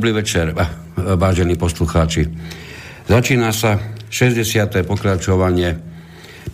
Dobrý 0.00 0.16
večer, 0.16 0.56
vážení 0.96 1.60
poslucháči. 1.60 2.24
Začína 3.04 3.52
sa 3.52 3.76
60. 4.08 4.80
pokračovanie 4.88 5.76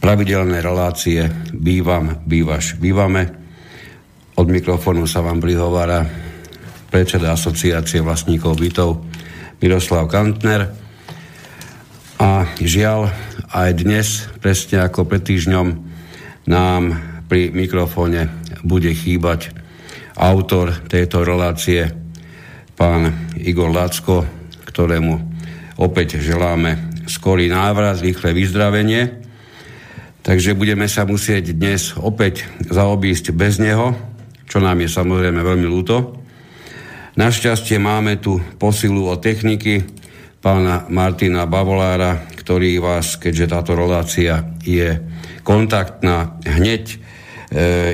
pravidelnej 0.02 0.58
relácie 0.58 1.30
Bývam, 1.54 2.26
bývaš, 2.26 2.74
bývame. 2.74 3.30
Od 4.34 4.50
mikrofónu 4.50 5.06
sa 5.06 5.22
vám 5.22 5.38
prihovára 5.38 6.02
predseda 6.90 7.38
asociácie 7.38 8.02
vlastníkov 8.02 8.58
bytov 8.58 9.06
Miroslav 9.62 10.10
Kantner. 10.10 10.66
A 12.18 12.50
žiaľ, 12.58 13.14
aj 13.54 13.70
dnes, 13.78 14.26
presne 14.42 14.82
ako 14.82 15.06
pred 15.06 15.22
týždňom, 15.22 15.66
nám 16.50 16.98
pri 17.30 17.54
mikrofóne 17.54 18.26
bude 18.66 18.90
chýbať 18.90 19.54
autor 20.18 20.74
tejto 20.90 21.22
relácie, 21.22 22.05
pán 22.76 23.32
Igor 23.40 23.72
Lacko, 23.72 24.28
ktorému 24.68 25.16
opäť 25.80 26.20
želáme 26.20 26.92
skorý 27.08 27.48
návrat, 27.48 28.04
rýchle 28.04 28.36
vyzdravenie. 28.36 29.24
Takže 30.20 30.52
budeme 30.52 30.84
sa 30.84 31.08
musieť 31.08 31.56
dnes 31.56 31.96
opäť 31.96 32.44
zaobísť 32.68 33.32
bez 33.32 33.56
neho, 33.56 33.96
čo 34.44 34.60
nám 34.60 34.84
je 34.84 34.92
samozrejme 34.92 35.40
veľmi 35.40 35.64
ľúto. 35.64 36.20
Našťastie 37.16 37.80
máme 37.80 38.20
tu 38.20 38.36
posilu 38.60 39.08
o 39.08 39.16
techniky 39.16 39.80
pána 40.44 40.84
Martina 40.92 41.48
Bavolára, 41.48 42.28
ktorý 42.36 42.76
vás, 42.76 43.16
keďže 43.16 43.56
táto 43.56 43.72
relácia 43.72 44.52
je 44.60 45.00
kontaktná, 45.40 46.36
hneď 46.44 47.05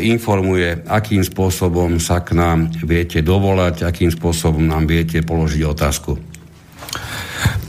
informuje, 0.00 0.89
akým 0.89 1.20
spôsobom 1.20 2.00
sa 2.00 2.25
k 2.25 2.33
nám 2.33 2.72
viete 2.81 3.20
dovolať, 3.20 3.84
akým 3.84 4.08
spôsobom 4.08 4.64
nám 4.64 4.89
viete 4.89 5.20
položiť 5.20 5.62
otázku. 5.69 6.17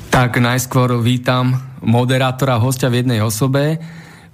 Tak 0.07 0.39
najskôr 0.39 0.95
vítam 1.01 1.59
moderátora, 1.83 2.61
hostia 2.61 2.87
v 2.87 3.03
jednej 3.03 3.19
osobe, 3.19 3.81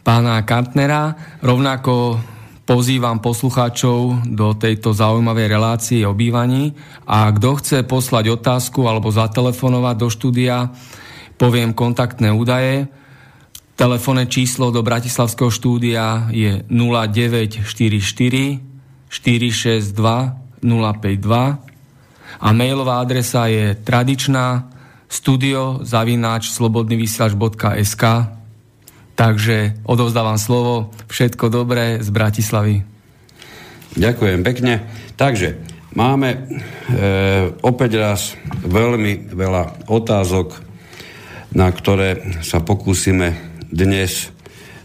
pána 0.05 0.45
Kantnera. 0.45 1.17
Rovnako 1.41 2.21
pozývam 2.69 3.17
poslucháčov 3.17 4.29
do 4.29 4.53
tejto 4.53 4.93
zaujímavej 4.93 5.47
relácie 5.49 6.05
o 6.05 6.13
bývaní 6.13 6.77
a 7.09 7.33
kto 7.33 7.57
chce 7.57 7.77
poslať 7.81 8.29
otázku 8.29 8.85
alebo 8.85 9.09
zatelefonovať 9.09 9.95
do 9.97 10.07
štúdia, 10.13 10.69
poviem 11.33 11.73
kontaktné 11.73 12.29
údaje 12.29 12.85
Telefónne 13.79 14.27
číslo 14.27 14.75
do 14.75 14.83
Bratislavského 14.83 15.47
štúdia 15.47 16.27
je 16.35 16.67
0944 16.67 17.63
462 19.07 19.95
052 20.59 20.59
a 22.43 22.47
mailová 22.51 22.99
adresa 22.99 23.47
je 23.47 23.79
tradičná 23.79 24.67
studio 25.07 25.79
zavináč 25.87 26.51
slobodnyvysielač.sk 26.59 28.03
Takže 29.15 29.79
odovzdávam 29.87 30.35
slovo. 30.35 30.91
Všetko 31.07 31.47
dobré 31.47 32.03
z 32.03 32.11
Bratislavy. 32.11 32.83
Ďakujem 33.95 34.43
pekne. 34.43 34.91
Takže 35.15 35.55
máme 35.95 36.35
e, 36.35 36.39
opäť 37.63 37.91
raz 37.95 38.35
veľmi 38.59 39.31
veľa 39.31 39.87
otázok, 39.87 40.67
na 41.55 41.71
ktoré 41.71 42.43
sa 42.43 42.59
pokúsime 42.59 43.48
dnes 43.69 44.33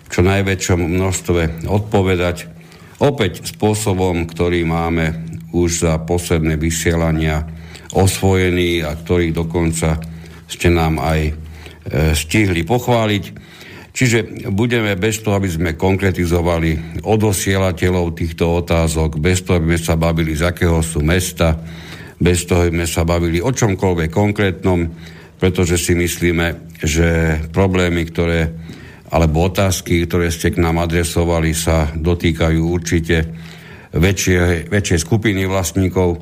v 0.05 0.09
čo 0.13 0.21
najväčšom 0.21 0.81
množstve 0.81 1.67
odpovedať. 1.67 2.53
Opäť 3.01 3.49
spôsobom, 3.49 4.29
ktorý 4.29 4.63
máme 4.69 5.25
už 5.51 5.89
za 5.89 5.93
posledné 6.05 6.61
vysielania 6.61 7.49
osvojený 7.95 8.85
a 8.85 8.93
ktorý 8.95 9.33
dokonca 9.33 9.99
ste 10.47 10.69
nám 10.69 11.01
aj 11.01 11.21
e, 11.25 11.33
stihli 12.13 12.63
pochváliť. 12.63 13.25
Čiže 13.95 14.51
budeme 14.51 14.99
bez 14.99 15.23
toho, 15.23 15.39
aby 15.39 15.47
sme 15.47 15.79
konkretizovali 15.79 17.03
odosielateľov 17.07 18.19
týchto 18.19 18.67
otázok, 18.67 19.23
bez 19.23 19.47
toho, 19.47 19.63
aby 19.63 19.79
sme 19.79 19.81
sa 19.81 19.95
bavili, 19.95 20.35
z 20.35 20.51
akého 20.51 20.83
sú 20.83 20.99
mesta, 21.07 21.55
bez 22.19 22.43
toho, 22.43 22.67
aby 22.67 22.83
sme 22.83 22.89
sa 22.91 23.07
bavili 23.07 23.39
o 23.39 23.55
čomkoľvek 23.55 24.11
konkrétnom, 24.11 24.91
pretože 25.39 25.79
si 25.79 25.95
myslíme, 25.95 26.75
že 26.83 27.39
problémy, 27.55 28.03
ktoré 28.11 28.64
alebo 29.15 29.47
otázky, 29.47 30.11
ktoré 30.11 30.35
ste 30.35 30.51
k 30.51 30.59
nám 30.59 30.83
adresovali, 30.83 31.55
sa 31.55 31.87
dotýkajú 31.95 32.61
určite 32.67 33.31
väčšie, 33.95 34.67
väčšej 34.67 34.99
skupiny 34.99 35.47
vlastníkov. 35.47 36.19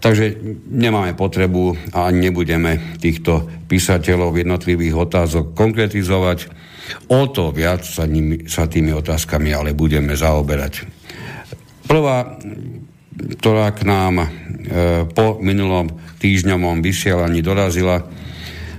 Takže 0.00 0.40
nemáme 0.72 1.12
potrebu 1.12 1.76
a 1.92 2.08
nebudeme 2.08 2.96
týchto 2.96 3.44
písateľov 3.68 4.32
jednotlivých 4.32 4.96
otázok 4.96 5.52
konkretizovať. 5.52 6.48
O 7.12 7.28
to 7.28 7.52
viac 7.52 7.84
sa, 7.84 8.08
nimi, 8.08 8.48
sa 8.48 8.64
tými 8.64 8.96
otázkami 8.96 9.52
ale 9.52 9.76
budeme 9.76 10.16
zaoberať. 10.16 10.88
Prvá, 11.84 12.40
ktorá 13.12 13.76
k 13.76 13.84
nám 13.84 14.24
e, 14.24 14.28
po 15.04 15.36
minulom 15.44 15.92
týždňovom 16.16 16.80
vysielaní 16.80 17.44
dorazila, 17.44 18.00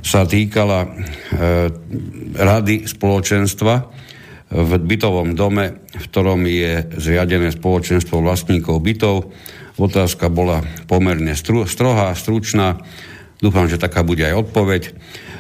sa 0.01 0.25
týkala 0.25 0.85
e, 0.85 0.89
rady 2.35 2.89
spoločenstva 2.89 3.73
v 4.51 4.72
bytovom 4.84 5.31
dome, 5.38 5.88
v 5.95 6.06
ktorom 6.12 6.44
je 6.44 6.84
zriadené 7.00 7.56
spoločenstvo 7.56 8.19
vlastníkov 8.19 8.84
bytov. 8.84 9.31
Otázka 9.79 10.28
bola 10.28 10.59
pomerne 10.91 11.31
stru, 11.39 11.63
strohá, 11.63 12.12
stručná. 12.17 12.84
Dúfam, 13.39 13.72
že 13.72 13.79
taká 13.79 14.03
bude 14.03 14.28
aj 14.28 14.51
odpoveď. 14.51 14.84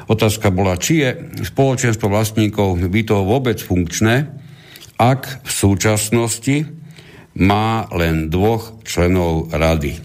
Otázka 0.07 0.49
bola, 0.49 0.79
či 0.79 1.03
je 1.03 1.09
spoločenstvo 1.43 2.07
vlastníkov 2.07 2.79
bytov 2.79 3.27
vôbec 3.27 3.59
funkčné, 3.59 4.31
ak 4.95 5.43
v 5.43 5.51
súčasnosti 5.51 6.55
má 7.35 7.87
len 7.91 8.31
dvoch 8.31 8.79
členov 8.87 9.51
rady. 9.51 9.99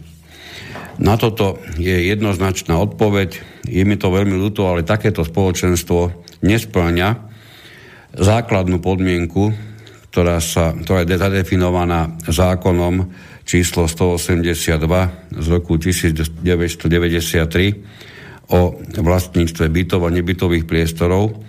Na 0.97 1.21
toto 1.21 1.61
je 1.77 2.09
jednoznačná 2.09 2.81
odpoveď 2.81 3.56
je 3.67 3.85
mi 3.85 3.97
to 3.99 4.15
veľmi 4.15 4.39
ľúto, 4.39 4.71
ale 4.71 4.87
takéto 4.87 5.27
spoločenstvo 5.27 6.23
nesplňa 6.43 7.27
základnú 8.17 8.81
podmienku, 8.81 9.53
ktorá, 10.09 10.41
sa, 10.41 10.73
ktorá 10.73 11.05
je 11.05 11.21
zadefinovaná 11.21 12.17
zákonom 12.25 13.13
číslo 13.45 13.85
182 13.85 15.37
z 15.37 15.47
roku 15.53 15.77
1993 15.77 18.49
o 18.51 18.79
vlastníctve 18.81 19.69
bytov 19.69 20.01
a 20.07 20.15
nebytových 20.15 20.65
priestorov 20.65 21.45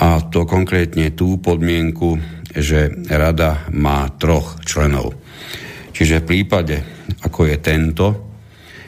a 0.00 0.24
to 0.24 0.48
konkrétne 0.48 1.12
tú 1.14 1.38
podmienku, 1.38 2.18
že 2.56 2.90
rada 3.06 3.68
má 3.70 4.08
troch 4.16 4.58
členov. 4.66 5.14
Čiže 5.92 6.24
v 6.24 6.28
prípade, 6.28 6.82
ako 7.22 7.46
je 7.46 7.56
tento, 7.60 8.06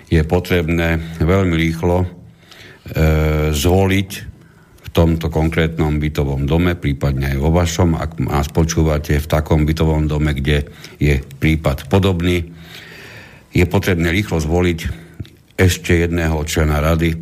je 0.09 0.25
potrebné 0.25 1.21
veľmi 1.21 1.55
rýchlo 1.55 2.24
zvoliť 3.55 4.11
v 4.85 4.89
tomto 4.93 5.33
konkrétnom 5.33 5.97
bytovom 5.97 6.45
dome, 6.45 6.77
prípadne 6.77 7.33
aj 7.35 7.39
vo 7.41 7.51
vašom, 7.51 7.97
ak 7.97 8.21
nás 8.21 8.47
počúvate 8.53 9.17
v 9.17 9.31
takom 9.31 9.65
bytovom 9.65 10.05
dome, 10.05 10.37
kde 10.37 10.69
je 11.01 11.19
prípad 11.41 11.89
podobný, 11.89 12.53
je 13.55 13.65
potrebné 13.65 14.13
rýchlo 14.13 14.43
zvoliť 14.43 14.79
ešte 15.55 16.05
jedného 16.05 16.43
člena 16.45 16.83
rady, 16.83 17.15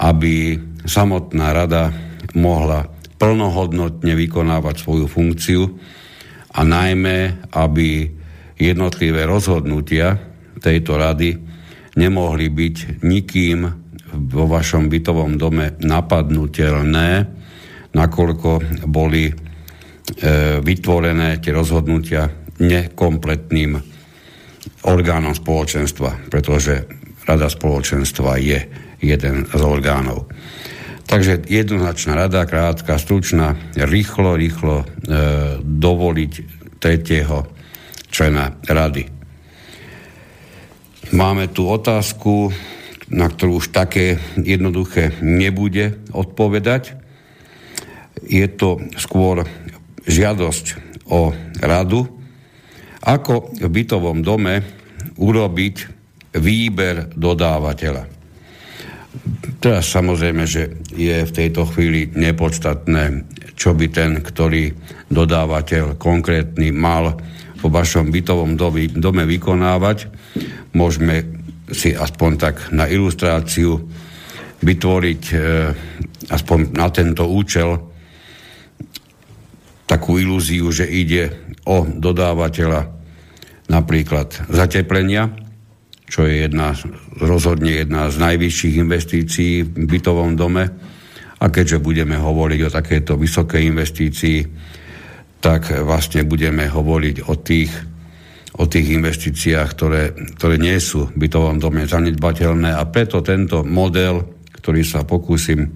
aby 0.00 0.56
samotná 0.86 1.52
rada 1.52 1.92
mohla 2.32 2.88
plnohodnotne 3.20 4.16
vykonávať 4.16 4.80
svoju 4.80 5.06
funkciu 5.10 5.62
a 6.56 6.60
najmä, 6.64 7.50
aby 7.52 8.08
jednotlivé 8.56 9.28
rozhodnutia 9.28 10.16
tejto 10.62 10.96
rady 10.96 11.36
nemohli 11.96 12.48
byť 12.48 12.76
nikým 13.04 13.79
vo 14.12 14.44
vašom 14.46 14.90
bytovom 14.90 15.38
dome 15.38 15.78
napadnutelné, 15.82 17.10
nakoľko 17.90 18.50
boli 18.86 19.30
e, 19.30 19.34
vytvorené 20.62 21.42
tie 21.42 21.52
rozhodnutia 21.54 22.30
nekompletným 22.60 23.72
orgánom 24.84 25.34
spoločenstva, 25.34 26.30
pretože 26.30 27.00
Rada 27.30 27.46
spoločenstva 27.46 28.42
je 28.42 28.58
jeden 28.98 29.46
z 29.46 29.62
orgánov. 29.62 30.26
Takže 31.06 31.46
jednoznačná 31.46 32.18
rada, 32.18 32.42
krátka, 32.42 32.98
stručná, 32.98 33.54
rýchlo, 33.74 34.34
rýchlo 34.34 34.82
e, 34.82 34.84
dovoliť 35.62 36.32
tretieho 36.82 37.46
člena 38.10 38.58
rady. 38.66 39.06
Máme 41.14 41.50
tu 41.50 41.66
otázku 41.66 42.54
na 43.10 43.26
ktorú 43.26 43.58
už 43.58 43.74
také 43.74 44.22
jednoduché 44.38 45.18
nebude 45.18 45.98
odpovedať. 46.14 46.94
Je 48.22 48.46
to 48.46 48.78
skôr 48.94 49.42
žiadosť 50.06 50.64
o 51.10 51.34
radu, 51.58 52.06
ako 53.02 53.50
v 53.58 53.66
bytovom 53.66 54.22
dome 54.22 54.62
urobiť 55.18 55.76
výber 56.38 57.10
dodávateľa. 57.18 58.06
Teraz 59.58 59.90
samozrejme, 59.90 60.46
že 60.46 60.78
je 60.94 61.26
v 61.26 61.34
tejto 61.34 61.66
chvíli 61.66 62.14
nepodstatné, 62.14 63.26
čo 63.58 63.74
by 63.74 63.86
ten, 63.90 64.22
ktorý 64.22 64.72
dodávateľ 65.10 65.98
konkrétny 65.98 66.70
mal 66.70 67.18
vo 67.60 67.68
vašom 67.68 68.08
bytovom 68.08 68.56
dome 68.96 69.22
vykonávať. 69.26 70.08
Môžeme 70.72 71.39
si 71.70 71.94
aspoň 71.94 72.30
tak 72.36 72.56
na 72.74 72.86
ilustráciu 72.90 73.78
vytvoriť 74.60 75.22
e, 75.32 75.36
aspoň 76.30 76.58
na 76.76 76.88
tento 76.92 77.24
účel 77.26 77.90
takú 79.88 80.22
ilúziu, 80.22 80.70
že 80.70 80.86
ide 80.86 81.34
o 81.66 81.82
dodávateľa 81.82 82.86
napríklad 83.66 84.50
zateplenia, 84.50 85.34
čo 86.06 86.26
je 86.26 86.46
jedna, 86.46 86.74
rozhodne 87.18 87.82
jedna 87.82 88.10
z 88.10 88.16
najvyšších 88.18 88.74
investícií 88.78 89.66
v 89.66 89.86
bytovom 89.86 90.38
dome. 90.38 90.66
A 91.40 91.48
keďže 91.48 91.80
budeme 91.80 92.20
hovoriť 92.20 92.60
o 92.66 92.74
takéto 92.74 93.16
vysokej 93.16 93.62
investícii, 93.72 94.38
tak 95.40 95.72
vlastne 95.72 96.28
budeme 96.28 96.68
hovoriť 96.68 97.16
o 97.26 97.34
tých, 97.40 97.72
o 98.60 98.68
tých 98.68 98.92
investíciách, 98.92 99.68
ktoré, 99.72 100.12
ktoré 100.36 100.60
nie 100.60 100.76
sú 100.76 101.08
v 101.08 101.16
bytovom 101.16 101.56
dome 101.56 101.88
zanedbateľné. 101.88 102.76
A 102.76 102.84
preto 102.92 103.24
tento 103.24 103.64
model, 103.64 104.20
ktorý 104.52 104.84
sa 104.84 105.08
pokúsim 105.08 105.72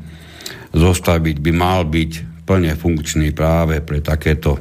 zostaviť, 0.77 1.37
by 1.41 1.53
mal 1.57 1.89
byť 1.89 2.45
plne 2.45 2.77
funkčný 2.77 3.33
práve 3.33 3.81
pre 3.81 4.05
takéto, 4.05 4.61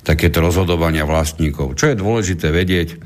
takéto 0.00 0.40
rozhodovania 0.40 1.04
vlastníkov. 1.04 1.76
Čo 1.76 1.92
je 1.92 2.00
dôležité 2.00 2.48
vedieť, 2.48 2.96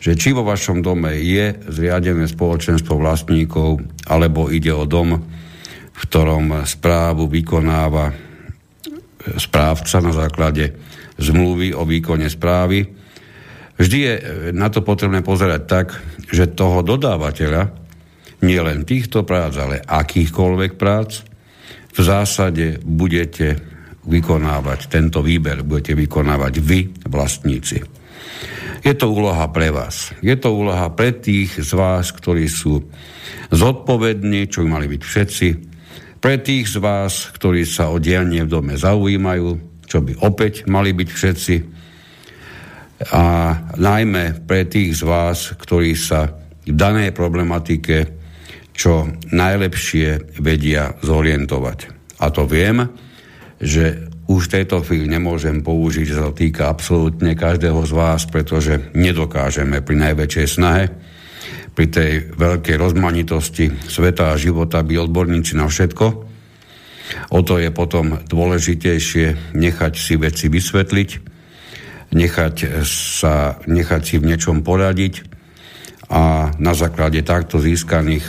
že 0.00 0.14
či 0.14 0.30
vo 0.30 0.46
vašom 0.46 0.80
dome 0.80 1.18
je 1.18 1.58
zriadené 1.66 2.30
spoločenstvo 2.30 2.94
vlastníkov, 2.94 3.82
alebo 4.06 4.54
ide 4.54 4.70
o 4.70 4.86
dom, 4.86 5.18
v 5.90 5.98
ktorom 6.06 6.62
správu 6.62 7.26
vykonáva 7.26 8.14
správca 9.36 10.00
na 10.00 10.14
základe 10.14 10.72
zmluvy 11.20 11.76
o 11.76 11.84
výkone 11.84 12.30
správy. 12.30 12.99
Vždy 13.80 13.98
je 13.98 14.14
na 14.52 14.68
to 14.68 14.84
potrebné 14.84 15.24
pozerať 15.24 15.62
tak, 15.64 15.96
že 16.28 16.52
toho 16.52 16.84
dodávateľa, 16.84 17.72
nie 18.44 18.60
len 18.60 18.84
týchto 18.84 19.24
prác, 19.24 19.56
ale 19.56 19.80
akýchkoľvek 19.80 20.76
prác, 20.76 21.24
v 21.96 22.00
zásade 22.04 22.84
budete 22.84 23.56
vykonávať 24.04 24.92
tento 24.92 25.24
výber, 25.24 25.64
budete 25.64 25.96
vykonávať 25.96 26.54
vy, 26.60 26.80
vlastníci. 27.08 27.80
Je 28.80 28.96
to 28.96 29.12
úloha 29.12 29.44
pre 29.52 29.68
vás. 29.68 30.12
Je 30.24 30.32
to 30.40 30.56
úloha 30.56 30.88
pre 30.92 31.12
tých 31.12 31.60
z 31.60 31.72
vás, 31.76 32.12
ktorí 32.16 32.48
sú 32.48 32.80
zodpovední, 33.52 34.48
čo 34.48 34.64
by 34.64 34.68
mali 34.72 34.86
byť 34.88 35.02
všetci. 35.04 35.48
Pre 36.20 36.36
tých 36.40 36.64
z 36.68 36.76
vás, 36.80 37.32
ktorí 37.32 37.68
sa 37.68 37.92
o 37.92 38.00
dianie 38.00 38.44
v 38.44 38.52
dome 38.52 38.76
zaujímajú, 38.76 39.48
čo 39.84 40.00
by 40.00 40.20
opäť 40.24 40.64
mali 40.68 40.96
byť 40.96 41.08
všetci. 41.12 41.54
A 43.08 43.56
najmä 43.80 44.44
pre 44.44 44.68
tých 44.68 45.00
z 45.00 45.02
vás, 45.08 45.56
ktorí 45.56 45.96
sa 45.96 46.36
v 46.68 46.76
danej 46.76 47.16
problematike 47.16 48.20
čo 48.76 49.08
najlepšie 49.32 50.36
vedia 50.40 50.96
zorientovať. 51.00 51.78
A 52.20 52.28
to 52.28 52.44
viem, 52.44 52.84
že 53.56 54.08
už 54.28 54.46
v 54.46 54.54
tejto 54.60 54.84
chvíli 54.84 55.08
nemôžem 55.08 55.64
použiť, 55.64 56.06
že 56.06 56.16
sa 56.20 56.30
týka 56.30 56.68
absolútne 56.68 57.32
každého 57.32 57.82
z 57.88 57.92
vás, 57.92 58.28
pretože 58.28 58.92
nedokážeme 58.92 59.80
pri 59.80 59.96
najväčšej 59.96 60.46
snahe, 60.46 60.84
pri 61.72 61.86
tej 61.88 62.12
veľkej 62.36 62.76
rozmanitosti 62.76 63.72
sveta 63.88 64.36
a 64.36 64.40
života 64.40 64.84
byť 64.84 64.96
odborníci 64.96 65.56
na 65.56 65.66
všetko. 65.66 66.06
O 67.34 67.40
to 67.42 67.58
je 67.58 67.74
potom 67.74 68.22
dôležitejšie 68.22 69.56
nechať 69.56 69.92
si 69.98 70.14
veci 70.14 70.46
vysvetliť, 70.46 71.29
nechať, 72.10 72.84
sa, 72.86 73.58
nechať 73.66 74.02
si 74.02 74.14
v 74.18 74.28
niečom 74.34 74.62
poradiť 74.66 75.26
a 76.10 76.50
na 76.58 76.74
základe 76.74 77.22
takto 77.22 77.62
získaných 77.62 78.26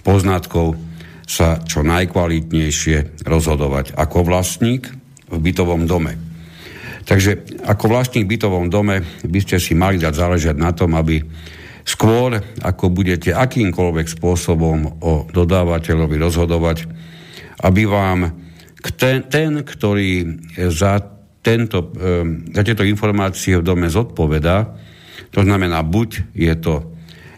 poznatkov 0.00 0.80
sa 1.28 1.60
čo 1.60 1.84
najkvalitnejšie 1.84 3.24
rozhodovať 3.28 3.92
ako 3.92 4.24
vlastník, 4.24 4.88
v 5.28 5.38
bytovom 5.38 5.84
dome. 5.84 6.16
Takže 7.04 7.60
ako 7.64 7.84
vlastník 7.88 8.28
v 8.28 8.36
bytovom 8.36 8.68
dome 8.68 9.04
by 9.24 9.40
ste 9.40 9.56
si 9.60 9.72
mali 9.72 9.96
dať 9.96 10.12
záležať 10.12 10.56
na 10.56 10.72
tom, 10.76 10.92
aby 10.96 11.24
skôr, 11.88 12.36
ako 12.60 12.92
budete 12.92 13.32
akýmkoľvek 13.32 14.06
spôsobom 14.12 15.00
o 15.00 15.24
dodávateľovi 15.32 16.16
rozhodovať, 16.20 16.84
aby 17.64 17.82
vám 17.88 18.32
ten, 19.00 19.24
ten 19.24 19.64
ktorý 19.64 20.36
za, 20.68 21.00
tento, 21.42 21.92
ehm, 21.96 22.50
za 22.52 22.62
tieto 22.66 22.84
informácie 22.84 23.58
v 23.58 23.66
dome 23.66 23.88
zodpovedá, 23.88 24.74
to 25.30 25.44
znamená, 25.44 25.84
buď 25.84 26.34
je 26.34 26.54
to, 26.56 26.74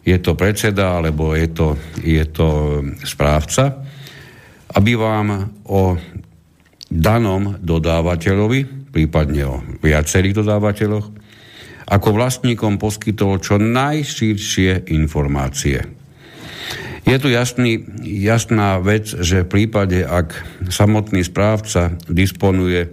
je 0.07 0.17
to 0.19 0.33
predseda, 0.39 1.01
alebo 1.01 1.35
je 1.37 1.49
to, 1.51 1.69
je 2.01 2.25
to 2.29 2.81
správca, 3.05 3.83
aby 4.75 4.95
vám 4.95 5.51
o 5.67 5.99
danom 6.91 7.59
dodávateľovi, 7.59 8.91
prípadne 8.91 9.43
o 9.47 9.57
viacerých 9.83 10.43
dodávateľoch, 10.43 11.07
ako 11.91 12.09
vlastníkom 12.15 12.79
poskytol 12.79 13.43
čo 13.43 13.59
najširšie 13.59 14.91
informácie. 14.95 15.83
Je 17.03 17.17
tu 17.19 17.33
jasný, 17.33 17.83
jasná 18.07 18.79
vec, 18.79 19.11
že 19.11 19.43
v 19.43 19.51
prípade, 19.51 20.05
ak 20.05 20.31
samotný 20.71 21.27
správca 21.27 21.99
disponuje 22.07 22.93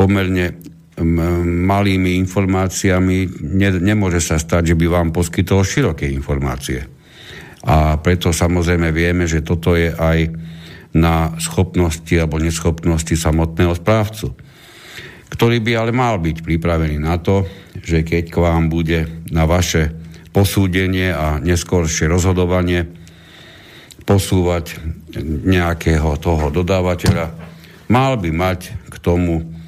pomerne 0.00 0.56
malými 1.44 2.16
informáciami, 2.24 3.18
ne, 3.44 3.68
nemôže 3.80 4.24
sa 4.24 4.40
stať, 4.40 4.72
že 4.72 4.78
by 4.80 4.86
vám 4.88 5.08
poskytol 5.12 5.60
široké 5.60 6.08
informácie. 6.08 6.88
A 7.68 8.00
preto 8.00 8.32
samozrejme 8.32 8.88
vieme, 8.92 9.28
že 9.28 9.44
toto 9.44 9.76
je 9.76 9.92
aj 9.92 10.32
na 10.96 11.36
schopnosti 11.36 12.10
alebo 12.16 12.40
neschopnosti 12.40 13.12
samotného 13.12 13.76
správcu, 13.76 14.32
ktorý 15.30 15.60
by 15.60 15.72
ale 15.76 15.92
mal 15.92 16.16
byť 16.16 16.40
pripravený 16.40 16.96
na 16.96 17.20
to, 17.20 17.44
že 17.84 18.00
keď 18.00 18.24
k 18.32 18.36
vám 18.40 18.72
bude 18.72 19.28
na 19.28 19.44
vaše 19.44 19.92
posúdenie 20.32 21.12
a 21.12 21.36
neskôršie 21.38 22.08
rozhodovanie 22.08 22.88
posúvať 24.08 24.80
nejakého 25.46 26.16
toho 26.18 26.50
dodávateľa, 26.50 27.30
mal 27.92 28.18
by 28.18 28.30
mať 28.32 28.60
k 28.90 28.94
tomu 28.98 29.59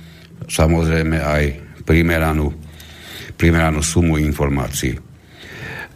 samozrejme 0.48 1.18
aj 1.18 1.44
primeranú, 1.82 2.50
primeranú 3.34 3.82
sumu 3.82 4.18
informácií. 4.18 4.94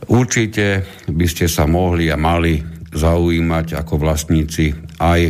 Určite 0.06 0.86
by 1.10 1.26
ste 1.26 1.50
sa 1.50 1.66
mohli 1.66 2.12
a 2.12 2.16
mali 2.20 2.60
zaujímať 2.92 3.66
ako 3.76 3.94
vlastníci 3.98 4.70
aj 5.02 5.20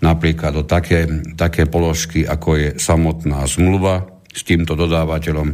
napríklad 0.00 0.52
o 0.60 0.64
také, 0.64 1.08
také 1.34 1.66
položky, 1.66 2.22
ako 2.22 2.48
je 2.56 2.68
samotná 2.78 3.42
zmluva 3.48 4.04
s 4.30 4.44
týmto 4.44 4.76
dodávateľom. 4.76 5.48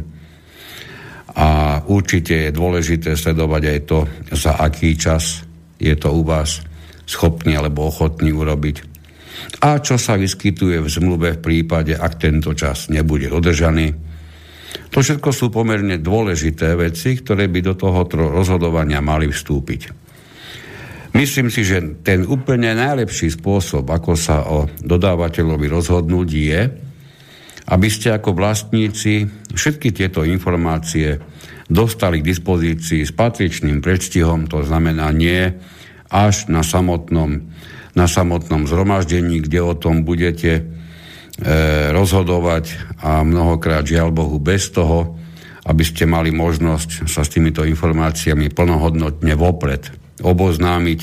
A 1.33 1.81
určite 1.89 2.47
je 2.47 2.51
dôležité 2.53 3.17
sledovať 3.17 3.63
aj 3.65 3.79
to, 3.89 3.99
za 4.37 4.53
aký 4.59 4.93
čas 4.93 5.41
je 5.81 5.95
to 5.97 6.13
u 6.13 6.21
vás 6.21 6.61
schopný 7.09 7.57
alebo 7.57 7.89
ochotný 7.89 8.29
urobiť. 8.29 8.92
A 9.61 9.77
čo 9.77 10.01
sa 10.01 10.17
vyskytuje 10.17 10.81
v 10.81 10.89
zmluve 10.89 11.37
v 11.37 11.43
prípade, 11.43 11.93
ak 11.93 12.17
tento 12.17 12.57
čas 12.57 12.89
nebude 12.89 13.29
dodržaný. 13.29 13.93
To 14.89 15.01
všetko 15.01 15.29
sú 15.29 15.53
pomerne 15.53 16.01
dôležité 16.01 16.73
veci, 16.73 17.17
ktoré 17.17 17.45
by 17.45 17.59
do 17.61 17.73
tohoto 17.77 18.33
rozhodovania 18.33 19.01
mali 19.05 19.29
vstúpiť. 19.29 19.81
Myslím 21.13 21.53
si, 21.53 21.61
že 21.61 22.01
ten 22.01 22.25
úplne 22.25 22.73
najlepší 22.73 23.37
spôsob, 23.37 23.85
ako 23.85 24.17
sa 24.17 24.49
o 24.49 24.65
dodávateľovi 24.81 25.69
rozhodnúť, 25.69 26.29
je, 26.33 26.61
aby 27.69 27.87
ste 27.87 28.17
ako 28.17 28.33
vlastníci 28.33 29.29
všetky 29.53 29.93
tieto 29.93 30.25
informácie 30.25 31.21
dostali 31.69 32.19
k 32.19 32.27
dispozícii 32.33 33.05
s 33.05 33.13
patričným 33.13 33.79
predstihom, 33.79 34.49
to 34.49 34.65
znamená 34.65 35.13
nie 35.13 35.53
až 36.09 36.49
na 36.49 36.65
samotnom, 36.65 37.52
na 37.93 38.09
samotnom 38.09 38.65
zhromaždení, 38.65 39.45
kde 39.45 39.59
o 39.61 39.73
tom 39.77 40.01
budete 40.01 40.51
e, 40.59 40.63
rozhodovať 41.93 42.97
a 43.01 43.21
mnohokrát 43.21 43.85
žiaľ 43.85 44.09
Bohu 44.09 44.41
bez 44.41 44.73
toho, 44.73 45.17
aby 45.63 45.83
ste 45.85 46.03
mali 46.03 46.33
možnosť 46.33 47.07
sa 47.07 47.23
s 47.23 47.31
týmito 47.31 47.63
informáciami 47.63 48.51
plnohodnotne 48.51 49.33
vopred 49.37 49.93
oboznámiť 50.19 50.99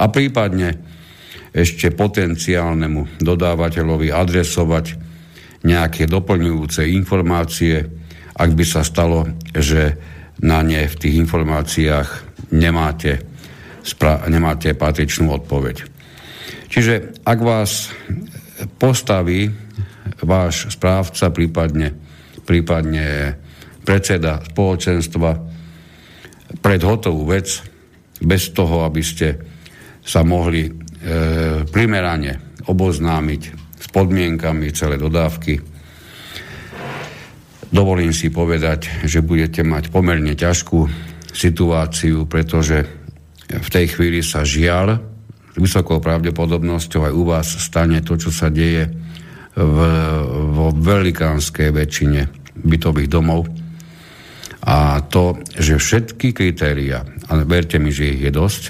a 0.00 0.08
prípadne 0.08 0.78
ešte 1.52 1.92
potenciálnemu 1.92 3.20
dodávateľovi 3.20 4.14
adresovať 4.14 4.86
nejaké 5.66 6.06
doplňujúce 6.06 6.86
informácie, 6.86 7.82
ak 8.38 8.50
by 8.54 8.64
sa 8.64 8.86
stalo, 8.86 9.26
že 9.50 9.98
na 10.38 10.62
ne 10.62 10.86
v 10.86 10.94
tých 10.94 11.18
informáciách 11.18 12.08
nemáte, 12.54 13.26
nemáte 14.30 14.70
patričnú 14.78 15.34
odpoveď. 15.34 15.97
Čiže 16.68 17.24
ak 17.24 17.38
vás 17.40 17.88
postaví 18.76 19.48
váš 20.20 20.68
správca, 20.72 21.32
prípadne, 21.32 21.96
prípadne 22.44 23.36
predseda 23.88 24.44
spoločenstva 24.44 25.30
pred 26.60 26.80
hotovú 26.84 27.24
vec, 27.28 27.64
bez 28.18 28.50
toho, 28.50 28.84
aby 28.84 29.00
ste 29.00 29.38
sa 30.02 30.26
mohli 30.26 30.66
e, 30.66 30.72
primerane 31.64 32.60
oboznámiť 32.66 33.42
s 33.78 33.86
podmienkami 33.88 34.74
celé 34.74 34.98
dodávky. 34.98 35.62
Dovolím 37.68 38.10
si 38.10 38.32
povedať, 38.32 39.06
že 39.06 39.22
budete 39.22 39.62
mať 39.62 39.92
pomerne 39.94 40.34
ťažkú 40.34 40.88
situáciu, 41.30 42.26
pretože 42.26 42.88
v 43.48 43.68
tej 43.68 43.86
chvíli 43.94 44.20
sa 44.24 44.42
žiaľ 44.42 45.17
vysokou 45.58 45.98
pravdepodobnosťou 45.98 47.10
aj 47.10 47.12
u 47.12 47.24
vás 47.26 47.48
stane 47.58 48.00
to, 48.00 48.14
čo 48.14 48.30
sa 48.30 48.48
deje 48.48 48.88
v, 49.58 49.78
vo 50.54 50.70
velikánskej 50.70 51.74
väčšine 51.74 52.20
bytových 52.62 53.10
domov. 53.10 53.50
A 54.62 55.02
to, 55.06 55.38
že 55.54 55.78
všetky 55.78 56.34
kritéria, 56.34 57.02
a 57.26 57.32
verte 57.42 57.82
mi, 57.82 57.90
že 57.90 58.14
ich 58.14 58.22
je 58.22 58.32
dosť, 58.34 58.62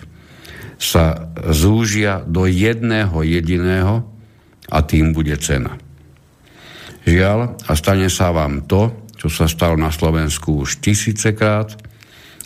sa 0.78 1.28
zúžia 1.50 2.23
do 2.23 2.47
jedného 2.47 3.21
jediného 3.26 4.07
a 4.71 4.78
tým 4.85 5.11
bude 5.11 5.35
cena. 5.42 5.75
Žiaľ, 7.02 7.57
a 7.66 7.73
stane 7.75 8.07
sa 8.12 8.30
vám 8.30 8.68
to, 8.68 8.92
čo 9.18 9.26
sa 9.26 9.50
stalo 9.50 9.75
na 9.75 9.90
Slovensku 9.90 10.62
už 10.62 10.78
tisícekrát, 10.78 11.75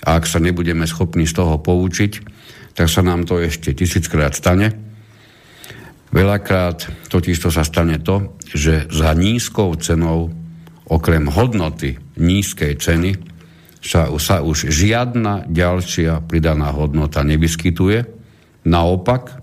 a 0.02 0.18
ak 0.18 0.24
sa 0.26 0.42
nebudeme 0.42 0.82
schopní 0.88 1.28
z 1.28 1.38
toho 1.38 1.60
poučiť, 1.60 2.31
tak 2.72 2.88
sa 2.88 3.04
nám 3.04 3.28
to 3.28 3.40
ešte 3.40 3.76
tisíckrát 3.76 4.32
stane. 4.32 4.72
Veľakrát 6.12 7.08
totiž 7.08 7.36
to 7.40 7.48
sa 7.48 7.64
stane 7.64 7.96
to, 8.00 8.36
že 8.52 8.88
za 8.92 9.16
nízkou 9.16 9.72
cenou, 9.80 10.28
okrem 10.84 11.24
hodnoty 11.28 11.96
nízkej 12.20 12.76
ceny, 12.76 13.16
sa, 13.82 14.06
sa 14.20 14.44
už 14.44 14.70
žiadna 14.70 15.48
ďalšia 15.48 16.22
pridaná 16.28 16.70
hodnota 16.70 17.24
nevyskytuje. 17.26 18.06
Naopak, 18.62 19.42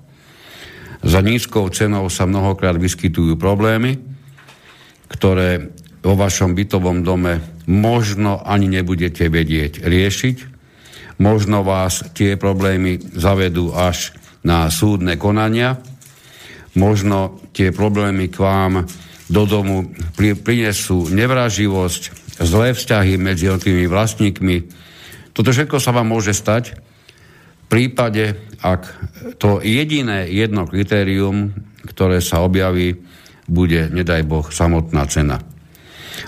za 1.04 1.20
nízkou 1.20 1.68
cenou 1.74 2.08
sa 2.08 2.30
mnohokrát 2.30 2.78
vyskytujú 2.78 3.36
problémy, 3.36 4.00
ktoré 5.10 5.74
vo 6.00 6.16
vašom 6.16 6.56
bytovom 6.56 7.04
dome 7.04 7.44
možno 7.68 8.40
ani 8.46 8.72
nebudete 8.72 9.28
vedieť 9.28 9.84
riešiť, 9.84 10.59
možno 11.20 11.62
vás 11.68 12.02
tie 12.16 12.40
problémy 12.40 12.98
zavedú 13.14 13.76
až 13.76 14.16
na 14.42 14.72
súdne 14.72 15.20
konania, 15.20 15.78
možno 16.80 17.44
tie 17.52 17.76
problémy 17.76 18.32
k 18.32 18.40
vám 18.40 18.88
do 19.30 19.44
domu 19.46 19.92
prinesú 20.18 21.12
nevraživosť, 21.12 22.02
zlé 22.40 22.74
vzťahy 22.74 23.20
medzi 23.20 23.52
jednotlivými 23.52 23.88
vlastníkmi. 23.92 24.58
Toto 25.36 25.52
všetko 25.52 25.78
sa 25.78 25.92
vám 25.94 26.08
môže 26.10 26.32
stať 26.34 26.74
v 26.74 27.66
prípade, 27.68 28.34
ak 28.64 28.90
to 29.38 29.62
jediné 29.62 30.26
jedno 30.32 30.66
kritérium, 30.66 31.54
ktoré 31.86 32.24
sa 32.24 32.42
objaví, 32.42 32.98
bude, 33.50 33.90
nedaj 33.90 34.26
Boh, 34.26 34.46
samotná 34.50 35.06
cena. 35.06 35.42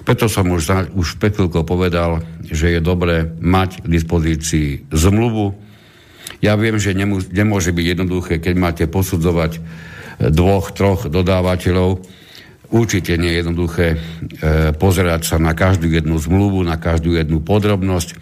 Preto 0.04 0.32
som 0.32 0.48
už, 0.50 0.94
už 0.96 1.22
pred 1.22 1.36
povedal, 1.66 2.24
že 2.46 2.78
je 2.78 2.80
dobré 2.84 3.28
mať 3.40 3.84
k 3.84 3.88
dispozícii 3.88 4.70
zmluvu. 4.92 5.56
Ja 6.42 6.58
viem, 6.58 6.82
že 6.82 6.98
nemú, 6.98 7.22
nemôže 7.22 7.70
byť 7.72 7.86
jednoduché, 7.86 8.34
keď 8.42 8.54
máte 8.58 8.86
posudzovať 8.90 9.52
eh, 9.58 9.62
dvoch, 10.30 10.74
troch 10.74 11.06
dodávateľov. 11.08 12.02
Určite 12.72 13.20
nie 13.20 13.36
je 13.36 13.40
jednoduché 13.44 13.88
e, 13.92 13.98
pozerať 14.72 15.28
sa 15.28 15.36
na 15.44 15.52
každú 15.52 15.92
jednu 15.92 16.16
zmluvu, 16.16 16.64
na 16.64 16.80
každú 16.80 17.20
jednu 17.20 17.44
podrobnosť. 17.44 18.16
E, 18.16 18.18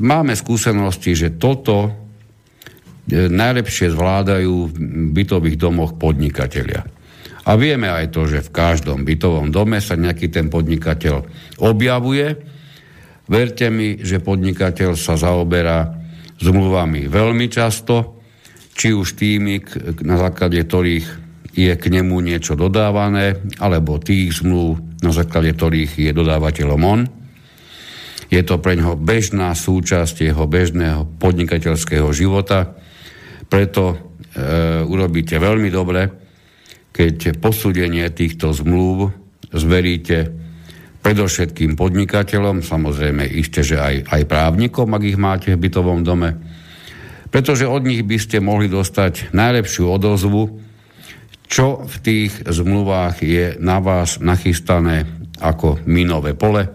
máme 0.00 0.32
skúsenosti, 0.32 1.12
že 1.12 1.36
toto 1.36 1.92
e, 1.92 3.28
najlepšie 3.28 3.92
zvládajú 3.92 4.72
v 4.72 4.76
bytových 5.12 5.60
domoch 5.60 6.00
podnikatelia. 6.00 6.88
A 7.48 7.56
vieme 7.56 7.88
aj 7.88 8.12
to, 8.12 8.28
že 8.28 8.44
v 8.44 8.52
každom 8.52 9.08
bytovom 9.08 9.48
dome 9.48 9.80
sa 9.80 9.96
nejaký 9.96 10.28
ten 10.28 10.52
podnikateľ 10.52 11.24
objavuje. 11.64 12.36
Verte 13.24 13.72
mi, 13.72 13.96
že 14.04 14.20
podnikateľ 14.20 14.92
sa 14.92 15.16
zaoberá 15.16 15.96
zmluvami 16.44 17.08
veľmi 17.08 17.48
často, 17.48 18.20
či 18.76 18.92
už 18.92 19.16
tými, 19.16 19.64
na 20.04 20.20
základe 20.20 20.60
ktorých 20.60 21.06
je 21.56 21.72
k 21.72 21.84
nemu 21.88 22.20
niečo 22.20 22.52
dodávané, 22.54 23.40
alebo 23.58 23.98
tých 23.98 24.44
zmluv, 24.44 25.00
na 25.00 25.10
základe 25.10 25.50
ktorých 25.56 26.04
je 26.04 26.12
dodávateľom 26.12 26.80
on. 26.84 27.00
Je 28.28 28.44
to 28.44 28.60
pre 28.60 28.76
neho 28.76 28.92
bežná 28.92 29.56
súčasť 29.56 30.20
jeho 30.20 30.44
bežného 30.44 31.08
podnikateľského 31.16 32.12
života, 32.12 32.76
preto 33.48 33.96
e, 33.96 33.96
urobíte 34.84 35.40
veľmi 35.40 35.72
dobre, 35.72 36.27
keď 36.98 37.38
posúdenie 37.38 38.10
týchto 38.10 38.50
zmluv 38.50 39.14
zveríte 39.54 40.34
predovšetkým 40.98 41.78
podnikateľom, 41.78 42.66
samozrejme 42.66 43.22
isté, 43.22 43.62
že 43.62 43.78
aj, 43.78 44.10
aj 44.10 44.22
právnikom, 44.26 44.90
ak 44.90 45.02
ich 45.06 45.14
máte 45.14 45.54
v 45.54 45.62
bytovom 45.62 46.02
dome, 46.02 46.34
pretože 47.30 47.70
od 47.70 47.86
nich 47.86 48.02
by 48.02 48.18
ste 48.18 48.42
mohli 48.42 48.66
dostať 48.66 49.30
najlepšiu 49.30 49.86
odozvu, 49.86 50.58
čo 51.46 51.86
v 51.86 51.96
tých 52.02 52.32
zmluvách 52.50 53.22
je 53.22 53.54
na 53.62 53.78
vás 53.78 54.18
nachystané 54.18 55.06
ako 55.38 55.78
minové 55.86 56.34
pole, 56.34 56.66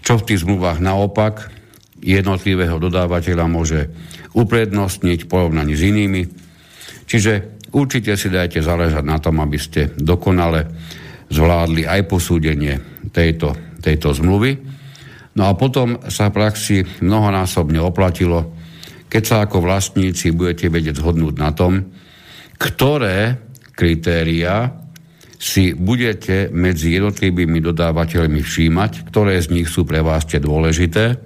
čo 0.00 0.16
v 0.16 0.24
tých 0.24 0.40
zmluvách 0.40 0.80
naopak 0.80 1.52
jednotlivého 2.00 2.80
dodávateľa 2.80 3.44
môže 3.44 3.92
uprednostniť 4.32 5.28
v 5.28 5.30
porovnaní 5.30 5.76
s 5.76 5.84
inými. 5.84 6.22
Čiže 7.06 7.61
Určite 7.72 8.20
si 8.20 8.28
dajte 8.28 8.60
záležať 8.60 9.04
na 9.04 9.16
tom, 9.16 9.40
aby 9.40 9.56
ste 9.56 9.96
dokonale 9.96 10.68
zvládli 11.32 11.88
aj 11.88 12.00
posúdenie 12.04 12.76
tejto, 13.08 13.56
tejto 13.80 14.12
zmluvy. 14.12 14.52
No 15.32 15.48
a 15.48 15.56
potom 15.56 15.96
sa 16.12 16.28
v 16.28 16.36
praxi 16.36 16.76
mnohonásobne 16.84 17.80
oplatilo, 17.80 18.52
keď 19.08 19.22
sa 19.24 19.36
ako 19.48 19.64
vlastníci 19.64 20.36
budete 20.36 20.68
vedieť 20.68 21.00
zhodnúť 21.00 21.34
na 21.40 21.50
tom, 21.56 21.80
ktoré 22.60 23.40
kritéria 23.72 24.68
si 25.42 25.74
budete 25.74 26.52
medzi 26.54 26.94
jednotlivými 27.00 27.58
dodávateľmi 27.58 28.44
všímať, 28.44 29.10
ktoré 29.10 29.40
z 29.42 29.50
nich 29.50 29.66
sú 29.66 29.82
pre 29.82 29.98
vás 30.04 30.22
tie 30.28 30.38
dôležité. 30.38 31.18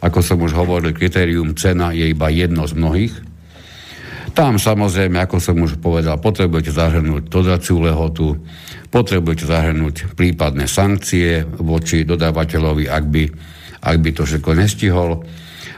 Ako 0.00 0.24
som 0.24 0.40
už 0.40 0.56
hovoril, 0.56 0.96
kritérium 0.96 1.52
cena 1.52 1.92
je 1.92 2.08
iba 2.08 2.32
jedno 2.32 2.64
z 2.64 2.72
mnohých. 2.78 3.14
Tam 4.32 4.56
samozrejme, 4.56 5.20
ako 5.20 5.36
som 5.36 5.60
už 5.60 5.76
povedal, 5.76 6.16
potrebujete 6.16 6.72
zahrnúť 6.72 7.28
dodaciu 7.28 7.84
lehotu, 7.84 8.40
potrebujete 8.88 9.44
zahrnúť 9.44 10.16
prípadné 10.16 10.64
sankcie 10.64 11.44
voči 11.44 12.08
dodávateľovi, 12.08 12.88
ak 12.88 13.04
by, 13.12 13.24
ak 13.84 13.96
by 14.00 14.10
to 14.16 14.24
všetko 14.24 14.50
nestihol. 14.56 15.20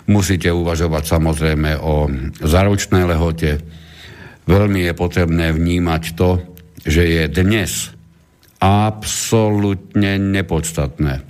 Musíte 0.07 0.55
uvažovať 0.55 1.03
samozrejme 1.03 1.83
o 1.83 2.07
záručnej 2.47 3.11
lehote. 3.11 3.59
Veľmi 4.47 4.87
je 4.87 4.93
potrebné 4.95 5.51
vnímať 5.51 6.15
to, 6.15 6.39
že 6.87 7.03
je 7.11 7.25
dnes 7.27 7.91
absolútne 8.63 10.15
nepodstatné, 10.21 11.27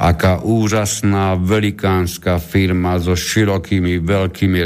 aká 0.00 0.40
úžasná 0.40 1.36
velikánska 1.36 2.40
firma 2.40 2.96
so 2.96 3.12
širokými 3.12 4.00
veľkými 4.00 4.58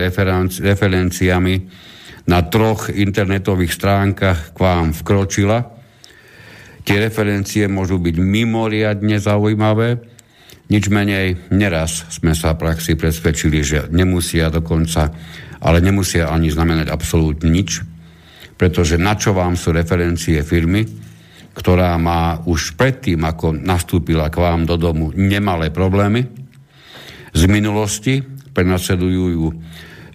referenciami 0.63 1.88
na 2.29 2.45
troch 2.45 2.93
internetových 2.93 3.73
stránkach 3.73 4.53
k 4.53 4.59
vám 4.61 4.93
vkročila. 4.93 5.65
Tie 6.85 6.97
referencie 7.01 7.65
môžu 7.67 7.97
byť 7.97 8.17
mimoriadne 8.21 9.17
zaujímavé, 9.17 10.05
nič 10.69 10.93
menej, 10.93 11.49
neraz 11.49 12.05
sme 12.13 12.37
sa 12.37 12.53
v 12.53 12.69
praxi 12.69 12.93
presvedčili, 12.93 13.65
že 13.65 13.79
nemusia 13.89 14.53
dokonca, 14.53 15.09
ale 15.65 15.81
nemusia 15.81 16.29
ani 16.29 16.53
znamenať 16.53 16.93
absolútne 16.93 17.49
nič, 17.49 17.81
pretože 18.61 19.01
na 19.01 19.17
čo 19.17 19.33
vám 19.33 19.57
sú 19.57 19.73
referencie 19.73 20.45
firmy, 20.45 20.85
ktorá 21.57 21.97
má 21.97 22.45
už 22.45 22.77
predtým, 22.77 23.25
ako 23.25 23.57
nastúpila 23.57 24.29
k 24.29 24.45
vám 24.45 24.69
do 24.69 24.77
domu, 24.77 25.11
nemalé 25.17 25.73
problémy 25.73 26.29
z 27.33 27.43
minulosti, 27.49 28.21
prenasledujú 28.53 29.25
ju 29.33 29.49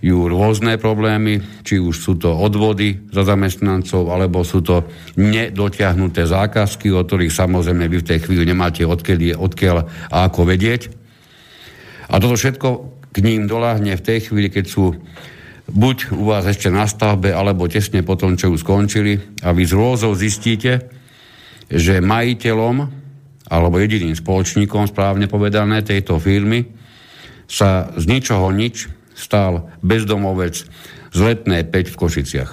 ju 0.04 0.28
rôzne 0.28 0.76
problémy, 0.76 1.40
či 1.64 1.80
už 1.80 1.96
sú 1.96 2.20
to 2.20 2.28
odvody 2.28 3.08
za 3.08 3.24
zamestnancov, 3.24 4.12
alebo 4.12 4.44
sú 4.44 4.60
to 4.60 4.84
nedotiahnuté 5.16 6.28
zákazky, 6.28 6.92
o 6.92 7.00
ktorých 7.00 7.32
samozrejme 7.32 7.88
vy 7.88 7.98
v 8.04 8.10
tej 8.12 8.20
chvíli 8.28 8.44
nemáte 8.44 8.84
odkiaľ, 8.84 9.40
odkiaľ 9.40 9.78
a 10.12 10.28
ako 10.28 10.44
vedieť. 10.44 10.92
A 12.12 12.20
toto 12.20 12.36
všetko 12.36 12.68
k 13.16 13.18
ním 13.24 13.48
doláhne 13.48 13.96
v 13.96 14.04
tej 14.04 14.28
chvíli, 14.28 14.52
keď 14.52 14.66
sú 14.68 14.92
buď 15.72 16.12
u 16.12 16.28
vás 16.28 16.44
ešte 16.52 16.68
na 16.68 16.84
stavbe, 16.84 17.32
alebo 17.32 17.72
tesne 17.72 18.04
po 18.04 18.20
tom, 18.20 18.36
čo 18.36 18.52
už 18.52 18.68
skončili 18.68 19.40
a 19.40 19.56
vy 19.56 19.64
z 19.64 19.72
rôzov 19.72 20.20
zistíte, 20.20 20.84
že 21.72 22.04
majiteľom 22.04 22.76
alebo 23.48 23.80
jediným 23.80 24.20
spoločníkom, 24.20 24.92
správne 24.92 25.32
povedané, 25.32 25.80
tejto 25.80 26.20
firmy 26.20 26.68
sa 27.48 27.88
z 27.96 28.04
ničoho 28.04 28.52
nič 28.52 29.03
stal 29.14 29.70
bezdomovec 29.86 30.66
z 31.14 31.20
letnej 31.22 31.64
5 31.70 31.94
v 31.94 32.00
Košiciach. 32.00 32.52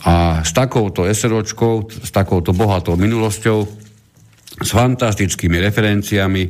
A 0.00 0.40
s 0.40 0.50
takouto 0.56 1.04
SROčkou, 1.04 1.92
s 1.92 2.08
takouto 2.08 2.56
bohatou 2.56 2.96
minulosťou, 2.96 3.58
s 4.60 4.70
fantastickými 4.72 5.60
referenciami, 5.60 6.44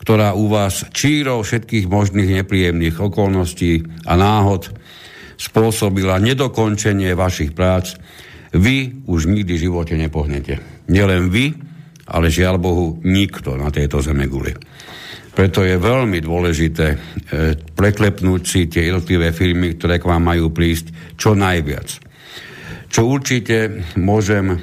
ktorá 0.00 0.32
u 0.32 0.48
vás 0.48 0.88
čírov 0.92 1.44
všetkých 1.44 1.88
možných 1.88 2.44
nepríjemných 2.44 3.00
okolností 3.00 4.04
a 4.08 4.16
náhod 4.16 4.72
spôsobila 5.40 6.20
nedokončenie 6.20 7.16
vašich 7.16 7.56
prác, 7.56 7.96
vy 8.52 9.04
už 9.08 9.28
nikdy 9.28 9.56
v 9.56 9.64
živote 9.68 9.94
nepohnete. 9.96 10.60
Nielen 10.92 11.32
vy, 11.32 11.56
ale 12.10 12.28
žiaľ 12.28 12.60
Bohu 12.60 12.86
nikto 13.00 13.54
na 13.56 13.72
tejto 13.72 14.02
zeme 14.04 14.26
guli. 14.26 14.52
Preto 15.40 15.64
je 15.64 15.80
veľmi 15.80 16.20
dôležité 16.20 16.86
e, 16.92 16.96
preklepnúť 17.56 18.42
si 18.44 18.68
tie 18.68 18.92
jednotlivé 18.92 19.32
firmy, 19.32 19.72
ktoré 19.72 19.96
k 19.96 20.04
vám 20.04 20.20
majú 20.20 20.52
prísť 20.52 21.16
čo 21.16 21.32
najviac. 21.32 21.88
Čo 22.92 23.08
určite 23.08 23.88
môžem 23.96 24.52
e, 24.52 24.58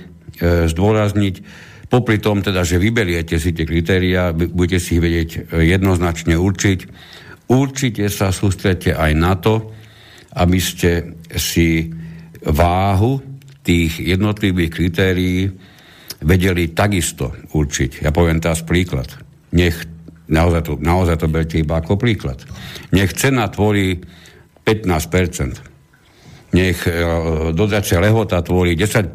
zdôrazniť, 0.69 1.65
Popri 1.89 2.21
tom 2.21 2.45
teda, 2.45 2.61
že 2.61 2.77
vyberiete 2.77 3.41
si 3.41 3.57
tie 3.57 3.65
kritéria, 3.65 4.29
budete 4.37 4.77
si 4.77 4.99
ich 4.99 5.01
vedieť 5.01 5.29
e, 5.49 5.65
jednoznačne 5.65 6.37
určiť. 6.37 6.79
Určite 7.49 8.05
sa 8.13 8.29
sústredte 8.29 8.93
aj 8.93 9.11
na 9.17 9.33
to, 9.33 9.73
aby 10.37 10.61
ste 10.61 11.17
si 11.33 11.89
váhu 12.45 13.17
tých 13.65 13.97
jednotlivých 13.97 14.69
kritérií 14.77 15.49
vedeli 16.21 16.69
takisto 16.69 17.33
určiť. 17.49 18.05
Ja 18.05 18.13
poviem 18.13 18.37
teraz 18.37 18.61
príklad. 18.61 19.09
Nech 19.57 19.96
naozaj 20.27 20.61
to, 20.63 20.73
naozaj 20.79 21.17
to 21.19 21.27
berte 21.31 21.59
iba 21.59 21.79
ako 21.79 21.95
príklad. 21.99 22.43
Nech 22.91 23.15
cena 23.15 23.47
tvorí 23.47 23.99
15%. 24.63 26.55
Nech 26.55 26.79
e, 26.87 26.91
dodacia 27.51 27.99
lehota 27.99 28.39
tvorí 28.43 28.75
10% 28.75 29.11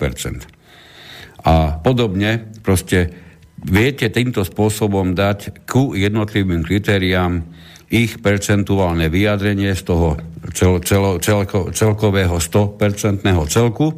a 1.42 1.81
podobne. 1.81 2.52
Proste 2.61 3.12
viete 3.62 4.09
týmto 4.09 4.42
spôsobom 4.42 5.14
dať 5.16 5.69
ku 5.69 5.92
jednotlivým 5.92 6.64
kritériám 6.64 7.45
ich 7.92 8.25
percentuálne 8.25 9.12
vyjadrenie 9.12 9.76
z 9.76 9.83
toho 9.85 10.16
cel, 10.57 10.81
cel, 10.81 11.21
celko, 11.21 11.71
celkového 11.76 12.40
100% 12.40 13.21
celku. 13.52 13.92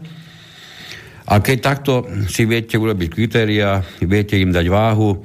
A 1.24 1.40
keď 1.40 1.58
takto 1.62 2.04
si 2.28 2.44
viete 2.44 2.76
urobiť 2.76 3.08
kritéria, 3.08 3.80
viete 4.02 4.36
im 4.36 4.52
dať 4.52 4.66
váhu, 4.68 5.24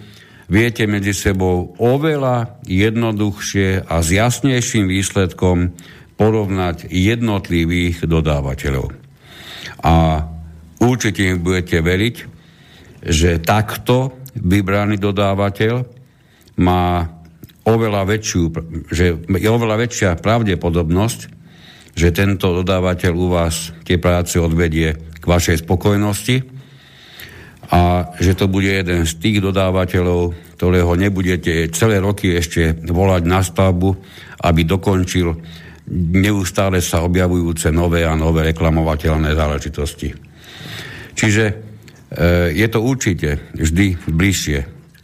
viete 0.50 0.90
medzi 0.90 1.14
sebou 1.14 1.78
oveľa 1.78 2.60
jednoduchšie 2.66 3.86
a 3.86 3.96
s 4.02 4.10
jasnejším 4.10 4.90
výsledkom 4.90 5.78
porovnať 6.20 6.92
jednotlivých 6.92 8.04
dodávateľov. 8.04 8.92
A 9.80 10.26
Určite 10.80 11.28
im 11.28 11.44
budete 11.44 11.84
veriť, 11.84 12.16
že 13.04 13.44
takto 13.44 14.16
vybraný 14.40 14.96
dodávateľ 14.96 15.84
má 16.64 17.04
oveľa 17.68 18.08
väčšiu, 18.08 18.42
že 18.88 19.20
je 19.20 19.50
oveľa 19.52 19.76
väčšia 19.86 20.20
pravdepodobnosť, 20.24 21.20
že 22.00 22.16
tento 22.16 22.56
dodávateľ 22.64 23.12
u 23.12 23.28
vás 23.28 23.76
tie 23.84 24.00
práce 24.00 24.40
odvedie 24.40 24.96
k 25.20 25.24
vašej 25.28 25.68
spokojnosti 25.68 26.59
a 27.70 28.10
že 28.18 28.34
to 28.34 28.50
bude 28.50 28.66
jeden 28.66 29.06
z 29.06 29.14
tých 29.22 29.38
dodávateľov, 29.46 30.34
ktorého 30.58 30.98
nebudete 30.98 31.70
celé 31.70 32.02
roky 32.02 32.34
ešte 32.34 32.74
volať 32.82 33.24
na 33.30 33.46
stavbu, 33.46 33.90
aby 34.42 34.62
dokončil 34.66 35.38
neustále 36.18 36.82
sa 36.82 37.06
objavujúce 37.06 37.70
nové 37.70 38.06
a 38.06 38.18
nové 38.18 38.54
reklamovateľné 38.54 39.34
záležitosti. 39.38 40.14
Čiže 41.14 41.46
e, 41.50 41.54
je 42.58 42.68
to 42.70 42.80
určite 42.82 43.54
vždy 43.54 43.98
bližšie 44.06 44.60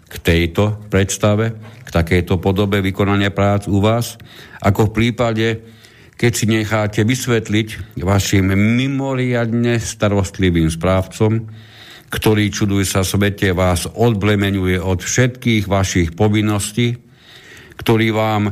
k 0.05 0.15
tejto 0.21 0.89
predstave, 0.89 1.53
k 1.85 1.89
takejto 1.89 2.41
podobe 2.41 2.81
vykonania 2.81 3.33
prác 3.33 3.69
u 3.69 3.81
vás, 3.81 4.17
ako 4.61 4.89
v 4.89 4.95
prípade, 4.95 5.47
keď 6.15 6.31
si 6.31 6.45
necháte 6.47 7.01
vysvetliť 7.03 7.99
vašim 8.01 8.47
mimoriadne 8.55 9.77
starostlivým 9.77 10.71
správcom, 10.71 11.45
ktorý, 12.09 12.53
čuduj 12.53 12.85
sa 12.85 13.01
svete, 13.01 13.51
vás 13.51 13.89
odblemenuje 13.89 14.77
od 14.77 15.01
všetkých 15.01 15.65
vašich 15.65 16.13
povinností, 16.13 16.95
ktorý 17.75 18.07
vám 18.13 18.43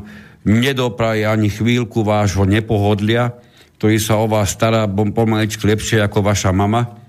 nedopraje 0.44 1.24
ani 1.24 1.48
chvíľku 1.48 2.04
vášho 2.04 2.44
nepohodlia, 2.44 3.32
ktorý 3.80 3.98
sa 4.00 4.20
o 4.20 4.28
vás 4.28 4.52
stará 4.52 4.88
pomaličky 4.88 5.64
lepšie 5.64 6.00
ako 6.04 6.24
vaša 6.24 6.52
mama, 6.52 7.04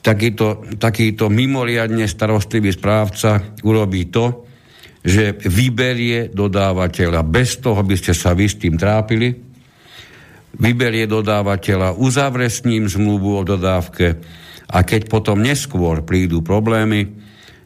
takýto, 0.00 0.64
takýto 0.80 1.28
mimoriadne 1.28 2.08
starostlivý 2.08 2.72
správca 2.72 3.56
urobí 3.64 4.08
to, 4.08 4.48
že 5.00 5.40
vyberie 5.48 6.28
dodávateľa. 6.28 7.24
Bez 7.24 7.60
toho, 7.60 7.80
by 7.80 7.96
ste 7.96 8.12
sa 8.12 8.36
vy 8.36 8.48
s 8.48 8.60
tým 8.60 8.76
trápili, 8.76 9.32
vyberie 10.60 11.08
dodávateľa, 11.08 11.96
uzavre 11.96 12.52
s 12.52 12.68
ním 12.68 12.84
zmluvu 12.84 13.40
o 13.40 13.42
dodávke 13.44 14.20
a 14.70 14.78
keď 14.86 15.10
potom 15.10 15.42
neskôr 15.42 16.06
prídu 16.06 16.46
problémy, 16.46 17.10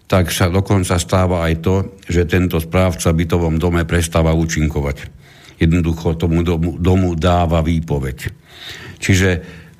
tak 0.08 0.32
sa 0.32 0.48
dokonca 0.48 0.96
stáva 0.96 1.44
aj 1.48 1.54
to, 1.60 1.74
že 2.08 2.28
tento 2.28 2.60
správca 2.60 3.12
v 3.12 3.24
bytovom 3.24 3.56
dome 3.60 3.84
prestáva 3.88 4.36
účinkovať. 4.36 5.08
Jednoducho 5.60 6.16
tomu 6.16 6.44
domu, 6.44 6.76
domu 6.76 7.16
dáva 7.16 7.64
výpoveď. 7.64 8.18
Čiže 9.00 9.30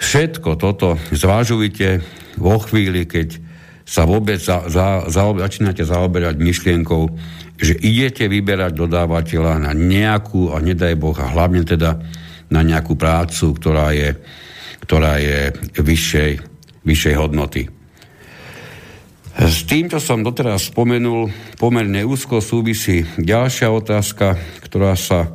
všetko 0.01 0.57
toto 0.61 1.01
zvážujte, 1.13 2.05
vo 2.41 2.59
chvíli, 2.61 3.07
keď 3.07 3.41
sa 3.85 4.09
vôbec 4.09 4.41
za, 4.41 4.65
za, 4.67 5.07
za, 5.07 5.23
začínate 5.37 5.85
zaoberať 5.85 6.41
myšlienkou, 6.41 7.03
že 7.61 7.77
idete 7.85 8.27
vyberať 8.27 8.75
dodávateľa 8.75 9.71
na 9.71 9.73
nejakú, 9.77 10.51
a 10.51 10.59
nedaj 10.59 10.97
Boh, 10.99 11.15
a 11.21 11.31
hlavne 11.31 11.63
teda 11.63 12.01
na 12.49 12.61
nejakú 12.65 12.97
prácu, 12.97 13.55
ktorá 13.55 13.93
je, 13.93 14.17
ktorá 14.83 15.21
je 15.21 15.53
vyššej, 15.79 16.54
vyššej 16.85 17.15
hodnoty. 17.17 17.69
S 19.35 19.67
tým, 19.67 19.91
čo 19.91 19.99
som 19.99 20.23
doteraz 20.23 20.71
spomenul, 20.71 21.27
pomerne 21.59 22.07
úzko 22.07 22.39
súvisí 22.39 23.03
ďalšia 23.19 23.67
otázka, 23.67 24.39
ktorá 24.63 24.95
sa 24.95 25.35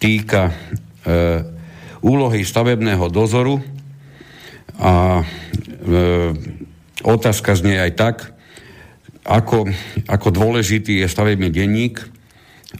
týka 0.00 0.48
e, 0.48 0.52
úlohy 2.00 2.40
stavebného 2.48 3.12
dozoru 3.12 3.60
a 4.80 5.20
E, 5.86 6.34
otázka 7.06 7.54
znie 7.54 7.78
aj 7.78 7.92
tak, 7.94 8.16
ako, 9.22 9.70
ako 10.10 10.28
dôležitý 10.34 11.02
je 11.02 11.06
stavebný 11.06 11.54
denník 11.54 12.02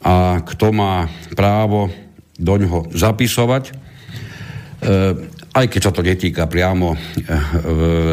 a 0.02 0.42
kto 0.42 0.74
má 0.74 1.06
právo 1.38 1.94
do 2.34 2.54
ňoho 2.58 2.90
zapisovať. 2.90 3.70
E, 3.70 3.72
aj 5.56 5.66
keď 5.72 5.80
sa 5.80 5.92
to 5.96 6.04
netýka 6.04 6.44
priamo 6.44 6.92
e, 6.92 6.98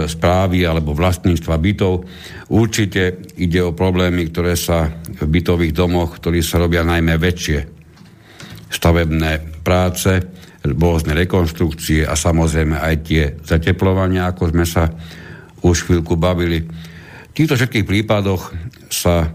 správy 0.08 0.64
alebo 0.64 0.96
vlastníctva 0.96 1.60
bytov, 1.60 2.08
určite 2.56 3.28
ide 3.36 3.60
o 3.60 3.76
problémy, 3.76 4.32
ktoré 4.32 4.56
sa 4.56 4.88
v 4.88 5.28
bytových 5.28 5.76
domoch, 5.76 6.16
ktorí 6.24 6.40
sa 6.40 6.64
robia 6.64 6.88
najmä 6.88 7.20
väčšie 7.20 7.60
stavebné 8.72 9.60
práce, 9.60 10.24
rôzne 10.64 11.12
rekonstrukcie 11.12 12.08
a 12.08 12.16
samozrejme 12.16 12.80
aj 12.80 12.96
tie 13.04 13.24
zateplovania, 13.44 14.32
ako 14.32 14.56
sme 14.56 14.64
sa 14.64 14.88
už 15.60 15.92
chvíľku 15.92 16.16
bavili. 16.16 16.64
V 16.64 17.34
týchto 17.36 17.60
všetkých 17.60 17.84
prípadoch 17.84 18.56
sa 18.88 19.28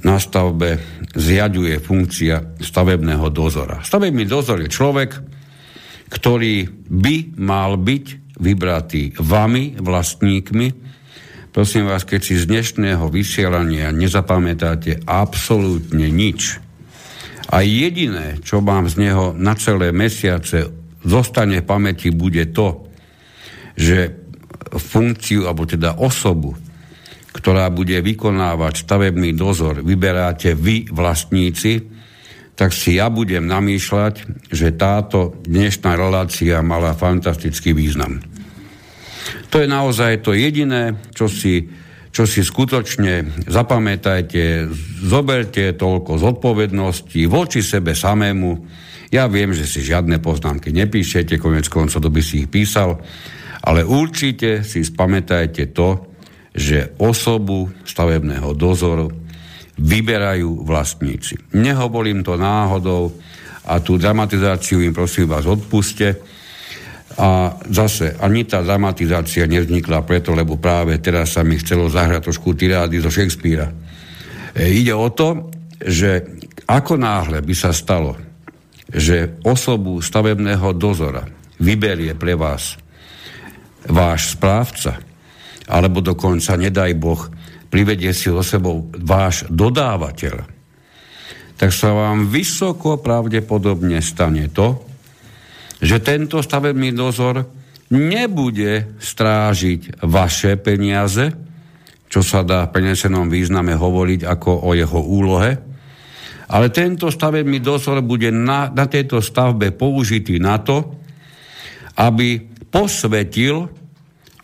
na 0.00 0.16
stavbe 0.16 0.80
zjaďuje 1.12 1.78
funkcia 1.78 2.56
stavebného 2.58 3.28
dozora. 3.30 3.84
Stavebný 3.84 4.24
dozor 4.24 4.64
je 4.64 4.72
človek, 4.72 5.33
ktorý 6.14 6.70
by 6.86 7.34
mal 7.42 7.74
byť 7.74 8.38
vybratý 8.38 9.18
vami, 9.18 9.74
vlastníkmi. 9.82 10.68
Prosím 11.50 11.90
vás, 11.90 12.06
keď 12.06 12.20
si 12.22 12.34
z 12.38 12.46
dnešného 12.46 13.10
vysielania 13.10 13.90
nezapamätáte 13.90 15.02
absolútne 15.06 16.06
nič, 16.10 16.62
a 17.54 17.60
jediné, 17.60 18.40
čo 18.40 18.64
vám 18.64 18.90
z 18.90 18.98
neho 18.98 19.36
na 19.36 19.54
celé 19.54 19.92
mesiace 19.92 20.66
zostane 21.04 21.60
v 21.60 21.68
pamäti, 21.68 22.08
bude 22.10 22.50
to, 22.50 22.88
že 23.78 24.10
funkciu, 24.74 25.46
alebo 25.46 25.68
teda 25.68 26.00
osobu, 26.02 26.58
ktorá 27.30 27.70
bude 27.70 27.94
vykonávať 28.00 28.88
stavebný 28.88 29.38
dozor, 29.38 29.86
vyberáte 29.86 30.58
vy, 30.58 30.90
vlastníci, 30.90 31.93
tak 32.54 32.70
si 32.70 33.02
ja 33.02 33.10
budem 33.10 33.50
namýšľať, 33.50 34.46
že 34.50 34.78
táto 34.78 35.34
dnešná 35.42 35.98
relácia 35.98 36.62
mala 36.62 36.94
fantastický 36.94 37.74
význam. 37.74 38.22
To 39.50 39.58
je 39.58 39.66
naozaj 39.66 40.22
to 40.22 40.34
jediné, 40.34 40.94
čo 41.10 41.26
si, 41.26 41.66
čo 42.14 42.26
si 42.26 42.46
skutočne 42.46 43.46
zapamätajte, 43.50 44.70
zoberte 45.02 45.74
toľko 45.74 46.18
zodpovednosti 46.18 47.20
voči 47.26 47.62
sebe 47.62 47.94
samému. 47.94 48.50
Ja 49.10 49.26
viem, 49.26 49.54
že 49.54 49.66
si 49.66 49.82
žiadne 49.82 50.22
poznámky 50.22 50.70
nepíšete, 50.70 51.38
konec 51.38 51.66
koncov 51.66 52.06
by 52.06 52.22
si 52.22 52.46
ich 52.46 52.48
písal, 52.50 53.02
ale 53.66 53.82
určite 53.82 54.62
si 54.62 54.82
spamätajte 54.82 55.74
to, 55.74 56.14
že 56.54 56.94
osobu 57.02 57.66
stavebného 57.82 58.54
dozoru 58.54 59.23
vyberajú 59.78 60.62
vlastníci. 60.62 61.38
Nehovorím 61.54 62.22
to 62.22 62.38
náhodou 62.38 63.10
a 63.64 63.80
tú 63.80 63.96
dramatizáciu 63.96 64.84
im 64.84 64.94
prosím 64.94 65.30
vás 65.30 65.48
odpuste. 65.48 66.20
A 67.14 67.54
zase, 67.70 68.18
ani 68.18 68.42
tá 68.42 68.58
dramatizácia 68.60 69.46
nevznikla 69.46 70.02
preto, 70.02 70.34
lebo 70.34 70.58
práve 70.58 70.98
teraz 70.98 71.38
sa 71.38 71.46
mi 71.46 71.54
chcelo 71.62 71.86
zahrať 71.86 72.26
trošku 72.26 72.58
tirády 72.58 72.98
zo 72.98 73.06
Shakespearea. 73.06 73.70
E, 73.70 74.66
ide 74.82 74.90
o 74.90 75.06
to, 75.14 75.50
že 75.78 76.26
ako 76.66 76.98
náhle 76.98 77.38
by 77.38 77.54
sa 77.54 77.70
stalo, 77.70 78.18
že 78.90 79.38
osobu 79.46 80.02
stavebného 80.02 80.74
dozora 80.74 81.22
vyberie 81.62 82.18
pre 82.18 82.34
vás 82.34 82.76
váš 83.86 84.34
správca, 84.34 84.98
alebo 85.70 86.02
dokonca, 86.02 86.58
nedaj 86.58 86.92
Boh, 86.98 87.30
privedie 87.74 88.14
si 88.14 88.30
o 88.30 88.38
sebou 88.38 88.86
váš 89.02 89.50
dodávateľ, 89.50 90.46
tak 91.58 91.74
sa 91.74 91.90
vám 91.90 92.30
vysoko 92.30 93.02
pravdepodobne 93.02 93.98
stane 93.98 94.46
to, 94.54 94.86
že 95.82 95.98
tento 95.98 96.38
stavebný 96.38 96.94
dozor 96.94 97.42
nebude 97.90 98.94
strážiť 99.02 100.06
vaše 100.06 100.54
peniaze, 100.54 101.34
čo 102.06 102.22
sa 102.22 102.46
dá 102.46 102.70
v 102.70 102.78
prenesenom 102.78 103.26
význame 103.26 103.74
hovoriť 103.74 104.22
ako 104.22 104.70
o 104.70 104.70
jeho 104.78 105.00
úlohe, 105.02 105.58
ale 106.46 106.70
tento 106.70 107.10
stavebný 107.10 107.58
dozor 107.58 108.06
bude 108.06 108.30
na, 108.30 108.70
na 108.70 108.86
tejto 108.86 109.18
stavbe 109.18 109.74
použitý 109.74 110.38
na 110.38 110.62
to, 110.62 110.94
aby 111.98 112.38
posvetil 112.70 113.66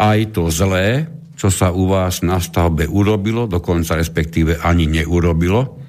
aj 0.03 0.19
to 0.35 0.51
zlé, 0.51 1.19
čo 1.40 1.48
sa 1.48 1.72
u 1.72 1.88
vás 1.88 2.20
na 2.20 2.37
stavbe 2.37 2.85
urobilo, 2.85 3.48
dokonca 3.48 3.96
respektíve 3.96 4.61
ani 4.61 4.85
neurobilo, 4.85 5.81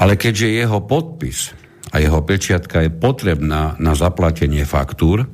ale 0.00 0.16
keďže 0.16 0.64
jeho 0.64 0.80
podpis 0.88 1.52
a 1.92 2.00
jeho 2.00 2.24
pečiatka 2.24 2.80
je 2.80 2.88
potrebná 2.88 3.76
na 3.76 3.92
zaplatenie 3.92 4.64
faktúr, 4.64 5.28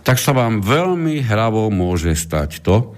tak 0.00 0.16
sa 0.16 0.32
vám 0.32 0.64
veľmi 0.64 1.20
hravo 1.20 1.68
môže 1.68 2.16
stať 2.16 2.64
to, 2.64 2.96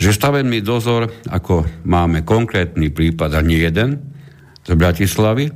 že 0.00 0.16
stavebný 0.16 0.64
dozor, 0.64 1.12
ako 1.28 1.84
máme 1.84 2.24
konkrétny 2.24 2.88
prípad 2.88 3.36
a 3.36 3.44
nie 3.44 3.60
jeden 3.60 4.00
z 4.64 4.72
Bratislavy, 4.72 5.52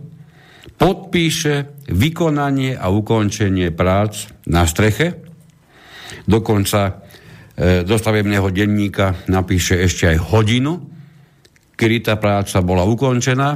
podpíše 0.77 1.89
vykonanie 1.89 2.77
a 2.77 2.93
ukončenie 2.93 3.73
prác 3.73 4.29
na 4.45 4.69
streche, 4.69 5.25
dokonca 6.29 7.10
do 7.61 7.95
stavebného 8.01 8.49
denníka 8.49 9.29
napíše 9.29 9.77
ešte 9.85 10.09
aj 10.09 10.33
hodinu, 10.33 10.81
kedy 11.77 12.09
tá 12.09 12.17
práca 12.17 12.65
bola 12.65 12.89
ukončená 12.89 13.51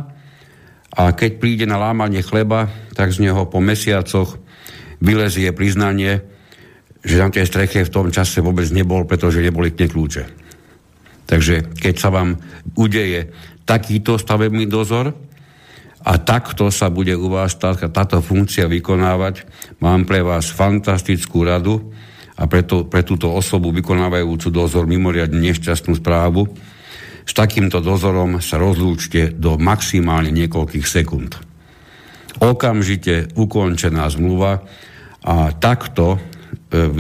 a 0.93 1.03
keď 1.17 1.31
príde 1.41 1.65
na 1.65 1.81
lámanie 1.81 2.21
chleba, 2.21 2.69
tak 2.93 3.17
z 3.17 3.25
neho 3.25 3.49
po 3.49 3.65
mesiacoch 3.65 4.37
vylezie 5.01 5.57
priznanie, 5.57 6.21
že 7.01 7.21
na 7.21 7.33
tej 7.33 7.49
streche 7.49 7.85
v 7.85 7.93
tom 7.93 8.09
čase 8.13 8.45
vôbec 8.45 8.69
nebol, 8.73 9.09
pretože 9.09 9.45
neboli 9.45 9.73
k 9.73 9.89
kľúče. 9.89 10.25
Takže 11.25 11.77
keď 11.81 11.95
sa 11.97 12.13
vám 12.13 12.37
udeje 12.77 13.33
takýto 13.65 14.21
stavebný 14.21 14.69
dozor 14.69 15.17
a 16.05 16.13
takto 16.21 16.69
sa 16.69 16.93
bude 16.93 17.17
u 17.17 17.33
vás 17.33 17.57
tá, 17.57 17.73
táto 17.73 18.21
funkcia 18.21 18.69
vykonávať, 18.69 19.49
mám 19.81 20.05
pre 20.05 20.21
vás 20.21 20.53
fantastickú 20.53 21.49
radu, 21.49 21.93
a 22.35 22.51
preto, 22.51 22.83
pre 22.91 23.07
túto 23.07 23.31
osobu 23.31 23.71
vykonávajúcu 23.71 24.51
dozor 24.51 24.91
mimoriadne 24.91 25.39
nešťastnú 25.39 25.95
správu, 26.03 26.51
s 27.25 27.33
takýmto 27.33 27.81
dozorom 27.81 28.43
sa 28.43 28.61
rozlúčte 28.61 29.33
do 29.33 29.57
maximálne 29.57 30.29
niekoľkých 30.35 30.87
sekúnd. 30.87 31.41
Okamžite 32.43 33.33
ukončená 33.39 34.05
zmluva 34.11 34.61
a 35.25 35.55
takto 35.57 36.19
e, 36.19 36.91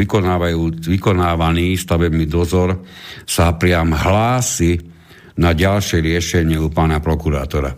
vykonávaný 0.88 1.76
stavebný 1.76 2.24
dozor 2.24 2.80
sa 3.26 3.52
priam 3.58 3.92
hlási 3.92 4.80
na 5.34 5.50
ďalšie 5.52 5.98
riešenie 6.00 6.56
u 6.56 6.70
pána 6.70 7.02
prokurátora. 7.02 7.74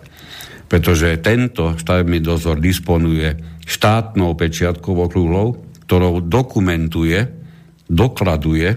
Pretože 0.69 1.19
tento 1.25 1.75
stavebný 1.75 2.21
dozor 2.21 2.61
disponuje 2.61 3.33
štátnou 3.65 4.37
pečiatkou 4.37 4.95
okrúhlou, 5.09 5.59
ktorou 5.89 6.23
dokumentuje 6.23 7.36
dokladuje, 7.87 8.77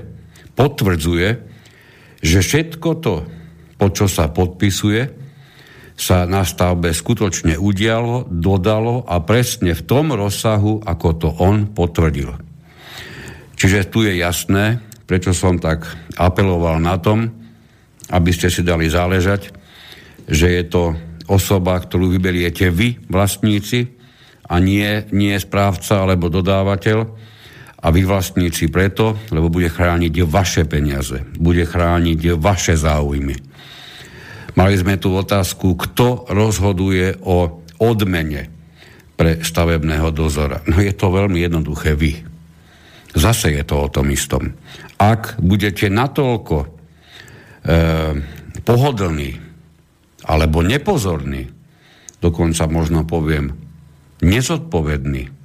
potvrdzuje, 0.53 1.29
že 2.19 2.39
všetko 2.43 2.89
to, 2.99 3.15
po 3.79 3.87
čo 3.89 4.05
sa 4.11 4.27
podpisuje, 4.29 5.19
sa 5.99 6.23
na 6.23 6.47
stavbe 6.47 6.95
skutočne 6.95 7.59
udialo, 7.59 8.31
dodalo 8.31 9.03
a 9.03 9.19
presne 9.19 9.75
v 9.75 9.83
tom 9.83 10.15
rozsahu, 10.15 10.79
ako 10.87 11.07
to 11.19 11.29
on 11.43 11.75
potvrdil. 11.75 12.39
Čiže 13.59 13.91
tu 13.91 14.07
je 14.07 14.15
jasné, 14.15 14.79
prečo 15.03 15.35
som 15.35 15.59
tak 15.59 15.83
apeloval 16.15 16.79
na 16.79 16.95
tom, 16.95 17.27
aby 18.07 18.31
ste 18.31 18.47
si 18.47 18.63
dali 18.63 18.87
záležať, 18.87 19.51
že 20.31 20.47
je 20.47 20.63
to 20.71 20.95
osoba, 21.27 21.75
ktorú 21.75 22.15
vyberiete 22.15 22.71
vy, 22.71 23.03
vlastníci, 23.11 23.99
a 24.49 24.57
nie, 24.57 25.05
nie 25.13 25.37
správca 25.37 26.01
alebo 26.01 26.31
dodávateľ, 26.31 26.97
a 27.79 27.87
vyvlastníci 27.89 28.67
preto, 28.67 29.15
lebo 29.31 29.47
bude 29.47 29.71
chrániť 29.71 30.13
vaše 30.27 30.67
peniaze, 30.67 31.23
bude 31.39 31.63
chrániť 31.63 32.35
vaše 32.35 32.75
záujmy. 32.75 33.39
Mali 34.59 34.75
sme 34.75 34.99
tu 34.99 35.15
otázku, 35.15 35.79
kto 35.79 36.27
rozhoduje 36.27 37.15
o 37.23 37.63
odmene 37.79 38.51
pre 39.15 39.39
stavebného 39.39 40.11
dozora. 40.11 40.59
No 40.67 40.83
je 40.83 40.91
to 40.91 41.07
veľmi 41.11 41.39
jednoduché 41.39 41.95
vy. 41.95 42.19
Zase 43.15 43.55
je 43.55 43.63
to 43.63 43.87
o 43.87 43.91
tom 43.91 44.11
istom. 44.11 44.53
Ak 44.99 45.39
budete 45.39 45.87
natoľko 45.87 46.57
e, 46.63 46.67
pohodlní 48.67 49.31
alebo 50.27 50.59
nepozorní, 50.59 51.47
dokonca 52.19 52.67
možno 52.67 53.07
poviem 53.07 53.55
nezodpovední, 54.19 55.38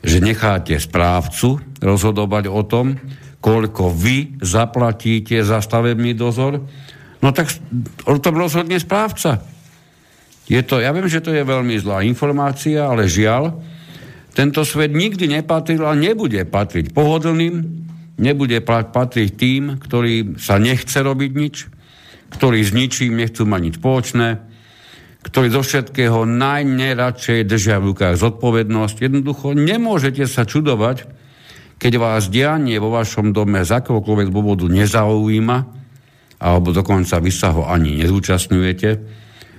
že 0.00 0.18
necháte 0.24 0.76
správcu 0.80 1.60
rozhodovať 1.80 2.48
o 2.48 2.62
tom, 2.64 2.96
koľko 3.40 3.92
vy 3.92 4.40
zaplatíte 4.40 5.40
za 5.40 5.64
stavebný 5.64 6.12
dozor, 6.12 6.60
no 7.20 7.28
tak 7.32 7.52
o 8.04 8.16
tom 8.20 8.36
rozhodne 8.36 8.76
správca. 8.76 9.40
Je 10.50 10.60
to, 10.66 10.82
ja 10.82 10.90
viem, 10.90 11.08
že 11.08 11.22
to 11.24 11.32
je 11.32 11.46
veľmi 11.46 11.78
zlá 11.78 12.02
informácia, 12.04 12.84
ale 12.84 13.06
žiaľ, 13.06 13.60
tento 14.34 14.62
svet 14.66 14.92
nikdy 14.92 15.26
nepatril 15.26 15.82
a 15.86 15.94
nebude 15.94 16.42
patriť 16.42 16.90
pohodlným, 16.90 17.54
nebude 18.20 18.58
patriť 18.64 19.28
tým, 19.34 19.62
ktorí 19.80 20.36
sa 20.36 20.60
nechce 20.60 21.00
robiť 21.00 21.30
nič, 21.32 21.56
ktorí 22.34 22.60
s 22.62 22.70
ničím 22.76 23.18
nechcú 23.18 23.48
mať 23.48 23.60
nič 23.62 23.74
spoločné, 23.80 24.28
ktorí 25.20 25.52
zo 25.52 25.60
všetkého 25.60 26.24
najneradšej 26.24 27.44
držia 27.44 27.76
v 27.76 27.92
rukách 27.92 28.16
zodpovednosť. 28.16 28.96
Jednoducho 29.04 29.52
nemôžete 29.52 30.24
sa 30.24 30.48
čudovať, 30.48 31.04
keď 31.76 31.92
vás 32.00 32.32
dianie 32.32 32.80
vo 32.80 32.92
vašom 32.92 33.32
dome 33.36 33.60
z 33.64 33.70
akéhokoľvek 33.80 34.28
dôvodu 34.32 34.64
nezaujíma, 34.68 35.58
alebo 36.40 36.72
dokonca 36.72 37.20
vy 37.20 37.32
sa 37.32 37.52
ho 37.52 37.68
ani 37.68 38.00
nezúčastňujete, 38.00 38.90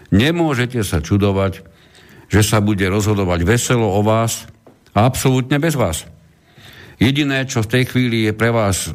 nemôžete 0.10 0.82
sa 0.82 0.97
čudovať, 0.97 1.62
že 2.32 2.41
sa 2.41 2.58
bude 2.58 2.86
rozhodovať 2.89 3.45
veselo 3.45 3.86
o 3.86 4.02
vás 4.02 4.50
a 4.97 5.06
absolútne 5.06 5.62
bez 5.62 5.78
vás. 5.78 6.10
Jediné, 7.02 7.50
čo 7.50 7.65
v 7.65 7.71
tej 7.74 7.84
chvíli 7.89 8.30
je 8.30 8.34
pre 8.34 8.54
vás 8.54 8.86
e, 8.86 8.89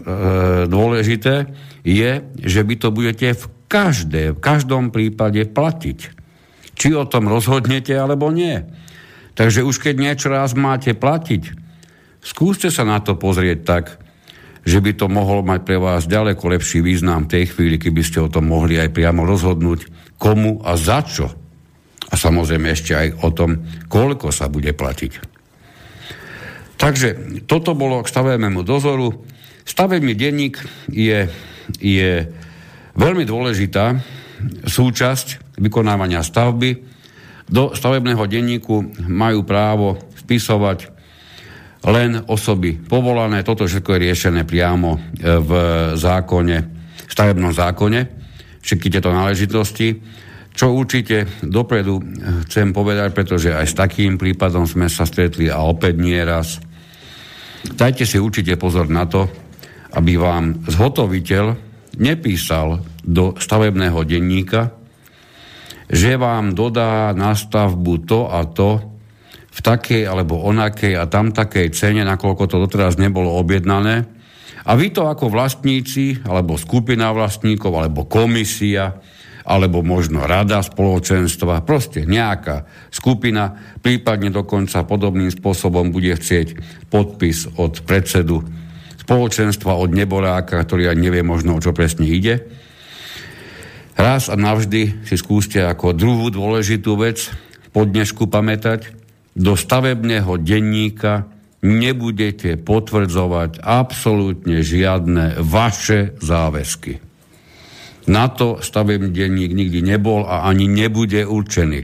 dôležité, 0.70 1.50
je, 1.83 2.22
že 2.42 2.61
vy 2.62 2.74
to 2.79 2.94
budete 2.94 3.35
v, 3.35 3.44
každé, 3.66 4.22
v 4.35 4.38
každom 4.38 4.94
prípade 4.94 5.42
platiť 5.50 6.15
či 6.76 6.92
o 6.92 7.08
tom 7.08 7.26
rozhodnete 7.26 7.96
alebo 7.96 8.28
nie. 8.28 8.60
Takže 9.36 9.64
už 9.64 9.80
keď 9.80 9.94
niečo 9.96 10.28
raz 10.28 10.52
máte 10.52 10.92
platiť, 10.92 11.52
skúste 12.20 12.68
sa 12.68 12.84
na 12.84 13.00
to 13.00 13.16
pozrieť 13.16 13.58
tak, 13.64 13.84
že 14.66 14.82
by 14.82 14.92
to 14.98 15.06
mohol 15.06 15.46
mať 15.46 15.62
pre 15.62 15.78
vás 15.78 16.10
ďaleko 16.10 16.42
lepší 16.52 16.82
význam 16.82 17.24
v 17.24 17.32
tej 17.38 17.44
chvíli, 17.54 17.76
keby 17.78 18.02
ste 18.02 18.18
o 18.18 18.32
tom 18.32 18.50
mohli 18.50 18.76
aj 18.76 18.90
priamo 18.90 19.22
rozhodnúť, 19.22 20.12
komu 20.18 20.60
a 20.64 20.74
za 20.74 21.06
čo 21.06 21.30
A 22.06 22.14
samozrejme 22.14 22.70
ešte 22.70 22.92
aj 22.94 23.08
o 23.22 23.30
tom, 23.30 23.66
koľko 23.86 24.30
sa 24.30 24.46
bude 24.46 24.70
platiť. 24.70 25.12
Takže 26.76 27.08
toto 27.48 27.72
bolo 27.72 28.04
k 28.04 28.10
stavebnému 28.10 28.62
dozoru. 28.62 29.26
Stavebný 29.66 30.14
denník 30.14 30.60
je, 30.92 31.26
je 31.82 32.10
veľmi 32.94 33.24
dôležitá 33.26 33.98
súčasť 34.66 35.45
vykonávania 35.57 36.21
stavby. 36.23 36.71
Do 37.47 37.73
stavebného 37.73 38.25
denníku 38.27 39.07
majú 39.07 39.47
právo 39.47 39.97
vpisovať 40.27 40.97
len 41.87 42.19
osoby 42.27 42.75
povolané. 42.75 43.47
Toto 43.47 43.62
všetko 43.62 43.95
je 43.95 44.05
riešené 44.11 44.42
priamo 44.42 44.97
e, 44.97 44.99
v 45.23 45.51
zákone, 45.95 46.57
v 47.07 47.11
stavebnom 47.11 47.55
zákone, 47.55 48.01
všetky 48.59 48.88
tieto 48.90 49.14
náležitosti. 49.14 49.95
Čo 50.57 50.73
určite 50.73 51.29
dopredu 51.45 52.01
chcem 52.49 52.73
povedať, 52.73 53.12
pretože 53.12 53.53
aj 53.53 53.66
s 53.69 53.75
takým 53.77 54.16
prípadom 54.16 54.64
sme 54.64 54.88
sa 54.88 55.05
stretli 55.05 55.53
a 55.53 55.61
opäť 55.61 56.01
nie 56.01 56.16
raz. 56.16 56.59
Dajte 57.61 58.09
si 58.09 58.16
určite 58.16 58.57
pozor 58.57 58.88
na 58.88 59.05
to, 59.05 59.29
aby 59.92 60.16
vám 60.16 60.64
zhotoviteľ 60.64 61.45
nepísal 62.01 62.81
do 63.05 63.37
stavebného 63.37 64.01
denníka, 64.09 64.73
že 65.87 66.18
vám 66.18 66.55
dodá 66.55 67.14
na 67.14 67.35
stavbu 67.35 67.94
to 68.07 68.27
a 68.27 68.42
to 68.46 68.83
v 69.57 69.61
takej 69.64 70.05
alebo 70.05 70.44
onakej 70.44 70.99
a 71.01 71.09
tam 71.09 71.33
takej 71.33 71.72
cene, 71.72 72.05
nakoľko 72.05 72.44
to 72.44 72.57
doteraz 72.61 73.01
nebolo 73.01 73.33
objednané. 73.40 74.05
A 74.66 74.75
vy 74.75 74.90
to 74.90 75.07
ako 75.07 75.31
vlastníci, 75.31 76.27
alebo 76.27 76.59
skupina 76.59 77.14
vlastníkov, 77.14 77.70
alebo 77.70 78.05
komisia, 78.11 78.99
alebo 79.46 79.87
možno 79.87 80.27
rada 80.27 80.59
spoločenstva, 80.59 81.62
proste 81.62 82.03
nejaká 82.03 82.66
skupina, 82.90 83.55
prípadne 83.79 84.35
dokonca 84.35 84.83
podobným 84.83 85.31
spôsobom 85.31 85.94
bude 85.94 86.11
chcieť 86.18 86.59
podpis 86.90 87.46
od 87.55 87.87
predsedu 87.87 88.42
spoločenstva, 89.07 89.79
od 89.79 89.94
neboráka, 89.94 90.59
ktorý 90.66 90.90
aj 90.90 90.99
nevie 90.99 91.22
možno, 91.22 91.55
o 91.55 91.62
čo 91.62 91.70
presne 91.70 92.11
ide. 92.11 92.65
Raz 93.96 94.28
a 94.28 94.37
navždy 94.37 95.09
si 95.09 95.16
skúste 95.16 95.64
ako 95.64 95.96
druhú 95.96 96.28
dôležitú 96.28 97.00
vec 97.00 97.32
po 97.72 97.88
dnešku 97.88 98.28
pamätať, 98.28 98.92
do 99.37 99.56
stavebného 99.56 100.37
denníka 100.40 101.28
nebudete 101.64 102.61
potvrdzovať 102.61 103.64
absolútne 103.64 104.61
žiadne 104.61 105.40
vaše 105.40 106.16
záväzky. 106.20 107.00
Na 108.06 108.30
to 108.30 108.62
stavebný 108.62 109.11
denník 109.11 109.52
nikdy 109.56 109.80
nebol 109.82 110.28
a 110.28 110.46
ani 110.46 110.70
nebude 110.70 111.26
určený. 111.26 111.80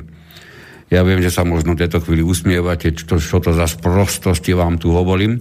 Ja 0.92 1.02
viem, 1.02 1.24
že 1.24 1.32
sa 1.32 1.42
možno 1.48 1.74
v 1.74 1.82
tejto 1.82 2.04
chvíli 2.04 2.20
usmievate, 2.20 2.92
čo, 2.92 3.16
čo 3.16 3.40
to 3.40 3.56
za 3.56 3.64
sprostosti 3.64 4.52
vám 4.52 4.76
tu 4.76 4.92
hovorím. 4.92 5.40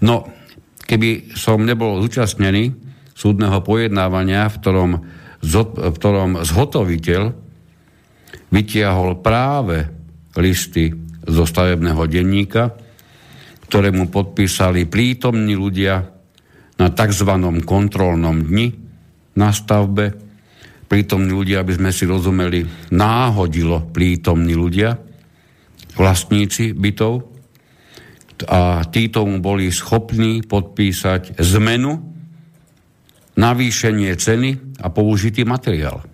No, 0.00 0.26
keby 0.88 1.36
som 1.36 1.62
nebol 1.62 2.00
zúčastnený 2.00 2.72
súdneho 3.12 3.60
pojednávania, 3.60 4.48
v 4.48 4.58
ktorom, 4.58 4.90
v 5.42 5.94
ktorom 5.98 6.46
zhotoviteľ 6.46 7.22
vytiahol 8.54 9.18
práve 9.18 9.90
listy 10.38 10.94
zo 11.26 11.44
stavebného 11.44 12.02
denníka, 12.06 12.72
ktoré 13.66 13.90
mu 13.90 14.06
podpísali 14.08 14.86
prítomní 14.86 15.58
ľudia 15.58 15.98
na 16.78 16.88
tzv. 16.92 17.30
kontrolnom 17.64 18.36
dni, 18.44 18.68
na 19.36 19.50
stavbe, 19.50 20.12
prítomní 20.86 21.32
ľudia, 21.32 21.64
aby 21.64 21.72
sme 21.80 21.90
si 21.90 22.04
rozumeli, 22.04 22.92
náhodilo 22.92 23.88
prítomní 23.92 24.52
ľudia, 24.52 24.92
vlastníci 25.96 26.76
bytov, 26.76 27.32
a 28.42 28.82
títo 28.90 29.22
mu 29.22 29.38
boli 29.38 29.70
schopní 29.70 30.42
podpísať 30.42 31.38
zmenu, 31.38 32.11
navýšenie 33.36 34.12
ceny 34.16 34.80
a 34.84 34.92
použitý 34.92 35.48
materiál. 35.48 36.04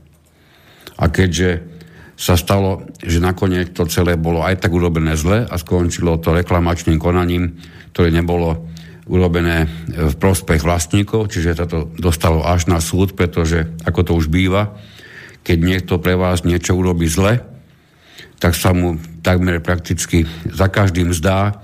A 0.99 1.05
keďže 1.11 1.79
sa 2.19 2.35
stalo, 2.35 2.83
že 2.99 3.23
nakoniec 3.23 3.71
to 3.71 3.87
celé 3.87 4.19
bolo 4.19 4.43
aj 4.43 4.67
tak 4.67 4.75
urobené 4.75 5.15
zle 5.15 5.47
a 5.47 5.55
skončilo 5.55 6.19
to 6.19 6.35
reklamačným 6.35 6.99
konaním, 6.99 7.55
ktoré 7.95 8.11
nebolo 8.11 8.67
urobené 9.07 9.71
v 9.89 10.15
prospech 10.19 10.67
vlastníkov, 10.67 11.31
čiže 11.31 11.55
sa 11.55 11.67
to 11.71 11.89
dostalo 11.95 12.43
až 12.43 12.67
na 12.67 12.83
súd, 12.83 13.15
pretože, 13.15 13.71
ako 13.87 14.01
to 14.03 14.13
už 14.19 14.27
býva, 14.29 14.75
keď 15.47 15.59
niekto 15.63 15.95
pre 16.03 16.19
vás 16.19 16.45
niečo 16.45 16.77
urobí 16.77 17.09
zle, 17.09 17.41
tak 18.43 18.53
sa 18.59 18.75
mu 18.75 18.99
takmer 19.25 19.63
prakticky 19.63 20.27
za 20.51 20.69
každým 20.69 21.15
zdá, 21.15 21.63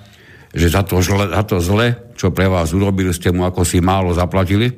že 0.55 0.71
za 0.71 0.87
to, 0.87 1.03
zle, 1.03 1.29
za 1.35 1.43
to 1.43 1.59
zle, 1.59 2.15
čo 2.15 2.31
pre 2.31 2.47
vás 2.47 2.71
urobili, 2.71 3.11
ste 3.11 3.35
mu 3.35 3.43
ako 3.43 3.67
si 3.67 3.83
málo 3.83 4.15
zaplatili, 4.15 4.71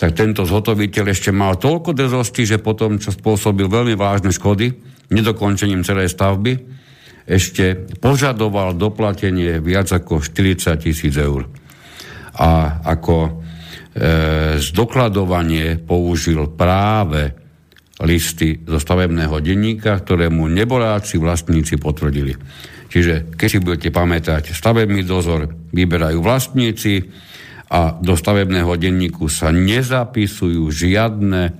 tak 0.00 0.16
tento 0.16 0.48
zhotoviteľ 0.48 1.12
ešte 1.12 1.28
mal 1.28 1.60
toľko 1.60 1.92
drzosti, 1.92 2.48
že 2.48 2.56
potom, 2.56 2.96
čo 2.96 3.12
spôsobil 3.12 3.68
veľmi 3.68 4.00
vážne 4.00 4.32
škody 4.32 4.72
nedokončením 5.12 5.84
celej 5.84 6.16
stavby, 6.16 6.56
ešte 7.28 7.84
požadoval 8.00 8.80
doplatenie 8.80 9.60
viac 9.60 9.92
ako 9.92 10.24
40 10.24 10.80
tisíc 10.80 11.12
eur 11.20 11.44
a 12.32 12.80
ako 12.80 13.16
e, 13.28 13.30
zdokladovanie 14.56 15.76
použil 15.84 16.48
práve 16.48 17.36
listy 18.00 18.56
zo 18.64 18.80
stavebného 18.80 19.36
denníka, 19.44 20.00
ktoré 20.00 20.32
mu 20.32 20.48
neboráci 20.48 21.20
vlastníci 21.20 21.76
potvrdili. 21.76 22.32
Čiže 22.88 23.36
keď 23.36 23.48
si 23.52 23.58
budete 23.60 23.90
pamätať, 23.92 24.56
stavebný 24.56 25.04
dozor 25.04 25.52
vyberajú 25.76 26.24
vlastníci 26.24 27.04
a 27.70 27.94
do 27.94 28.18
stavebného 28.18 28.74
denníku 28.74 29.30
sa 29.30 29.54
nezapisujú 29.54 30.66
žiadne 30.74 31.54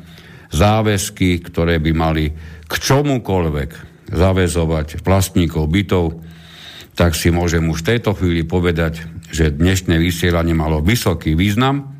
záväzky, 0.50 1.38
ktoré 1.46 1.78
by 1.78 1.92
mali 1.94 2.34
k 2.66 2.72
čomukoľvek 2.74 3.70
zavezovať 4.10 5.06
vlastníkov 5.06 5.70
bytov, 5.70 6.18
tak 6.98 7.14
si 7.14 7.30
môžem 7.30 7.62
už 7.70 7.86
v 7.86 7.88
tejto 7.94 8.18
chvíli 8.18 8.42
povedať, 8.42 9.06
že 9.30 9.54
dnešné 9.54 9.96
vysielanie 10.02 10.52
malo 10.52 10.82
vysoký 10.82 11.38
význam. 11.38 11.94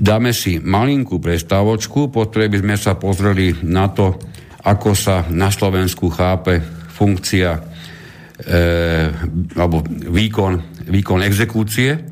Dáme 0.00 0.32
si 0.32 0.56
malinkú 0.56 1.20
prestávočku, 1.20 2.08
po 2.08 2.24
ktorej 2.24 2.48
by 2.48 2.58
sme 2.64 2.76
sa 2.80 2.96
pozreli 2.96 3.52
na 3.68 3.92
to, 3.92 4.16
ako 4.64 4.96
sa 4.96 5.28
na 5.28 5.52
Slovensku 5.52 6.08
chápe 6.08 6.64
funkcia 6.96 7.50
e, 7.52 7.60
alebo 9.52 9.84
výkon, 10.08 10.84
výkon 10.88 11.20
exekúcie. 11.20 12.09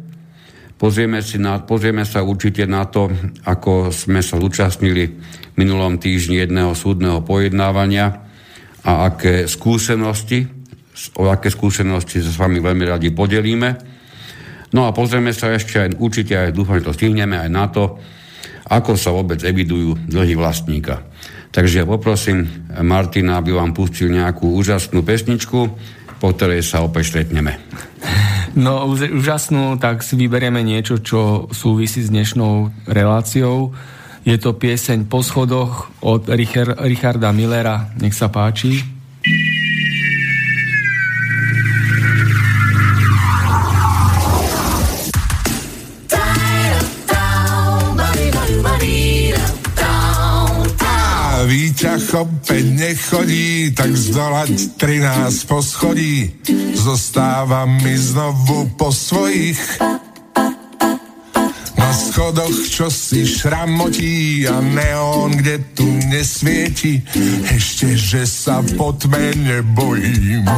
Pozrieme, 0.79 1.19
si 1.27 1.43
na, 1.43 1.59
pozrieme 1.59 2.07
sa 2.07 2.23
určite 2.23 2.63
na 2.63 2.87
to, 2.87 3.11
ako 3.43 3.91
sme 3.91 4.23
sa 4.23 4.39
zúčastnili 4.39 5.19
minulom 5.59 5.99
týždni 5.99 6.39
jedného 6.39 6.71
súdneho 6.79 7.19
pojednávania 7.27 8.23
a 8.87 9.11
aké 9.11 9.51
skúsenosti 9.51 10.59
o 11.19 11.31
aké 11.31 11.51
skúsenosti 11.51 12.19
sa 12.19 12.31
s 12.35 12.41
vami 12.41 12.59
veľmi 12.59 12.85
radi 12.89 13.15
podelíme. 13.15 13.71
No 14.75 14.85
a 14.85 14.93
pozrieme 14.93 15.33
sa 15.33 15.55
ešte 15.55 15.81
aj, 15.81 15.89
určite 15.97 16.35
aj, 16.37 16.53
dúfam, 16.53 16.77
že 16.77 16.91
to 16.91 16.97
stihneme 16.97 17.39
aj 17.39 17.51
na 17.51 17.65
to, 17.71 17.97
ako 18.69 18.99
sa 19.01 19.15
vôbec 19.15 19.41
evidujú 19.41 19.97
dlhy 20.11 20.37
vlastníka. 20.37 21.09
Takže 21.49 21.81
ja 21.81 21.87
poprosím 21.89 22.69
Martina, 22.85 23.41
aby 23.41 23.57
vám 23.57 23.73
pustil 23.73 24.13
nejakú 24.13 24.53
úžasnú 24.53 25.01
pesničku, 25.01 25.59
po 26.21 26.29
ktorej 26.37 26.61
sa 26.61 26.85
opäť 26.85 27.17
stretneme. 27.17 27.57
No 28.57 28.89
úžasnú, 28.89 29.77
tak 29.77 30.01
si 30.01 30.17
vyberieme 30.17 30.65
niečo, 30.65 31.01
čo 31.01 31.51
súvisí 31.53 32.01
s 32.01 32.13
dnešnou 32.13 32.73
reláciou. 32.89 33.77
Je 34.25 34.37
to 34.37 34.57
pieseň 34.57 35.09
Po 35.09 35.25
schodoch 35.25 35.89
od 36.05 36.29
Richarda 36.85 37.33
Millera. 37.33 37.93
Nech 38.01 38.13
sa 38.13 38.29
páči. 38.29 38.98
Výťah 51.79 52.27
opäť 52.27 52.65
nechodí, 52.75 53.71
tak 53.71 53.95
zdolať 53.95 54.83
13 54.83 55.47
poschodí. 55.47 56.27
Zostáva 56.75 57.71
mi 57.71 57.95
znovu 57.95 58.67
po 58.75 58.91
svojich 58.91 59.79
na 61.79 61.91
schodoch, 61.95 62.59
čo 62.67 62.91
si 62.91 63.23
šramotí 63.23 64.43
a 64.51 64.59
neón, 64.59 65.39
kde 65.39 65.63
tu 65.79 65.87
nesvieti. 66.11 66.99
Ešte, 67.47 67.95
že 67.95 68.27
sa 68.27 68.59
po 68.75 68.91
tme 68.99 69.39
nebojím. 69.39 70.51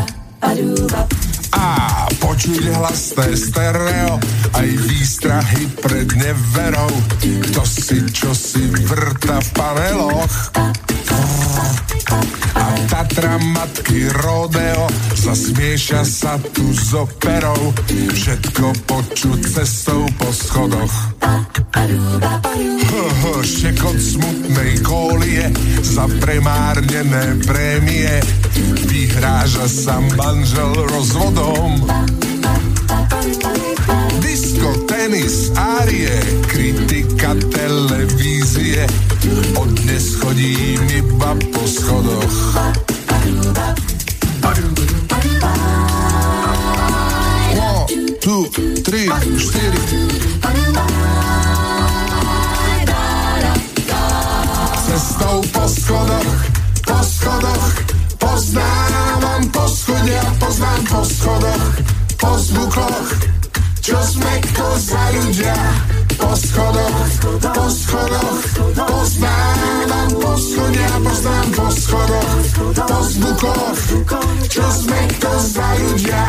A 1.52 1.68
počuť 2.16 2.64
hlasné 2.80 3.28
stereo, 3.36 4.16
aj 4.56 4.68
výstrahy 4.88 5.68
pred 5.84 6.08
neverou. 6.16 6.88
Kto 7.20 7.60
si 7.68 8.08
čo 8.08 8.32
si 8.32 8.64
vrta 8.88 9.36
v 9.36 9.48
paneloch. 9.52 10.32
A 12.54 12.64
Tatra 12.90 13.38
matky 13.38 14.10
rodeo 14.10 14.90
Zasmieša 15.14 16.02
sa 16.02 16.34
tu 16.40 16.64
z 16.72 16.96
operou. 16.96 17.76
Všetko 17.88 18.72
počuť 18.88 19.40
cestou 19.46 20.08
po 20.16 20.28
schodoch. 20.32 20.94
Štekot 23.40 23.96
smutnej 23.96 24.80
kólie 24.84 25.48
Za 25.84 26.08
premárnené 26.20 27.38
prémie. 27.44 28.20
Vyhráža 28.88 29.68
sa 29.68 30.00
manžel 30.16 30.72
rozvodom 30.88 31.84
tenis, 35.00 35.48
árie, 35.56 36.12
kritika 36.44 37.32
televízie. 37.48 38.84
Od 39.56 39.72
dnes 39.80 40.20
chodím 40.20 40.84
iba 40.92 41.32
po 41.56 41.64
schodoch. 41.64 42.36
One, 47.56 48.12
two, 48.20 48.44
three, 48.84 49.08
4 49.08 50.09
ľudia 65.40 65.56
Po 66.20 66.36
schodoch, 66.36 67.12
po 67.40 67.64
schodoch 67.72 68.40
Poznávam 68.76 70.10
poschodia, 70.20 70.92
poznám 71.00 71.46
po 71.56 71.66
schodoch 71.72 72.44
Po 72.76 72.98
zvukoch, 73.08 73.80
čo 74.52 74.64
sme 74.68 75.00
kto 75.16 75.30
za 75.40 75.68
ľudia 75.80 76.24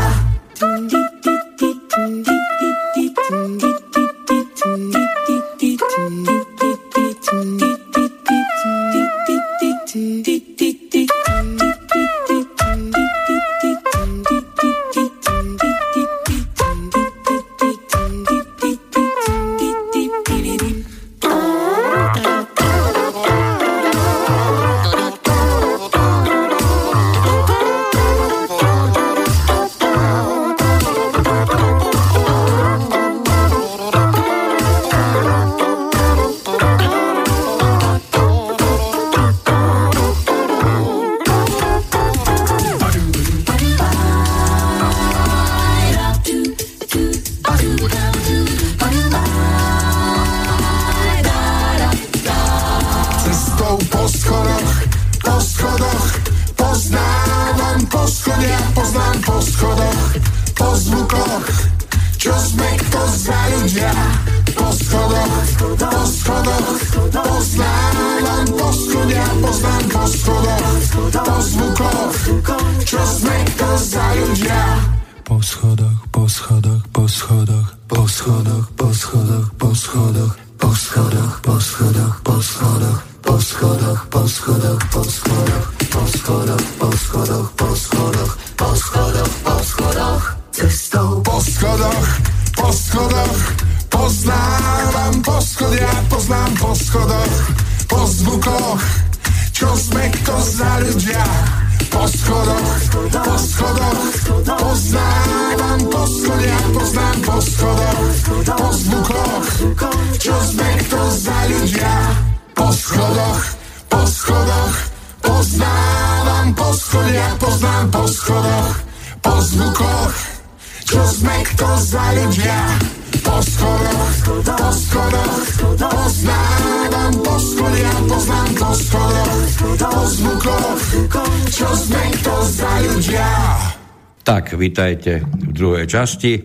Tak, 134.32 134.56
vítajte 134.56 135.28
v 135.28 135.52
druhej 135.52 135.92
časti 135.92 136.40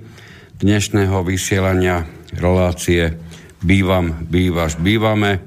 dnešného 0.59 1.23
vysielania 1.23 2.03
relácie 2.35 3.15
Bývam, 3.63 4.27
bývaš, 4.27 4.75
bývame. 4.75 5.39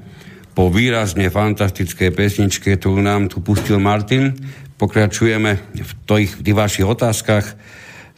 Po 0.56 0.72
výrazne 0.72 1.28
fantastickej 1.28 2.08
pesničke, 2.16 2.80
ktorú 2.80 3.04
nám 3.04 3.28
tu 3.28 3.44
pustil 3.44 3.76
Martin, 3.76 4.32
pokračujeme 4.80 5.52
v 5.84 5.92
tých, 6.08 6.40
vašich 6.40 6.88
otázkach, 6.88 7.44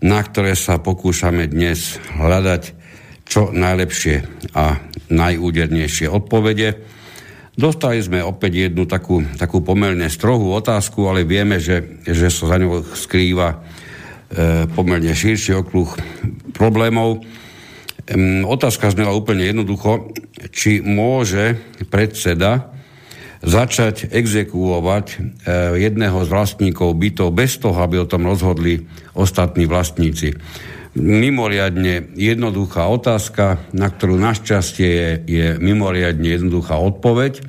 na 0.06 0.22
ktoré 0.22 0.54
sa 0.54 0.78
pokúšame 0.78 1.50
dnes 1.50 1.98
hľadať 2.14 2.62
čo 3.26 3.50
najlepšie 3.50 4.22
a 4.54 4.78
najúdernejšie 5.10 6.06
odpovede. 6.06 6.78
Dostali 7.58 7.98
sme 7.98 8.22
opäť 8.22 8.70
jednu 8.70 8.86
takú, 8.86 9.26
takú 9.34 9.66
pomerne 9.66 10.06
strohú 10.06 10.54
otázku, 10.54 11.10
ale 11.10 11.26
vieme, 11.26 11.58
že, 11.58 12.06
že 12.06 12.30
sa 12.30 12.54
za 12.54 12.62
ňou 12.62 12.86
skrýva 12.86 13.81
pomerne 14.72 15.12
širší 15.12 15.60
okruh 15.60 15.92
problémov. 16.52 17.20
E, 18.06 18.18
otázka 18.44 18.92
znela 18.92 19.14
úplne 19.14 19.46
jednoducho, 19.46 20.14
či 20.50 20.82
môže 20.82 21.58
predseda 21.90 22.70
začať 23.42 24.10
exekuovať 24.14 25.06
e, 25.10 25.16
jedného 25.82 26.22
z 26.22 26.28
vlastníkov 26.30 26.94
bytov 26.94 27.34
bez 27.34 27.58
toho, 27.58 27.74
aby 27.82 27.98
o 27.98 28.06
tom 28.06 28.26
rozhodli 28.26 28.86
ostatní 29.18 29.66
vlastníci. 29.66 30.38
Mimoriadne 30.92 32.14
jednoduchá 32.14 32.86
otázka, 32.86 33.58
na 33.72 33.88
ktorú 33.88 34.20
našťastie 34.20 34.88
je, 34.92 35.10
je 35.24 35.46
mimoriadne 35.58 36.36
jednoduchá 36.36 36.76
odpoveď. 36.78 37.42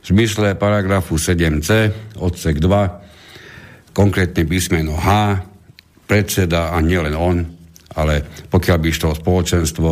V 0.00 0.06
zmysle 0.16 0.56
paragrafu 0.56 1.20
7c, 1.20 1.92
odsek 2.16 2.56
2, 2.56 3.92
konkrétne 3.92 4.48
písmeno 4.48 4.96
H, 4.96 5.44
predseda 6.10 6.74
a 6.74 6.82
nielen 6.82 7.14
on, 7.14 7.46
ale 7.94 8.26
pokiaľ 8.50 8.76
by 8.82 8.86
išlo 8.90 9.14
spoločenstvo, 9.14 9.88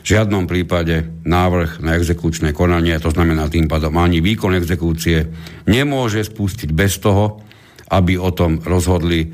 v 0.00 0.16
žiadnom 0.16 0.48
prípade 0.48 1.20
návrh 1.28 1.84
na 1.84 2.00
exekučné 2.00 2.56
konanie, 2.56 2.96
to 2.96 3.12
znamená 3.12 3.52
tým 3.52 3.68
pádom 3.68 3.92
ani 4.00 4.24
výkon 4.24 4.56
exekúcie, 4.56 5.28
nemôže 5.68 6.24
spustiť 6.24 6.72
bez 6.72 6.96
toho, 7.04 7.44
aby 7.92 8.16
o 8.16 8.32
tom 8.32 8.64
rozhodli 8.64 9.28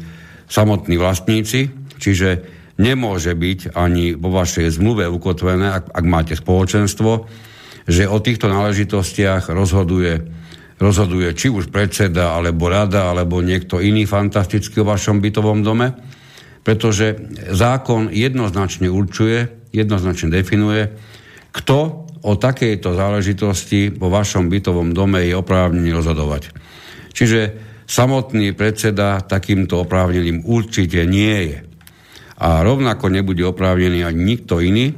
samotní 0.50 0.98
vlastníci, 0.98 1.70
čiže 2.02 2.28
nemôže 2.82 3.38
byť 3.38 3.78
ani 3.78 4.18
vo 4.18 4.34
vašej 4.34 4.74
zmluve 4.74 5.06
ukotvené, 5.06 5.78
ak, 5.78 5.94
ak 5.94 6.04
máte 6.06 6.34
spoločenstvo, 6.34 7.30
že 7.86 8.10
o 8.10 8.18
týchto 8.18 8.50
náležitostiach 8.50 9.52
rozhoduje, 9.54 10.26
rozhoduje 10.82 11.30
či 11.38 11.54
už 11.54 11.70
predseda, 11.70 12.34
alebo 12.34 12.66
rada, 12.66 13.14
alebo 13.14 13.44
niekto 13.44 13.78
iný 13.78 14.10
fantastický 14.10 14.82
o 14.82 14.88
vašom 14.90 15.22
bytovom 15.22 15.62
dome, 15.62 15.94
pretože 16.64 17.20
zákon 17.52 18.08
jednoznačne 18.08 18.88
určuje, 18.88 19.52
jednoznačne 19.70 20.32
definuje, 20.32 20.88
kto 21.52 22.08
o 22.24 22.32
takejto 22.40 22.96
záležitosti 22.96 23.92
vo 23.92 24.08
vašom 24.08 24.48
bytovom 24.48 24.96
dome 24.96 25.28
je 25.28 25.36
oprávnený 25.36 25.92
rozhodovať. 25.92 26.56
Čiže 27.12 27.40
samotný 27.84 28.56
predseda 28.56 29.20
takýmto 29.20 29.84
oprávneným 29.84 30.48
určite 30.48 31.04
nie 31.04 31.52
je. 31.52 31.58
A 32.40 32.64
rovnako 32.64 33.12
nebude 33.12 33.44
oprávnený 33.44 34.02
ani 34.02 34.22
nikto 34.24 34.58
iný. 34.58 34.96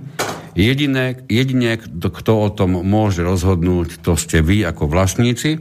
Jediné, 0.56 1.20
jedine, 1.28 1.76
kto 1.76 2.32
o 2.32 2.48
tom 2.48 2.80
môže 2.80 3.20
rozhodnúť, 3.20 4.00
to 4.00 4.16
ste 4.16 4.40
vy 4.40 4.64
ako 4.64 4.88
vlastníci. 4.88 5.60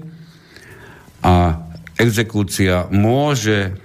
A 1.26 1.60
exekúcia 1.99 2.88
môže 2.93 3.76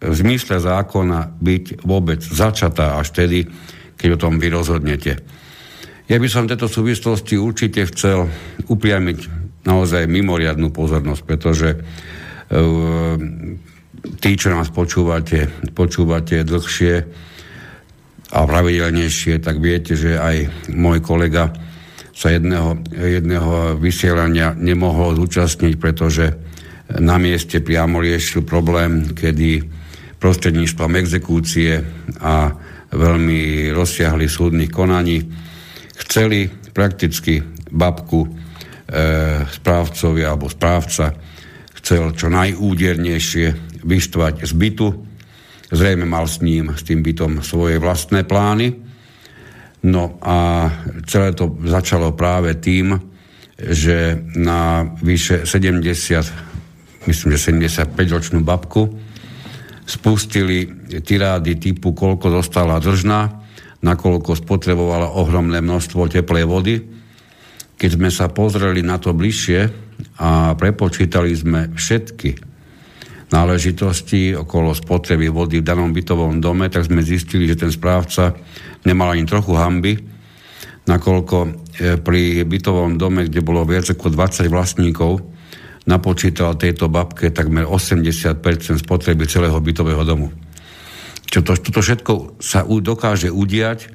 v 0.00 0.14
zmysle 0.16 0.56
zákona 0.56 1.36
byť 1.36 1.84
vôbec 1.84 2.24
začatá 2.24 2.96
až 2.96 3.12
tedy, 3.12 3.44
keď 4.00 4.16
o 4.16 4.20
tom 4.28 4.40
vy 4.40 4.48
rozhodnete. 4.48 5.20
Ja 6.08 6.16
by 6.16 6.26
som 6.26 6.48
v 6.48 6.56
tejto 6.56 6.72
súvislosti 6.72 7.36
určite 7.36 7.86
chcel 7.92 8.26
upriamiť 8.66 9.18
naozaj 9.68 10.08
mimoriadnú 10.08 10.72
pozornosť, 10.72 11.22
pretože 11.22 11.68
tí, 14.18 14.30
čo 14.34 14.48
nás 14.50 14.72
počúvate, 14.72 15.46
počúvate 15.76 16.42
dlhšie 16.42 16.94
a 18.30 18.38
pravidelnejšie, 18.42 19.38
tak 19.38 19.60
viete, 19.60 19.94
že 19.94 20.16
aj 20.16 20.48
môj 20.72 20.98
kolega 21.04 21.52
sa 22.16 22.32
jedného, 22.32 22.80
jedného 22.90 23.78
vysielania 23.78 24.56
nemohol 24.56 25.14
zúčastniť, 25.14 25.74
pretože 25.76 26.34
na 26.98 27.22
mieste 27.22 27.62
priamo 27.62 28.02
riešil 28.02 28.42
problém, 28.42 29.14
kedy 29.14 29.79
prostredníctvom 30.20 30.92
exekúcie 31.00 31.80
a 32.20 32.52
veľmi 32.92 33.72
rozsiahli 33.72 34.28
súdnych 34.28 34.68
konaní 34.68 35.24
chceli 35.96 36.52
prakticky 36.76 37.40
babku 37.72 38.26
e, 38.26 38.28
správcovi 39.48 40.22
alebo 40.22 40.52
správca 40.52 41.16
chcel 41.80 42.12
čo 42.12 42.28
najúdernejšie 42.28 43.80
vyštvať 43.80 44.34
z 44.44 44.52
bytu. 44.52 44.88
Zrejme 45.70 46.04
mal 46.04 46.28
s 46.28 46.44
ním, 46.44 46.76
s 46.76 46.84
tým 46.84 47.00
bytom 47.00 47.40
svoje 47.40 47.80
vlastné 47.80 48.28
plány. 48.28 48.74
No 49.88 50.20
a 50.20 50.68
celé 51.08 51.32
to 51.32 51.56
začalo 51.64 52.12
práve 52.12 52.60
tým, 52.60 53.00
že 53.56 54.20
na 54.36 54.92
vyše 55.00 55.48
70, 55.48 57.08
myslím, 57.08 57.28
že 57.32 57.38
75-ročnú 57.48 58.44
babku 58.44 59.09
spustili 59.90 60.70
tirády 61.02 61.58
typu, 61.58 61.90
koľko 61.90 62.30
dostala 62.30 62.78
držná, 62.78 63.42
nakoľko 63.82 64.38
spotrebovala 64.38 65.10
ohromné 65.18 65.58
množstvo 65.58 66.06
teplej 66.06 66.44
vody. 66.46 66.74
Keď 67.74 67.90
sme 67.98 68.08
sa 68.14 68.30
pozreli 68.30 68.86
na 68.86 69.02
to 69.02 69.10
bližšie, 69.10 69.90
a 70.20 70.56
prepočítali 70.56 71.32
sme 71.36 71.72
všetky 71.76 72.30
náležitosti 73.30 74.34
okolo 74.34 74.74
spotreby 74.74 75.30
vody 75.30 75.62
v 75.62 75.66
danom 75.66 75.94
bytovom 75.94 76.42
dome, 76.42 76.66
tak 76.66 76.88
sme 76.88 77.04
zistili, 77.04 77.46
že 77.46 77.60
ten 77.60 77.70
správca 77.70 78.34
nemal 78.82 79.14
ani 79.14 79.22
trochu 79.22 79.54
hamby, 79.54 79.94
nakoľko 80.88 81.36
e, 81.46 81.48
pri 82.02 82.42
bytovom 82.42 82.98
dome, 82.98 83.30
kde 83.30 83.44
bolo 83.44 83.62
viac 83.62 83.86
ako 83.86 84.10
20 84.10 84.50
vlastníkov, 84.50 85.22
napočítal 85.90 86.54
tejto 86.54 86.86
babke 86.86 87.34
takmer 87.34 87.66
80% 87.66 88.38
spotreby 88.78 89.26
celého 89.26 89.58
bytového 89.58 90.06
domu. 90.06 90.30
Čo 91.26 91.42
to, 91.42 91.58
toto 91.58 91.82
všetko 91.82 92.38
sa 92.38 92.62
dokáže 92.62 93.30
udiať, 93.34 93.90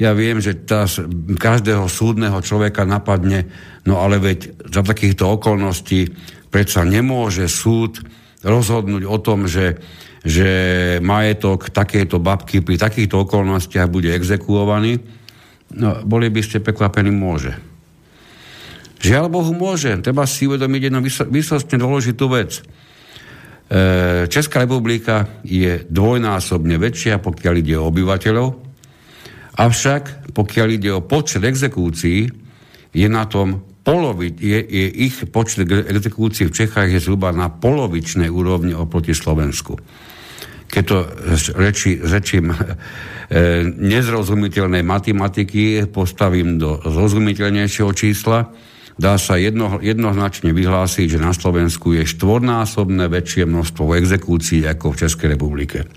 ja 0.00 0.16
viem, 0.16 0.40
že 0.40 0.56
tá, 0.64 0.88
každého 1.36 1.84
súdneho 1.90 2.40
človeka 2.40 2.88
napadne, 2.88 3.50
no 3.84 4.00
ale 4.00 4.16
veď 4.16 4.64
za 4.72 4.80
takýchto 4.80 5.36
okolností 5.36 6.08
predsa 6.48 6.88
nemôže 6.88 7.44
súd 7.46 8.00
rozhodnúť 8.40 9.04
o 9.04 9.18
tom, 9.20 9.44
že, 9.44 9.76
že 10.24 10.48
majetok 11.04 11.68
takejto 11.68 12.16
babky 12.16 12.64
pri 12.64 12.80
takýchto 12.80 13.28
okolnostiach 13.28 13.92
bude 13.92 14.08
exekuovaný. 14.16 15.04
No, 15.76 16.00
boli 16.02 16.32
by 16.32 16.40
ste 16.40 16.64
prekvapení, 16.64 17.12
môže. 17.12 17.69
Žiaľ 19.00 19.26
Bohu 19.32 19.52
môže. 19.56 19.96
Treba 20.04 20.28
si 20.28 20.44
uvedomiť 20.44 20.92
jednu 20.92 21.00
vysostne 21.32 21.76
dôležitú 21.80 22.28
vec. 22.28 22.60
E, 22.60 22.62
Česká 24.28 24.68
republika 24.68 25.40
je 25.40 25.88
dvojnásobne 25.88 26.76
väčšia, 26.76 27.16
pokiaľ 27.20 27.54
ide 27.64 27.74
o 27.80 27.88
obyvateľov, 27.88 28.70
Avšak, 29.60 30.32
pokiaľ 30.32 30.68
ide 30.72 30.90
o 30.94 31.04
počet 31.04 31.44
exekúcií, 31.44 32.32
je 32.96 33.08
na 33.12 33.28
tom 33.28 33.60
polovi, 33.84 34.32
je, 34.32 34.56
je 34.56 34.86
ich 35.04 35.28
počet 35.28 35.68
exekúcií 35.68 36.48
v 36.48 36.56
Čechách 36.64 36.88
je 36.88 37.00
zhruba 37.02 37.28
na 37.34 37.52
polovičnej 37.52 38.32
úrovni 38.32 38.72
oproti 38.72 39.12
Slovensku. 39.12 39.76
Keď 40.70 40.84
to 40.86 40.98
reči, 41.60 42.00
rečím 42.00 42.54
e, 42.54 42.56
nezrozumiteľnej 43.68 44.80
matematiky 44.80 45.84
postavím 45.92 46.56
do 46.56 46.80
zrozumiteľnejšieho 46.80 47.90
čísla, 47.92 48.48
dá 49.00 49.16
sa 49.16 49.40
jedno, 49.40 49.80
jednoznačne 49.80 50.52
vyhlásiť, 50.52 51.16
že 51.16 51.24
na 51.24 51.32
Slovensku 51.32 51.96
je 51.96 52.04
štvornásobné 52.04 53.08
väčšie 53.08 53.48
množstvo 53.48 53.96
exekúcií 53.96 54.68
ako 54.68 54.92
v 54.92 55.00
Českej 55.00 55.28
republike. 55.40 55.88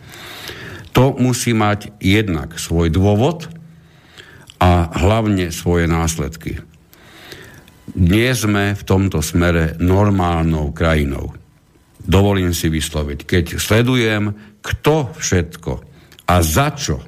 To 0.96 1.12
musí 1.20 1.52
mať 1.52 2.00
jednak 2.00 2.56
svoj 2.56 2.88
dôvod 2.88 3.52
a 4.64 4.88
hlavne 4.96 5.52
svoje 5.52 5.92
následky. 5.92 6.64
Nie 8.00 8.32
sme 8.32 8.80
v 8.80 8.84
tomto 8.88 9.20
smere 9.20 9.76
normálnou 9.84 10.72
krajinou. 10.72 11.36
Dovolím 12.00 12.56
si 12.56 12.72
vysloviť, 12.72 13.20
keď 13.28 13.46
sledujem, 13.60 14.32
kto 14.64 15.12
všetko 15.20 15.72
a 16.24 16.36
za 16.40 16.72
čo 16.72 17.04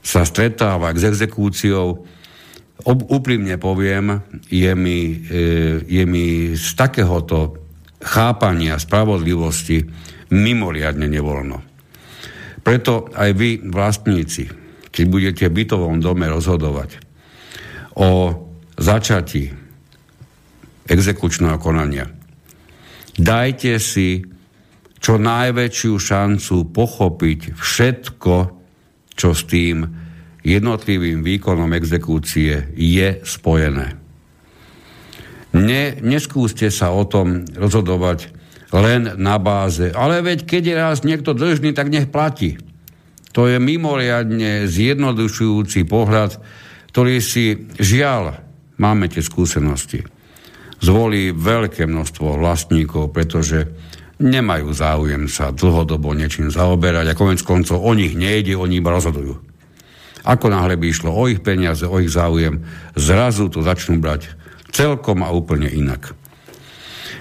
sa 0.00 0.24
stretáva 0.24 0.92
s 0.96 1.04
exekúciou, 1.04 2.08
ob, 2.84 2.98
úprimne 3.08 3.56
poviem, 3.56 4.20
je 4.52 4.72
mi, 4.76 5.24
e, 5.24 5.80
je 5.84 6.04
mi 6.04 6.52
z 6.52 6.68
takéhoto 6.76 7.56
chápania 8.04 8.76
spravodlivosti 8.76 9.84
mimoriadne 10.32 11.08
nevoľno. 11.08 11.58
Preto 12.64 13.12
aj 13.12 13.30
vy, 13.36 13.50
vlastníci, 13.68 14.48
keď 14.88 15.04
budete 15.08 15.44
v 15.48 15.56
bytovom 15.64 16.00
dome 16.00 16.28
rozhodovať 16.28 17.00
o 18.00 18.10
začatí 18.76 19.52
exekučného 20.84 21.56
konania, 21.60 22.08
dajte 23.16 23.80
si 23.80 24.24
čo 25.04 25.20
najväčšiu 25.20 25.92
šancu 26.00 26.56
pochopiť 26.72 27.40
všetko, 27.52 28.34
čo 29.12 29.28
s 29.36 29.42
tým 29.44 30.03
jednotlivým 30.44 31.24
výkonom 31.24 31.72
exekúcie 31.72 32.68
je 32.76 33.08
spojené. 33.24 33.96
Ne, 35.56 35.96
neskúste 36.04 36.68
sa 36.68 36.92
o 36.92 37.08
tom 37.08 37.48
rozhodovať 37.48 38.28
len 38.74 39.16
na 39.16 39.40
báze. 39.40 39.88
Ale 39.94 40.20
veď 40.20 40.44
keď 40.44 40.62
je 40.66 40.74
raz 40.76 40.98
niekto 41.06 41.32
dlžný, 41.32 41.72
tak 41.72 41.88
nech 41.88 42.10
platí. 42.10 42.60
To 43.34 43.50
je 43.50 43.58
mimoriadne 43.58 44.66
zjednodušujúci 44.70 45.86
pohľad, 45.86 46.38
ktorý 46.90 47.18
si 47.18 47.70
žiaľ, 47.78 48.38
máme 48.78 49.10
tie 49.10 49.22
skúsenosti, 49.22 50.06
zvolí 50.78 51.34
veľké 51.34 51.86
množstvo 51.86 52.38
vlastníkov, 52.38 53.10
pretože 53.10 53.70
nemajú 54.22 54.70
záujem 54.70 55.26
sa 55.26 55.50
dlhodobo 55.50 56.14
niečím 56.14 56.50
zaoberať 56.50 57.10
a 57.10 57.18
konec 57.18 57.42
koncov 57.42 57.82
o 57.82 57.90
nich 57.94 58.14
nejde, 58.14 58.54
oni 58.54 58.78
iba 58.78 58.94
rozhodujú. 58.94 59.53
Ako 60.24 60.48
náhle 60.48 60.80
by 60.80 60.86
išlo 60.88 61.12
o 61.12 61.28
ich 61.28 61.44
peniaze, 61.44 61.84
o 61.84 62.00
ich 62.00 62.08
záujem, 62.08 62.64
zrazu 62.96 63.52
to 63.52 63.60
začnú 63.60 64.00
brať 64.00 64.32
celkom 64.72 65.20
a 65.22 65.30
úplne 65.30 65.68
inak. 65.68 66.16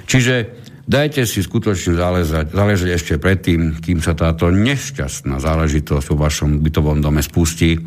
Čiže 0.07 0.63
Dajte 0.83 1.23
si 1.23 1.39
skutočne 1.39 1.95
záležať, 1.95 2.51
záležať 2.51 2.89
ešte 2.91 3.13
predtým, 3.15 3.79
kým 3.79 4.03
sa 4.03 4.11
táto 4.19 4.51
nešťastná 4.51 5.39
záležitosť 5.39 6.11
vo 6.11 6.27
vašom 6.27 6.59
bytovom 6.59 6.99
dome 6.99 7.23
spustí, 7.23 7.79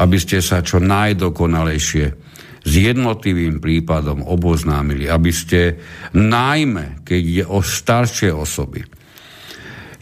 aby 0.00 0.16
ste 0.16 0.40
sa 0.40 0.64
čo 0.64 0.80
najdokonalejšie 0.80 2.04
s 2.64 2.72
jednotlivým 2.72 3.60
prípadom 3.60 4.24
oboznámili, 4.24 5.12
aby 5.12 5.28
ste 5.28 5.76
najmä, 6.16 7.04
keď 7.04 7.22
je 7.22 7.44
o 7.44 7.60
staršie 7.60 8.32
osoby, 8.32 8.80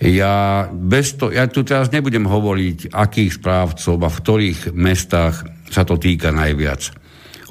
ja, 0.01 0.65
bez 0.73 1.21
to, 1.21 1.29
ja 1.29 1.45
tu 1.45 1.61
teraz 1.61 1.93
nebudem 1.93 2.25
hovoriť, 2.25 2.89
akých 2.89 3.37
správcov 3.37 4.01
a 4.01 4.09
v 4.09 4.21
ktorých 4.25 4.61
mestách 4.73 5.45
sa 5.69 5.85
to 5.85 6.01
týka 6.01 6.33
najviac. 6.33 6.97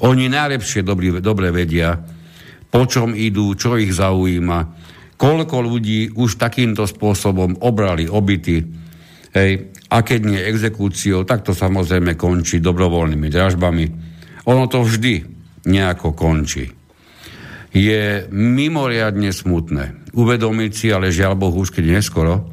Oni 0.02 0.26
najlepšie 0.26 0.82
dobrý, 0.82 1.14
dobre 1.22 1.54
vedia, 1.54 1.94
po 2.70 2.90
čom 2.90 3.14
idú, 3.14 3.54
čo 3.54 3.78
ich 3.78 3.94
zaujíma, 3.94 4.58
koľko 5.14 5.56
ľudí 5.62 6.10
už 6.16 6.42
takýmto 6.42 6.90
spôsobom 6.90 7.62
obrali 7.62 8.10
obyty, 8.10 8.66
hej, 9.30 9.50
a 9.90 9.96
keď 10.02 10.20
nie 10.22 10.40
exekúciou, 10.40 11.26
tak 11.26 11.42
to 11.46 11.54
samozrejme 11.54 12.14
končí 12.14 12.62
dobrovoľnými 12.62 13.28
dražbami. 13.30 13.84
Ono 14.46 14.64
to 14.70 14.86
vždy 14.86 15.22
nejako 15.66 16.14
končí. 16.14 16.79
Je 17.70 18.26
mimoriadne 18.34 19.30
smutné. 19.30 20.10
Uvedomiť 20.14 20.72
si, 20.74 20.86
ale 20.90 21.14
žiaľ 21.14 21.38
Bohu 21.38 21.62
už 21.62 21.70
keď 21.70 22.02
neskoro, 22.02 22.50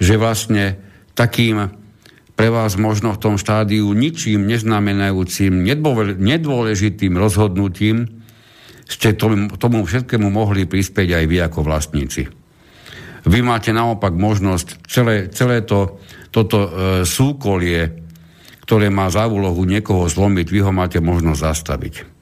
že 0.00 0.16
vlastne 0.16 0.80
takým 1.12 1.70
pre 2.34 2.50
vás 2.50 2.74
možno 2.74 3.14
v 3.14 3.22
tom 3.22 3.34
štádiu 3.38 3.86
ničím 3.94 4.50
neznamenajúcim, 4.50 5.62
nedôležitým 6.18 7.14
rozhodnutím 7.14 8.24
ste 8.84 9.16
tomu, 9.16 9.80
všetkému 9.86 10.28
mohli 10.28 10.68
prispieť 10.68 11.14
aj 11.14 11.24
vy 11.24 11.36
ako 11.40 11.60
vlastníci. 11.64 12.28
Vy 13.24 13.40
máte 13.40 13.72
naopak 13.72 14.12
možnosť 14.12 14.84
celé, 14.84 15.32
celé 15.32 15.64
to, 15.64 15.96
toto 16.28 16.58
e, 16.60 16.70
súkolie, 17.08 18.04
ktoré 18.68 18.92
má 18.92 19.08
za 19.08 19.24
úlohu 19.24 19.64
niekoho 19.64 20.04
zlomiť, 20.04 20.46
vy 20.52 20.60
ho 20.60 20.72
máte 20.76 21.00
možnosť 21.00 21.40
zastaviť. 21.40 22.13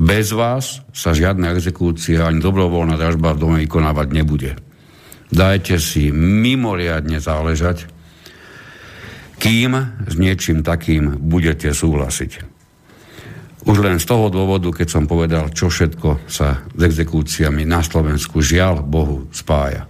Bez 0.00 0.32
vás 0.32 0.80
sa 0.96 1.12
žiadna 1.12 1.52
exekúcia 1.52 2.24
ani 2.24 2.40
dobrovoľná 2.40 2.96
dražba 2.96 3.36
v 3.36 3.40
dome 3.44 3.56
vykonávať 3.68 4.08
nebude. 4.16 4.56
Dajte 5.28 5.76
si 5.76 6.08
mimoriadne 6.08 7.20
záležať, 7.20 7.84
kým 9.36 9.76
s 10.08 10.14
niečím 10.16 10.64
takým 10.64 11.20
budete 11.20 11.68
súhlasiť. 11.76 12.32
Už 13.68 13.76
len 13.84 14.00
z 14.00 14.08
toho 14.08 14.32
dôvodu, 14.32 14.72
keď 14.72 14.88
som 14.88 15.04
povedal, 15.04 15.52
čo 15.52 15.68
všetko 15.68 16.24
sa 16.24 16.64
s 16.64 16.80
exekúciami 16.80 17.68
na 17.68 17.84
Slovensku 17.84 18.40
žiaľ 18.40 18.80
Bohu 18.80 19.28
spája. 19.36 19.84
E, 19.84 19.88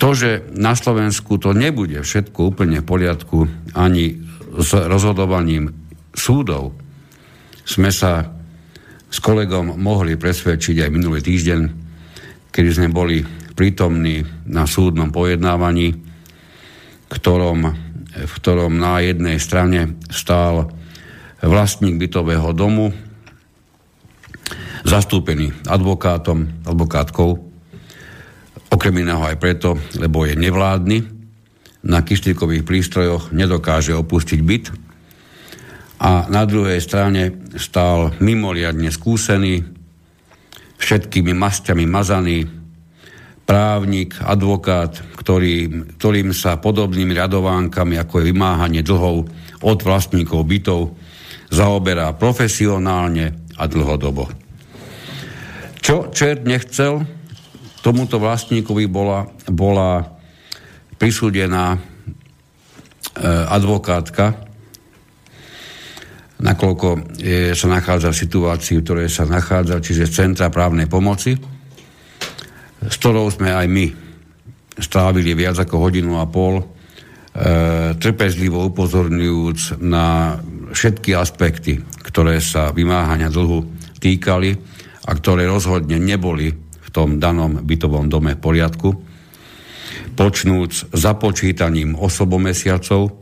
to, 0.00 0.08
že 0.16 0.48
na 0.56 0.72
Slovensku 0.72 1.36
to 1.36 1.52
nebude 1.52 2.00
všetko 2.00 2.56
úplne 2.56 2.80
v 2.80 2.88
poriadku 2.88 3.38
ani 3.76 4.16
s 4.56 4.72
rozhodovaním 4.72 5.76
súdov, 6.16 6.81
sme 7.72 7.88
sa 7.88 8.28
s 9.08 9.18
kolegom 9.20 9.80
mohli 9.80 10.20
presvedčiť 10.20 10.84
aj 10.84 10.90
minulý 10.92 11.24
týždeň, 11.24 11.60
kedy 12.52 12.68
sme 12.68 12.88
boli 12.92 13.24
prítomní 13.56 14.20
na 14.48 14.68
súdnom 14.68 15.08
pojednávaní, 15.08 15.96
ktorom, 17.08 17.60
v 18.12 18.32
ktorom 18.40 18.76
na 18.76 19.00
jednej 19.00 19.40
strane 19.40 20.00
stál 20.12 20.72
vlastník 21.40 21.96
bytového 21.96 22.52
domu, 22.52 22.92
zastúpený 24.84 25.52
advokátom, 25.68 26.64
advokátkou, 26.68 27.52
Okrem 28.72 29.04
iného 29.04 29.20
aj 29.20 29.36
preto, 29.36 29.76
lebo 30.00 30.24
je 30.24 30.32
nevládny, 30.32 31.04
na 31.84 32.00
kyštíkových 32.00 32.64
prístrojoch 32.64 33.28
nedokáže 33.28 33.92
opustiť 33.92 34.40
byt 34.40 34.64
a 36.02 36.26
na 36.26 36.42
druhej 36.42 36.82
strane 36.82 37.46
stál 37.54 38.10
mimoriadne 38.18 38.90
skúsený, 38.90 39.62
všetkými 40.82 41.30
masťami 41.30 41.86
mazaný 41.86 42.42
právnik, 43.46 44.18
advokát, 44.18 44.98
ktorý, 45.14 45.86
ktorým 46.02 46.34
sa 46.34 46.58
podobnými 46.58 47.14
radovánkami, 47.14 48.02
ako 48.02 48.18
je 48.18 48.28
vymáhanie 48.34 48.82
dlhov 48.82 49.30
od 49.62 49.78
vlastníkov 49.78 50.42
bytov, 50.42 50.98
zaoberá 51.54 52.10
profesionálne 52.18 53.38
a 53.54 53.64
dlhodobo. 53.70 54.26
Čo 55.78 56.10
čert 56.10 56.42
nechcel, 56.42 57.06
tomuto 57.78 58.18
vlastníkovi 58.18 58.90
bola, 58.90 59.30
bola 59.46 60.02
prisúdená 60.98 61.74
e, 61.74 61.78
advokátka, 63.46 64.50
nakoľko 66.42 67.16
je, 67.22 67.54
sa 67.54 67.66
nachádza 67.70 68.10
v 68.10 68.20
situácii, 68.26 68.74
v 68.78 68.84
ktorej 68.84 69.08
sa 69.08 69.24
nachádza, 69.24 69.78
čiže 69.78 70.10
Centra 70.10 70.50
právnej 70.50 70.90
pomoci, 70.90 71.38
s 72.82 72.94
ktorou 72.98 73.30
sme 73.30 73.54
aj 73.54 73.66
my 73.70 73.86
strávili 74.76 75.38
viac 75.38 75.62
ako 75.62 75.88
hodinu 75.88 76.18
a 76.18 76.26
pol, 76.26 76.58
e, 76.58 76.64
trpezlivo 77.94 78.66
upozorňujúc 78.74 79.78
na 79.86 80.36
všetky 80.74 81.14
aspekty, 81.14 81.78
ktoré 82.02 82.42
sa 82.42 82.74
vymáhania 82.74 83.30
dlhu 83.30 83.62
týkali 84.02 84.50
a 85.06 85.10
ktoré 85.14 85.46
rozhodne 85.46 86.02
neboli 86.02 86.72
tom 86.92 87.16
danom 87.16 87.64
bytovom 87.64 88.06
dome 88.12 88.36
v 88.36 88.42
poriadku, 88.44 88.88
počnúc 90.12 90.92
započítaním 90.92 91.96
osobomesiacov 91.96 93.21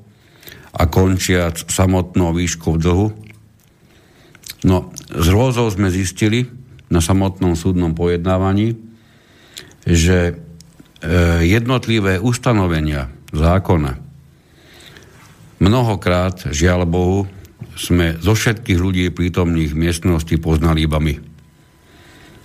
a 0.81 0.89
končiac 0.89 1.61
samotnou 1.68 2.33
výškou 2.33 2.81
dlhu. 2.81 3.12
No, 4.64 4.89
z 5.12 5.26
rôzov 5.28 5.76
sme 5.76 5.93
zistili 5.93 6.49
na 6.89 7.05
samotnom 7.05 7.53
súdnom 7.53 7.93
pojednávaní, 7.93 8.81
že 9.85 10.33
e, 10.33 10.33
jednotlivé 11.45 12.16
ustanovenia 12.16 13.12
zákona 13.33 14.01
mnohokrát, 15.61 16.49
žiaľ 16.51 16.89
Bohu, 16.89 17.20
sme 17.76 18.16
zo 18.20 18.33
všetkých 18.33 18.81
ľudí 18.81 19.05
prítomných 19.12 19.76
miestnosti 19.76 20.33
poznali 20.41 20.85
iba 20.89 21.01
my. 21.01 21.14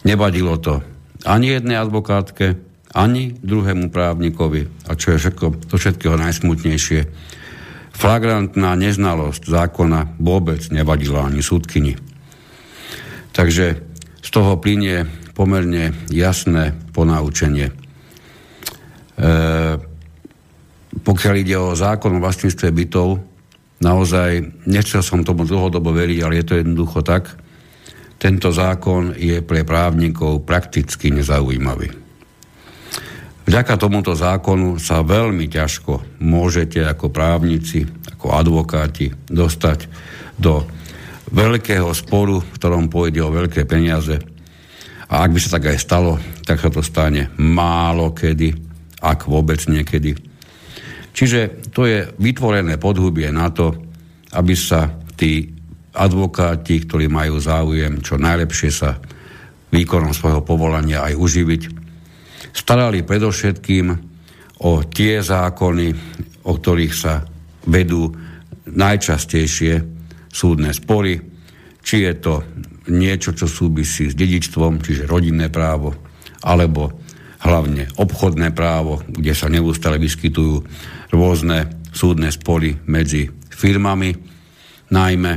Nevadilo 0.05 0.59
to 0.59 0.83
ani 1.25 1.57
jednej 1.57 1.81
advokátke, 1.81 2.59
ani 2.93 3.35
druhému 3.41 3.89
právnikovi. 3.89 4.69
A 4.87 4.93
čo 4.93 5.15
je 5.15 5.19
všetko, 5.25 5.67
to 5.67 5.75
všetkého 5.75 6.15
najsmutnejšie, 6.15 7.09
flagrantná 7.95 8.75
neznalosť 8.75 9.47
zákona 9.47 10.19
vôbec 10.19 10.59
nevadila 10.69 11.31
ani 11.31 11.39
súdkyni. 11.39 11.95
Takže 13.31 13.65
z 14.19 14.29
toho 14.31 14.59
plinie 14.59 15.07
pomerne 15.35 15.95
jasné 16.11 16.75
ponaučenie. 16.91 17.71
E, 17.71 17.73
pokiaľ 20.95 21.35
ide 21.39 21.55
o 21.59 21.75
zákon 21.75 22.15
o 22.15 22.23
vlastníctve 22.23 22.67
bytov, 22.71 23.19
naozaj 23.83 24.63
nechcel 24.67 25.03
som 25.03 25.27
tomu 25.27 25.43
dlhodobo 25.43 25.91
veriť, 25.91 26.19
ale 26.23 26.39
je 26.39 26.45
to 26.47 26.59
jednoducho 26.59 26.99
tak, 27.03 27.35
tento 28.15 28.51
zákon 28.51 29.11
je 29.19 29.43
pre 29.43 29.67
právnikov 29.67 30.47
prakticky 30.47 31.11
nezaujímavý. 31.11 32.04
Vďaka 33.45 33.77
tomuto 33.77 34.17
zákonu 34.17 34.81
sa 34.81 35.05
veľmi 35.05 35.45
ťažko 35.45 36.17
môžete 36.17 36.81
ako 36.81 37.13
právnici, 37.13 37.85
ako 37.85 38.33
advokáti 38.33 39.13
dostať 39.29 39.85
do 40.41 40.65
veľkého 41.29 41.85
sporu, 41.93 42.41
v 42.41 42.55
ktorom 42.57 42.89
pôjde 42.89 43.21
o 43.21 43.29
veľké 43.29 43.69
peniaze. 43.69 44.17
A 45.05 45.21
ak 45.21 45.29
by 45.29 45.39
sa 45.39 45.61
tak 45.61 45.69
aj 45.69 45.77
stalo, 45.77 46.17
tak 46.41 46.57
sa 46.57 46.73
to 46.73 46.81
stane 46.81 47.29
málo 47.37 48.17
kedy, 48.17 48.49
ak 49.05 49.29
vôbec 49.29 49.61
niekedy. 49.69 50.17
Čiže 51.13 51.69
to 51.69 51.85
je 51.85 52.09
vytvorené 52.17 52.81
podhubie 52.81 53.29
na 53.29 53.53
to, 53.53 53.77
aby 54.33 54.57
sa 54.57 54.89
tí 55.13 55.53
advokáti, 55.93 56.81
ktorí 56.81 57.07
majú 57.07 57.37
záujem 57.37 58.01
čo 58.01 58.17
najlepšie 58.17 58.71
sa 58.73 58.97
výkonom 59.69 60.11
svojho 60.11 60.41
povolania 60.41 61.05
aj 61.05 61.13
uživiť, 61.13 61.84
starali 62.53 63.03
predovšetkým 63.03 63.85
o 64.63 64.71
tie 64.87 65.19
zákony, 65.19 65.87
o 66.47 66.51
ktorých 66.55 66.93
sa 66.95 67.25
vedú 67.67 68.13
najčastejšie 68.69 69.73
súdne 70.31 70.71
spory, 70.71 71.19
či 71.85 72.05
je 72.05 72.13
to 72.17 72.33
niečo, 72.89 73.33
čo 73.33 73.45
súvisí 73.49 74.09
s 74.09 74.17
dedičstvom, 74.17 74.81
čiže 74.81 75.09
rodinné 75.09 75.49
právo, 75.49 75.93
alebo 76.45 77.01
hlavne 77.45 77.89
obchodné 77.97 78.53
právo, 78.57 79.05
kde 79.05 79.33
sa 79.37 79.49
neustále 79.49 80.01
vyskytujú 80.01 80.65
rôzne 81.13 81.85
súdne 81.93 82.33
spory 82.33 82.75
medzi 82.89 83.29
firmami, 83.53 84.17
najmä. 84.89 85.33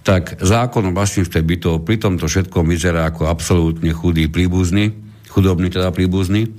Tak 0.00 0.40
zákon 0.40 0.88
o 0.88 0.96
vlastníctve 0.96 1.40
bytov 1.44 1.84
pri 1.84 1.96
tomto 2.00 2.28
všetkom 2.28 2.64
vyzerá 2.68 3.08
ako 3.08 3.28
absolútne 3.28 3.92
chudý 3.92 4.28
príbuzný, 4.28 5.09
chudobný 5.30 5.70
teda 5.70 5.94
príbuzný. 5.94 6.50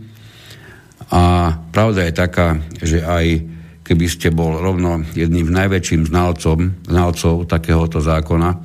A 1.12 1.54
pravda 1.76 2.08
je 2.08 2.14
taká, 2.16 2.58
že 2.80 3.04
aj 3.04 3.44
keby 3.84 4.08
ste 4.08 4.32
bol 4.32 4.64
rovno 4.64 5.04
jedným 5.12 5.52
najväčším 5.52 6.08
znalcom, 6.08 6.88
znalcov 6.88 7.52
takéhoto 7.52 8.00
zákona, 8.00 8.56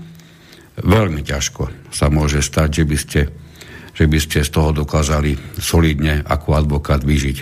veľmi 0.78 1.26
ťažko 1.26 1.90
sa 1.90 2.06
môže 2.06 2.38
stať, 2.38 2.82
že 2.82 2.84
by 2.86 2.96
ste, 2.96 3.20
že 3.90 4.04
by 4.06 4.18
ste 4.22 4.46
z 4.46 4.50
toho 4.54 4.70
dokázali 4.70 5.34
solidne 5.58 6.22
ako 6.22 6.48
advokát 6.54 7.02
vyžiť. 7.02 7.38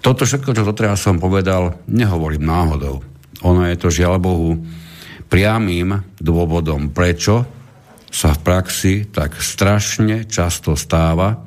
Toto 0.00 0.24
všetko, 0.24 0.54
čo 0.54 0.62
doteraz 0.64 1.02
som 1.02 1.20
povedal, 1.20 1.82
nehovorím 1.90 2.46
náhodou. 2.46 3.04
Ono 3.42 3.66
je 3.66 3.76
to 3.76 3.90
žiaľ 3.92 4.22
Bohu 4.22 4.56
priamým 5.26 6.16
dôvodom, 6.22 6.94
prečo 6.94 7.59
sa 8.10 8.34
v 8.34 8.42
praxi 8.42 8.94
tak 9.08 9.38
strašne 9.38 10.26
často 10.26 10.74
stáva, 10.74 11.46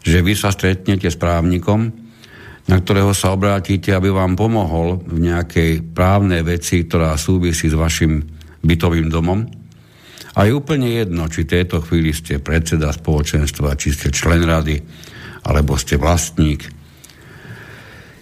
že 0.00 0.22
vy 0.22 0.32
sa 0.38 0.54
stretnete 0.54 1.10
s 1.10 1.18
právnikom, 1.18 1.90
na 2.70 2.76
ktorého 2.78 3.10
sa 3.10 3.34
obrátite, 3.34 3.90
aby 3.90 4.14
vám 4.14 4.38
pomohol 4.38 5.02
v 5.02 5.26
nejakej 5.26 5.90
právnej 5.90 6.46
veci, 6.46 6.86
ktorá 6.86 7.18
súvisí 7.18 7.66
s 7.66 7.74
vašim 7.74 8.22
bytovým 8.62 9.10
domom. 9.10 9.42
A 10.38 10.46
je 10.46 10.54
úplne 10.54 10.86
jedno, 10.94 11.26
či 11.26 11.42
v 11.42 11.52
tejto 11.58 11.82
chvíli 11.82 12.14
ste 12.14 12.38
predseda 12.38 12.94
spoločenstva, 12.94 13.74
či 13.74 13.90
ste 13.90 14.14
člen 14.14 14.46
rady, 14.46 14.78
alebo 15.42 15.74
ste 15.74 15.98
vlastník. 15.98 16.70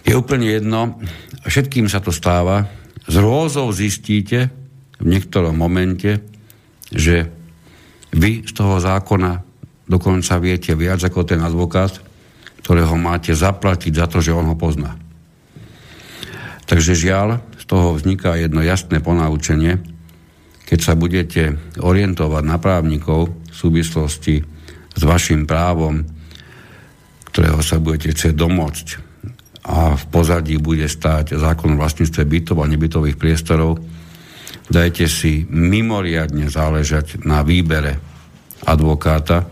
Je 0.01 0.17
úplne 0.17 0.49
jedno, 0.49 0.97
všetkým 1.45 1.85
sa 1.85 2.01
to 2.01 2.09
stáva. 2.09 2.65
Z 3.05 3.21
rôzou 3.21 3.69
zistíte 3.69 4.49
v 4.97 5.05
niektorom 5.05 5.53
momente, 5.53 6.25
že 6.89 7.29
vy 8.13 8.45
z 8.45 8.51
toho 8.53 8.81
zákona 8.81 9.41
dokonca 9.89 10.37
viete 10.41 10.73
viac 10.77 11.01
ako 11.01 11.25
ten 11.25 11.41
advokát, 11.41 11.97
ktorého 12.61 12.93
máte 12.97 13.33
zaplatiť 13.33 13.93
za 13.97 14.05
to, 14.05 14.21
že 14.21 14.35
on 14.35 14.49
ho 14.49 14.55
pozná. 14.57 14.97
Takže 16.69 16.93
žiaľ, 16.93 17.41
z 17.57 17.65
toho 17.65 17.97
vzniká 17.97 18.37
jedno 18.37 18.61
jasné 18.61 19.01
ponaučenie, 19.01 19.81
keď 20.69 20.79
sa 20.79 20.93
budete 20.93 21.57
orientovať 21.81 22.43
na 22.45 22.61
právnikov 22.61 23.33
v 23.49 23.55
súvislosti 23.57 24.45
s 24.93 25.01
vašim 25.01 25.49
právom, 25.49 26.05
ktorého 27.33 27.61
sa 27.65 27.81
budete 27.81 28.13
chcieť 28.13 28.33
domôcť 28.37 28.87
a 29.69 29.93
v 29.97 30.03
pozadí 30.09 30.57
bude 30.57 30.85
stáť 30.85 31.37
zákon 31.37 31.73
o 31.73 31.79
vlastníctve 31.81 32.25
bytov 32.25 32.61
a 32.61 32.69
nebytových 32.69 33.17
priestorov, 33.17 33.81
dajte 34.69 35.09
si 35.09 35.43
mimoriadne 35.49 36.47
záležať 36.47 37.25
na 37.25 37.41
výbere 37.41 37.97
advokáta 38.63 39.49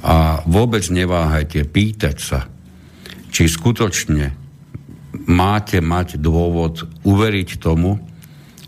a 0.00 0.40
vôbec 0.48 0.86
neváhajte 0.88 1.66
pýtať 1.66 2.16
sa, 2.16 2.48
či 3.28 3.50
skutočne 3.50 4.32
máte 5.28 5.82
mať 5.82 6.16
dôvod 6.16 6.88
uveriť 7.04 7.60
tomu, 7.60 8.00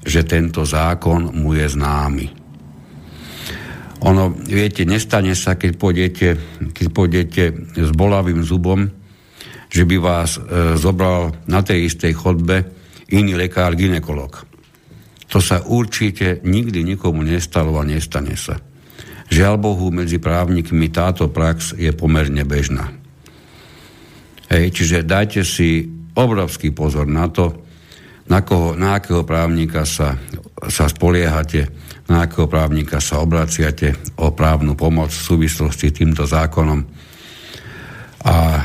že 0.02 0.26
tento 0.26 0.66
zákon 0.66 1.30
mu 1.30 1.54
je 1.54 1.66
známy. 1.70 2.26
Ono, 4.02 4.34
viete, 4.34 4.82
nestane 4.82 5.38
sa, 5.38 5.54
keď 5.54 5.72
pôjdete, 5.78 6.28
keď 6.74 6.86
pôjdete 6.90 7.44
s 7.78 7.90
bolavým 7.94 8.42
zubom, 8.42 8.90
že 9.70 9.86
by 9.86 9.96
vás 10.02 10.36
e, 10.36 10.74
zobral 10.74 11.38
na 11.46 11.62
tej 11.62 11.86
istej 11.86 12.12
chodbe 12.18 12.66
iný 13.14 13.38
lekár, 13.38 13.78
ginekolog. 13.78 14.51
To 15.32 15.40
sa 15.40 15.64
určite 15.64 16.44
nikdy 16.44 16.84
nikomu 16.84 17.24
nestalo 17.24 17.80
a 17.80 17.88
nestane 17.88 18.36
sa. 18.36 18.60
Žiaľ 19.32 19.54
Bohu, 19.56 19.88
medzi 19.88 20.20
právnikmi 20.20 20.92
táto 20.92 21.32
prax 21.32 21.72
je 21.72 21.88
pomerne 21.96 22.44
bežná. 22.44 22.92
Hej, 24.52 24.76
čiže 24.76 25.08
dajte 25.08 25.40
si 25.40 25.88
obrovský 26.12 26.76
pozor 26.76 27.08
na 27.08 27.32
to, 27.32 27.64
na, 28.28 28.44
koho, 28.44 28.76
na 28.76 29.00
akého 29.00 29.24
právnika 29.24 29.88
sa, 29.88 30.20
sa 30.68 30.84
spoliehate, 30.84 31.72
na 32.12 32.28
akého 32.28 32.44
právnika 32.44 33.00
sa 33.00 33.24
obraciate 33.24 33.96
o 34.20 34.36
právnu 34.36 34.76
pomoc 34.76 35.08
v 35.08 35.26
súvislosti 35.32 35.88
s 35.88 35.96
týmto 35.96 36.28
zákonom. 36.28 36.84
A 38.28 38.36
e, 38.36 38.62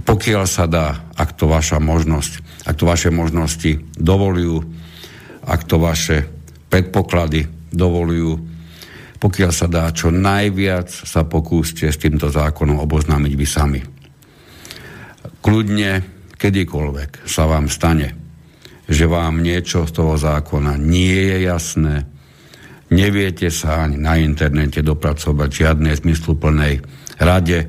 pokiaľ 0.00 0.44
sa 0.48 0.64
dá, 0.64 1.12
ak 1.12 1.36
to 1.36 1.52
vaša 1.52 1.76
možnosť, 1.76 2.64
ak 2.64 2.74
to 2.80 2.88
vaše 2.88 3.12
možnosti 3.12 3.84
dovolujú, 4.00 4.71
ak 5.42 5.66
to 5.66 5.76
vaše 5.82 6.24
predpoklady 6.70 7.44
dovolujú, 7.72 8.32
pokiaľ 9.22 9.50
sa 9.54 9.70
dá 9.70 9.86
čo 9.94 10.10
najviac 10.10 10.90
sa 10.90 11.22
pokúste 11.22 11.86
s 11.86 11.98
týmto 11.98 12.26
zákonom 12.30 12.82
oboznámiť 12.82 13.32
vy 13.38 13.46
sami. 13.46 13.80
Kľudne 15.42 16.02
kedykoľvek 16.34 17.26
sa 17.26 17.46
vám 17.46 17.70
stane, 17.70 18.08
že 18.90 19.06
vám 19.06 19.38
niečo 19.38 19.86
z 19.86 19.92
toho 19.94 20.18
zákona 20.18 20.74
nie 20.74 21.14
je 21.14 21.36
jasné, 21.46 21.94
neviete 22.90 23.48
sa 23.48 23.86
ani 23.86 23.96
na 23.98 24.18
internete 24.18 24.82
dopracovať 24.82 25.48
žiadnej 25.48 25.94
zmysluplnej 26.02 26.82
rade, 27.22 27.58
e, 27.62 27.66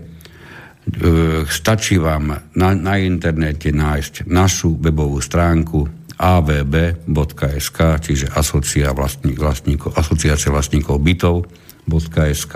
stačí 1.46 2.02
vám 2.02 2.50
na, 2.58 2.70
na 2.74 2.96
internete 2.98 3.70
nájsť 3.70 4.26
našu 4.26 4.74
webovú 4.82 5.22
stránku 5.22 6.03
avb.sk, 6.18 7.78
čiže 8.00 8.30
asociá 8.34 8.94
vlastník, 8.94 9.38
vlastníkov, 9.38 9.98
asociácia 9.98 10.54
vlastníkov 10.54 11.02
bytov.sk. 11.02 12.54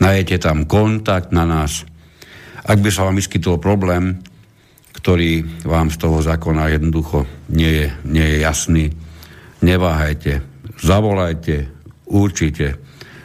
Nájdete 0.00 0.36
tam 0.40 0.64
kontakt 0.64 1.30
na 1.30 1.44
nás. 1.44 1.84
Ak 2.64 2.80
by 2.80 2.88
sa 2.88 3.04
vám 3.04 3.20
vyskytol 3.20 3.60
problém, 3.60 4.24
ktorý 4.96 5.64
vám 5.64 5.88
z 5.92 5.96
toho 5.96 6.18
zákona 6.20 6.76
jednoducho 6.76 7.24
nie 7.52 7.84
je, 7.84 7.86
nie 8.04 8.26
je 8.26 8.38
jasný. 8.44 8.84
Neváhajte, 9.60 10.40
zavolajte, 10.80 11.68
určite 12.08 12.80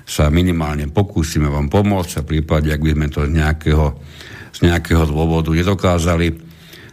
sa 0.05 0.30
minimálne 0.30 0.86
pokúsime 0.88 1.49
vám 1.49 1.68
pomôcť 1.68 2.22
a 2.22 2.28
prípade, 2.28 2.70
ak 2.70 2.80
by 2.84 2.91
sme 2.93 3.07
to 3.09 3.26
z 3.26 3.32
nejakého, 3.34 3.86
z 4.53 4.59
nejakého 4.70 5.03
dôvodu 5.09 5.49
nedokázali, 5.49 6.38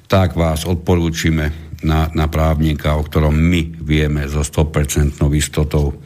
tak 0.09 0.35
vás 0.35 0.65
odporúčime 0.65 1.62
na, 1.83 2.11
na 2.15 2.27
právnika, 2.31 2.99
o 2.99 3.07
ktorom 3.07 3.35
my 3.35 3.83
vieme 3.83 4.27
so 4.31 4.43
100% 4.43 5.19
istotou, 5.35 5.99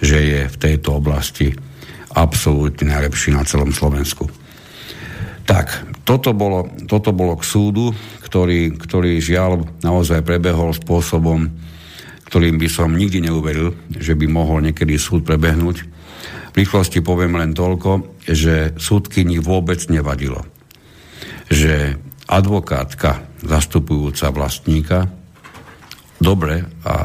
že 0.00 0.18
je 0.18 0.40
v 0.48 0.56
tejto 0.56 0.98
oblasti 0.98 1.52
absolútne 2.12 2.92
najlepší 2.92 3.32
na 3.32 3.44
celom 3.44 3.72
Slovensku. 3.72 4.28
Tak, 5.42 5.96
toto 6.06 6.32
bolo, 6.36 6.70
toto 6.86 7.10
bolo 7.10 7.34
k 7.40 7.44
súdu, 7.44 7.92
ktorý, 8.24 8.76
ktorý 8.78 9.18
žiaľ 9.18 9.66
naozaj 9.82 10.22
prebehol 10.22 10.72
spôsobom, 10.72 11.50
ktorým 12.28 12.56
by 12.56 12.68
som 12.70 12.96
nikdy 12.96 13.20
neuveril, 13.28 13.76
že 13.92 14.16
by 14.16 14.26
mohol 14.30 14.64
niekedy 14.64 14.96
súd 14.96 15.26
prebehnúť. 15.26 15.76
V 16.52 16.54
rýchlosti 16.56 17.00
poviem 17.00 17.36
len 17.36 17.56
toľko, 17.56 18.22
že 18.28 18.76
súdkyni 18.76 19.40
vôbec 19.40 19.80
nevadilo, 19.88 20.44
že 21.48 21.96
advokátka 22.28 23.26
zastupujúca 23.42 24.30
vlastníka 24.30 25.10
dobre 26.22 26.62
a, 26.62 26.66
a, 26.86 26.96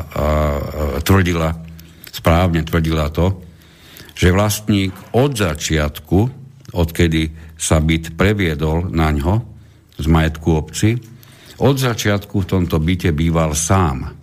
tvrdila, 1.01 1.57
správne 2.13 2.61
tvrdila 2.61 3.09
to, 3.09 3.41
že 4.17 4.33
vlastník 4.33 4.93
od 5.13 5.37
začiatku, 5.37 6.19
odkedy 6.73 7.33
sa 7.57 7.81
byt 7.81 8.13
previedol 8.17 8.89
na 8.93 9.13
ňo 9.13 9.35
z 9.97 10.05
majetku 10.05 10.49
obci, 10.53 10.97
od 11.57 11.75
začiatku 11.77 12.45
v 12.45 12.49
tomto 12.49 12.77
byte 12.77 13.09
býval 13.13 13.57
sám. 13.57 14.13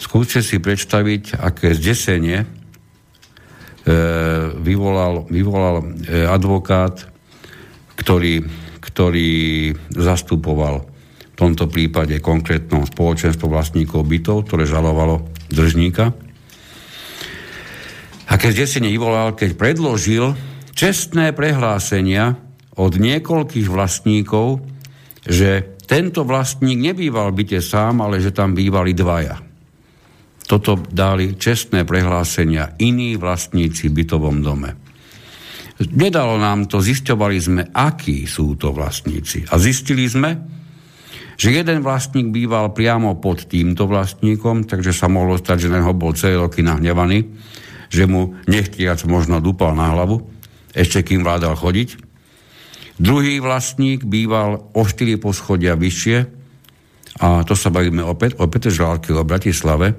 Skúste 0.00 0.40
si 0.40 0.56
predstaviť, 0.60 1.36
aké 1.36 1.76
zdesenie 1.76 2.44
e, 2.44 2.46
vyvolal, 4.56 5.28
vyvolal 5.28 5.84
e, 5.84 5.84
advokát, 6.24 7.08
ktorý, 8.00 8.44
ktorý 8.94 9.74
zastupoval 9.90 10.86
v 11.34 11.34
tomto 11.34 11.66
prípade 11.66 12.22
konkrétnom 12.22 12.86
spoločenstvo 12.86 13.50
vlastníkov 13.50 14.06
bytov, 14.06 14.46
ktoré 14.46 14.70
žalovalo 14.70 15.26
držníka. 15.50 16.14
Aké 18.30 18.54
zdesenie 18.54 18.94
vyvolal, 18.94 19.34
keď 19.34 19.58
predložil 19.58 20.38
čestné 20.78 21.34
prehlásenia 21.34 22.38
od 22.78 22.94
niekoľkých 22.94 23.66
vlastníkov, 23.66 24.62
že 25.26 25.74
tento 25.90 26.22
vlastník 26.22 26.78
nebýval 26.78 27.34
byte 27.34 27.58
sám, 27.58 27.98
ale 27.98 28.22
že 28.22 28.30
tam 28.30 28.54
bývali 28.54 28.94
dvaja. 28.94 29.42
Toto 30.46 30.78
dali 30.78 31.34
čestné 31.34 31.82
prehlásenia 31.82 32.78
iní 32.78 33.18
vlastníci 33.18 33.90
v 33.90 34.06
bytovom 34.06 34.38
dome. 34.38 34.83
Nedalo 35.74 36.38
nám 36.38 36.70
to, 36.70 36.78
zisťovali 36.78 37.36
sme, 37.42 37.62
akí 37.74 38.30
sú 38.30 38.54
to 38.54 38.70
vlastníci. 38.70 39.42
A 39.50 39.58
zistili 39.58 40.06
sme, 40.06 40.38
že 41.34 41.50
jeden 41.50 41.82
vlastník 41.82 42.30
býval 42.30 42.70
priamo 42.70 43.18
pod 43.18 43.50
týmto 43.50 43.90
vlastníkom, 43.90 44.70
takže 44.70 44.94
sa 44.94 45.10
mohlo 45.10 45.34
stať, 45.34 45.66
že 45.66 45.72
na 45.74 45.82
ho 45.82 45.90
bol 45.90 46.14
celé 46.14 46.38
roky 46.38 46.62
nahnevaný, 46.62 47.26
že 47.90 48.06
mu 48.06 48.38
nechtiac 48.46 49.02
možno 49.02 49.42
dupal 49.42 49.74
na 49.74 49.90
hlavu 49.90 50.22
ešte 50.74 51.06
kým 51.06 51.22
vládal 51.22 51.54
chodiť. 51.54 51.88
Druhý 52.98 53.42
vlastník 53.42 54.06
býval 54.06 54.70
o 54.74 54.82
4 54.82 55.18
poschodia 55.18 55.74
vyššie 55.74 56.18
a 57.22 57.42
to 57.46 57.54
sa 57.54 57.70
bavíme 57.70 58.02
opäť 58.02 58.38
o 58.42 58.46
Petržalke, 58.50 59.14
o 59.14 59.26
Bratislave, 59.26 59.94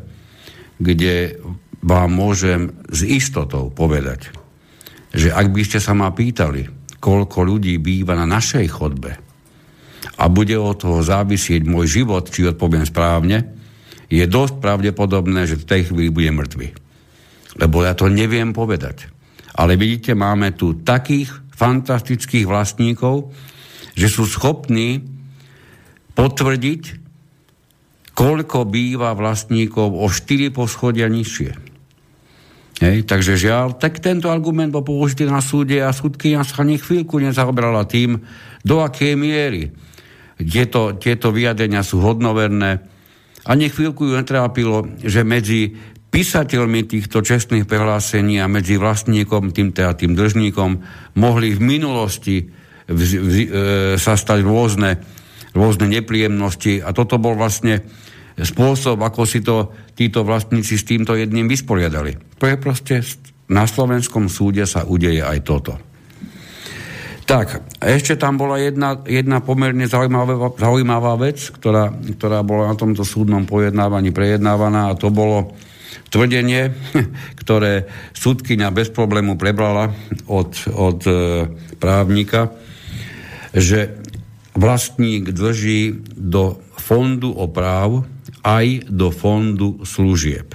kde 0.79 1.39
vám 1.79 2.11
môžem 2.11 2.75
s 2.91 3.03
istotou 3.07 3.71
povedať, 3.71 4.31
že 5.15 5.31
ak 5.31 5.47
by 5.49 5.61
ste 5.63 5.79
sa 5.79 5.95
ma 5.95 6.11
pýtali, 6.11 6.67
koľko 6.99 7.39
ľudí 7.47 7.79
býva 7.79 8.19
na 8.19 8.27
našej 8.27 8.67
chodbe 8.67 9.11
a 10.19 10.23
bude 10.27 10.55
od 10.59 10.75
toho 10.75 10.99
závisieť 11.01 11.63
môj 11.63 12.03
život, 12.03 12.27
či 12.27 12.45
odpoviem 12.45 12.83
správne, 12.83 13.55
je 14.11 14.21
dosť 14.27 14.61
pravdepodobné, 14.61 15.49
že 15.49 15.57
v 15.57 15.67
tej 15.67 15.81
chvíli 15.89 16.13
bude 16.13 16.29
mŕtvy. 16.29 16.67
Lebo 17.57 17.87
ja 17.87 17.95
to 17.95 18.11
neviem 18.11 18.51
povedať. 18.51 19.09
Ale 19.55 19.79
vidíte, 19.79 20.13
máme 20.13 20.51
tu 20.53 20.75
takých 20.83 21.31
fantastických 21.55 22.45
vlastníkov, 22.45 23.31
že 23.95 24.11
sú 24.11 24.27
schopní 24.27 25.07
potvrdiť 26.13 27.05
koľko 28.15 28.63
býva 28.67 29.11
vlastníkov 29.11 29.91
o 29.91 30.07
4 30.07 30.51
poschodia 30.55 31.11
nižšie. 31.11 31.74
Hej, 32.75 33.07
takže 33.07 33.39
žiaľ, 33.39 33.79
tak 33.79 34.03
tento 34.03 34.27
argument 34.27 34.67
bol 34.67 34.83
použitý 34.83 35.23
na 35.23 35.39
súde 35.39 35.79
a 35.79 35.95
súdkynia 35.95 36.43
sa 36.43 36.59
ani 36.59 36.75
chvíľku 36.75 37.23
nezaobrala 37.23 37.87
tým, 37.87 38.19
do 38.67 38.83
akej 38.83 39.15
miery 39.15 39.71
tieto, 40.35 40.99
tieto 40.99 41.31
vyjadrenia 41.31 41.79
sú 41.79 42.03
hodnoverné. 42.03 42.83
Ani 43.47 43.71
chvíľku 43.71 44.09
ju 44.09 44.19
netrápilo, 44.19 44.83
že 44.99 45.23
medzi 45.23 45.71
písateľmi 46.11 46.87
týchto 46.87 47.23
čestných 47.23 47.67
prehlásení 47.67 48.39
a 48.43 48.51
medzi 48.51 48.75
vlastníkom, 48.75 49.55
tým 49.55 49.71
teda 49.71 49.95
tým 49.95 50.15
držníkom, 50.15 50.71
mohli 51.19 51.55
v 51.55 51.61
minulosti 51.63 52.47
v, 52.87 52.99
v, 52.99 53.35
e, 53.43 53.47
sa 53.99 54.15
stať 54.15 54.43
rôzne, 54.43 54.99
rôzne 55.55 55.87
nepríjemnosti 55.91 56.83
a 56.83 56.91
toto 56.91 57.19
bol 57.19 57.35
vlastne 57.35 57.83
spôsob, 58.35 58.99
ako 58.99 59.23
si 59.23 59.39
to 59.39 59.71
títo 59.95 60.27
vlastníci 60.27 60.75
s 60.75 60.83
týmto 60.83 61.15
jedným 61.15 61.47
vysporiadali. 61.47 62.19
To 62.39 62.45
je 62.47 62.55
proste 62.59 62.99
na 63.47 63.63
slovenskom 63.63 64.27
súde 64.27 64.67
sa 64.67 64.83
udeje 64.83 65.23
aj 65.23 65.39
toto. 65.45 65.73
Tak, 67.25 67.81
ešte 67.81 68.21
tam 68.21 68.37
bola 68.37 68.61
jedna, 68.61 69.01
jedna 69.01 69.41
pomerne 69.41 69.89
zaujímavá, 69.89 70.53
zaujímavá 70.61 71.17
vec, 71.17 71.41
ktorá, 71.57 71.89
ktorá 71.89 72.45
bola 72.45 72.69
na 72.69 72.75
tomto 72.77 73.01
súdnom 73.01 73.49
pojednávaní 73.49 74.13
prejednávaná 74.13 74.93
a 74.93 74.97
to 74.99 75.09
bolo 75.09 75.57
tvrdenie, 76.13 76.69
ktoré 77.41 77.89
súdkyňa 78.13 78.69
bez 78.69 78.93
problému 78.93 79.41
prebrala 79.41 79.89
od, 80.29 80.53
od 80.69 80.99
e, 81.09 81.13
právnika, 81.81 82.53
že 83.57 83.97
vlastník 84.53 85.33
drží 85.33 86.05
do 86.13 86.61
fondu 86.77 87.33
oprav 87.33 88.05
aj 88.45 88.93
do 88.93 89.09
fondu 89.09 89.81
služieb. 89.81 90.53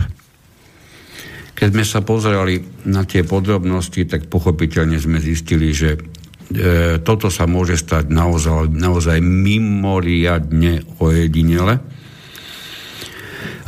Keď 1.59 1.69
sme 1.75 1.85
sa 1.85 2.01
pozerali 2.01 2.63
na 2.89 3.05
tie 3.05 3.27
podrobnosti, 3.27 4.07
tak 4.09 4.31
pochopiteľne 4.33 4.97
sme 4.97 5.21
zistili, 5.21 5.77
že 5.77 5.99
e, 5.99 6.97
toto 7.05 7.29
sa 7.29 7.45
môže 7.45 7.77
stať 7.77 8.09
naozaj, 8.09 8.73
naozaj 8.73 9.21
mimoriadne 9.21 10.87
ojedinele. 11.03 11.77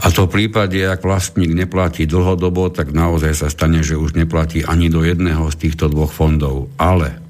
A 0.03 0.07
to 0.09 0.25
v 0.25 0.49
prípade, 0.49 0.81
ak 0.81 1.05
vlastník 1.05 1.53
neplatí 1.53 2.09
dlhodobo, 2.09 2.73
tak 2.73 2.97
naozaj 2.97 3.37
sa 3.37 3.53
stane, 3.53 3.85
že 3.85 4.01
už 4.01 4.17
neplatí 4.17 4.65
ani 4.65 4.89
do 4.89 5.05
jedného 5.05 5.53
z 5.53 5.69
týchto 5.69 5.93
dvoch 5.93 6.11
fondov. 6.11 6.73
Ale 6.81 7.21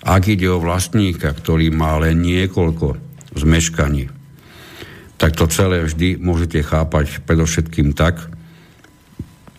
ak 0.00 0.24
ide 0.24 0.48
o 0.48 0.62
vlastníka, 0.62 1.36
ktorý 1.36 1.68
má 1.68 2.00
len 2.00 2.24
niekoľko 2.24 2.96
zmeškaní, 3.36 4.17
tak 5.18 5.34
to 5.34 5.50
celé 5.50 5.82
vždy 5.82 6.16
môžete 6.22 6.62
chápať 6.62 7.26
predovšetkým 7.26 7.92
tak, 7.92 8.30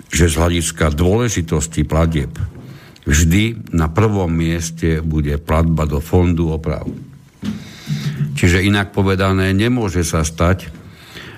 že 0.10 0.32
z 0.32 0.40
hľadiska 0.40 0.90
dôležitosti 0.96 1.86
platieb 1.86 2.32
vždy 3.04 3.76
na 3.76 3.92
prvom 3.92 4.32
mieste 4.32 5.04
bude 5.04 5.36
platba 5.38 5.86
do 5.86 6.00
fondu 6.02 6.50
oprav. 6.50 6.88
Čiže 8.40 8.64
inak 8.64 8.96
povedané, 8.96 9.52
nemôže 9.52 10.08
sa 10.08 10.24
stať, 10.24 10.72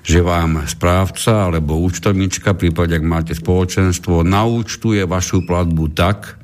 že 0.01 0.21
vám 0.21 0.65
správca 0.69 1.49
alebo 1.49 1.81
účtovnička, 1.81 2.53
prípade 2.53 2.93
ak 2.97 3.05
máte 3.05 3.33
spoločenstvo, 3.33 4.21
naúčtuje 4.21 5.05
vašu 5.05 5.45
platbu 5.45 5.85
tak, 5.97 6.37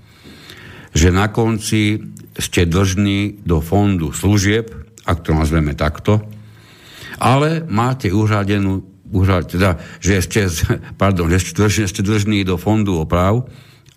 že 0.98 1.14
na 1.14 1.30
konci 1.30 2.02
ste 2.38 2.70
dlžní 2.70 3.46
do 3.46 3.62
fondu 3.62 4.14
služieb, 4.14 4.74
ak 5.06 5.26
to 5.26 5.34
nazveme 5.34 5.74
takto, 5.74 6.37
ale 7.18 7.66
máte 7.66 8.14
uhradenú, 8.14 8.86
uhrad, 9.12 9.50
teda, 9.50 9.78
že 10.00 10.22
ste, 10.22 10.42
pardon, 11.02 11.30
že 11.30 11.90
ste 11.90 12.02
dlžní 12.02 12.46
do 12.46 12.58
fondu 12.58 13.02
oprav, 13.02 13.46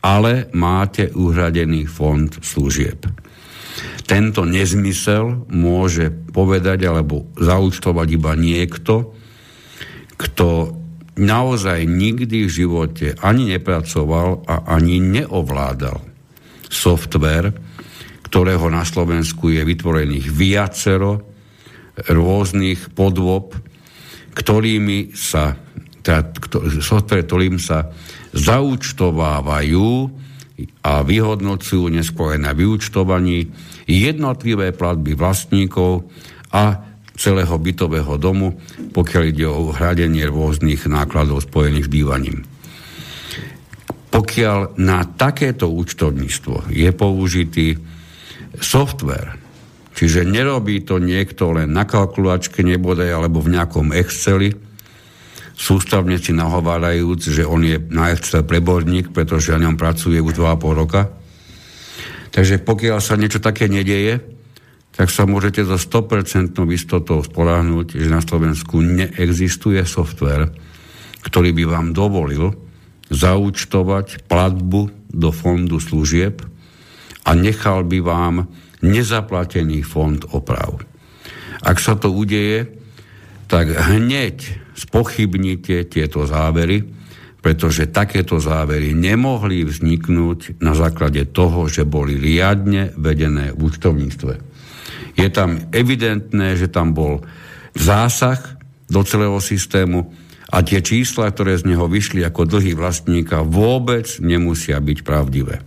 ale 0.00 0.48
máte 0.56 1.12
uhradený 1.12 1.84
fond 1.84 2.32
služieb. 2.40 3.04
Tento 4.08 4.42
nezmysel 4.42 5.46
môže 5.52 6.10
povedať 6.10 6.88
alebo 6.88 7.30
zaúčtovať 7.38 8.08
iba 8.16 8.32
niekto, 8.34 9.14
kto 10.18 10.76
naozaj 11.20 11.84
nikdy 11.84 12.48
v 12.48 12.50
živote 12.50 13.06
ani 13.20 13.56
nepracoval 13.56 14.44
a 14.48 14.72
ani 14.72 14.98
neovládal 14.98 16.00
software, 16.70 17.52
ktorého 18.26 18.66
na 18.70 18.86
Slovensku 18.86 19.50
je 19.50 19.62
vytvorených 19.62 20.26
viacero, 20.30 21.30
rôznych 22.09 22.94
podôb, 22.96 23.57
ktorými 24.32 25.12
sa, 25.12 25.59
teda, 26.01 26.32
software, 26.80 27.26
ktorým 27.26 27.59
sa 27.61 27.90
zaučtovávajú 28.32 29.88
a 30.84 30.92
vyhodnocujú 31.03 31.88
neskôr 31.88 32.36
na 32.36 32.53
vyučtovaní 32.53 33.48
jednotlivé 33.88 34.70
platby 34.76 35.16
vlastníkov 35.16 36.07
a 36.53 36.84
celého 37.16 37.57
bytového 37.61 38.16
domu, 38.16 38.57
pokiaľ 38.96 39.22
ide 39.28 39.44
o 39.44 39.72
hradenie 39.72 40.24
rôznych 40.24 40.88
nákladov 40.88 41.44
spojených 41.44 41.88
s 41.88 41.92
bývaním. 41.92 42.38
Pokiaľ 44.11 44.80
na 44.80 45.05
takéto 45.05 45.70
účtovníctvo 45.70 46.72
je 46.72 46.90
použitý 46.96 47.76
software, 48.59 49.39
Čiže 50.01 50.24
nerobí 50.24 50.80
to 50.80 50.96
niekto 50.96 51.53
len 51.53 51.76
na 51.76 51.84
kalkulačke 51.84 52.64
nebodaj 52.64 53.12
alebo 53.12 53.44
v 53.44 53.53
nejakom 53.53 53.92
Exceli, 53.92 54.48
sústavne 55.53 56.16
si 56.16 56.32
nahovárajúc, 56.32 57.20
že 57.20 57.44
on 57.44 57.61
je 57.61 57.76
na 57.92 58.09
Excel 58.09 58.40
preborník, 58.48 59.12
pretože 59.12 59.53
na 59.53 59.68
ňom 59.68 59.76
pracuje 59.76 60.16
už 60.16 60.40
2,5 60.40 60.80
roka. 60.80 61.12
Takže 62.32 62.64
pokiaľ 62.64 62.96
sa 63.05 63.20
niečo 63.20 63.44
také 63.44 63.68
nedieje, 63.68 64.24
tak 64.96 65.12
sa 65.12 65.28
môžete 65.28 65.68
so 65.68 65.76
100% 65.76 66.57
istotou 66.72 67.20
spoláhnuť, 67.20 68.01
že 68.01 68.09
na 68.09 68.24
Slovensku 68.24 68.80
neexistuje 68.80 69.84
software, 69.84 70.48
ktorý 71.28 71.53
by 71.53 71.64
vám 71.76 71.86
dovolil 71.92 72.57
zaúčtovať 73.12 74.24
platbu 74.32 75.12
do 75.12 75.28
fondu 75.28 75.76
služieb 75.76 76.40
a 77.28 77.36
nechal 77.36 77.84
by 77.84 78.01
vám 78.01 78.48
nezaplatený 78.81 79.85
fond 79.85 80.20
oprav. 80.33 80.81
Ak 81.61 81.76
sa 81.81 81.97
to 81.97 82.09
udeje, 82.12 82.72
tak 83.51 83.68
hneď 83.74 84.62
spochybnite 84.78 85.85
tieto 85.91 86.24
závery, 86.24 86.87
pretože 87.41 87.89
takéto 87.89 88.37
závery 88.41 88.93
nemohli 88.93 89.64
vzniknúť 89.64 90.61
na 90.61 90.76
základe 90.76 91.24
toho, 91.33 91.68
že 91.68 91.89
boli 91.89 92.16
riadne 92.16 92.93
vedené 92.97 93.53
v 93.53 93.68
účtovníctve. 93.68 94.35
Je 95.16 95.28
tam 95.28 95.68
evidentné, 95.72 96.57
že 96.57 96.72
tam 96.72 96.97
bol 96.97 97.24
zásah 97.76 98.41
do 98.89 99.05
celého 99.05 99.37
systému 99.41 100.12
a 100.51 100.66
tie 100.66 100.83
čísla, 100.83 101.31
ktoré 101.31 101.55
z 101.57 101.68
neho 101.68 101.87
vyšli 101.87 102.26
ako 102.26 102.43
dlhy 102.47 102.74
vlastníka, 102.74 103.47
vôbec 103.47 104.07
nemusia 104.18 104.81
byť 104.83 104.99
pravdivé. 105.07 105.62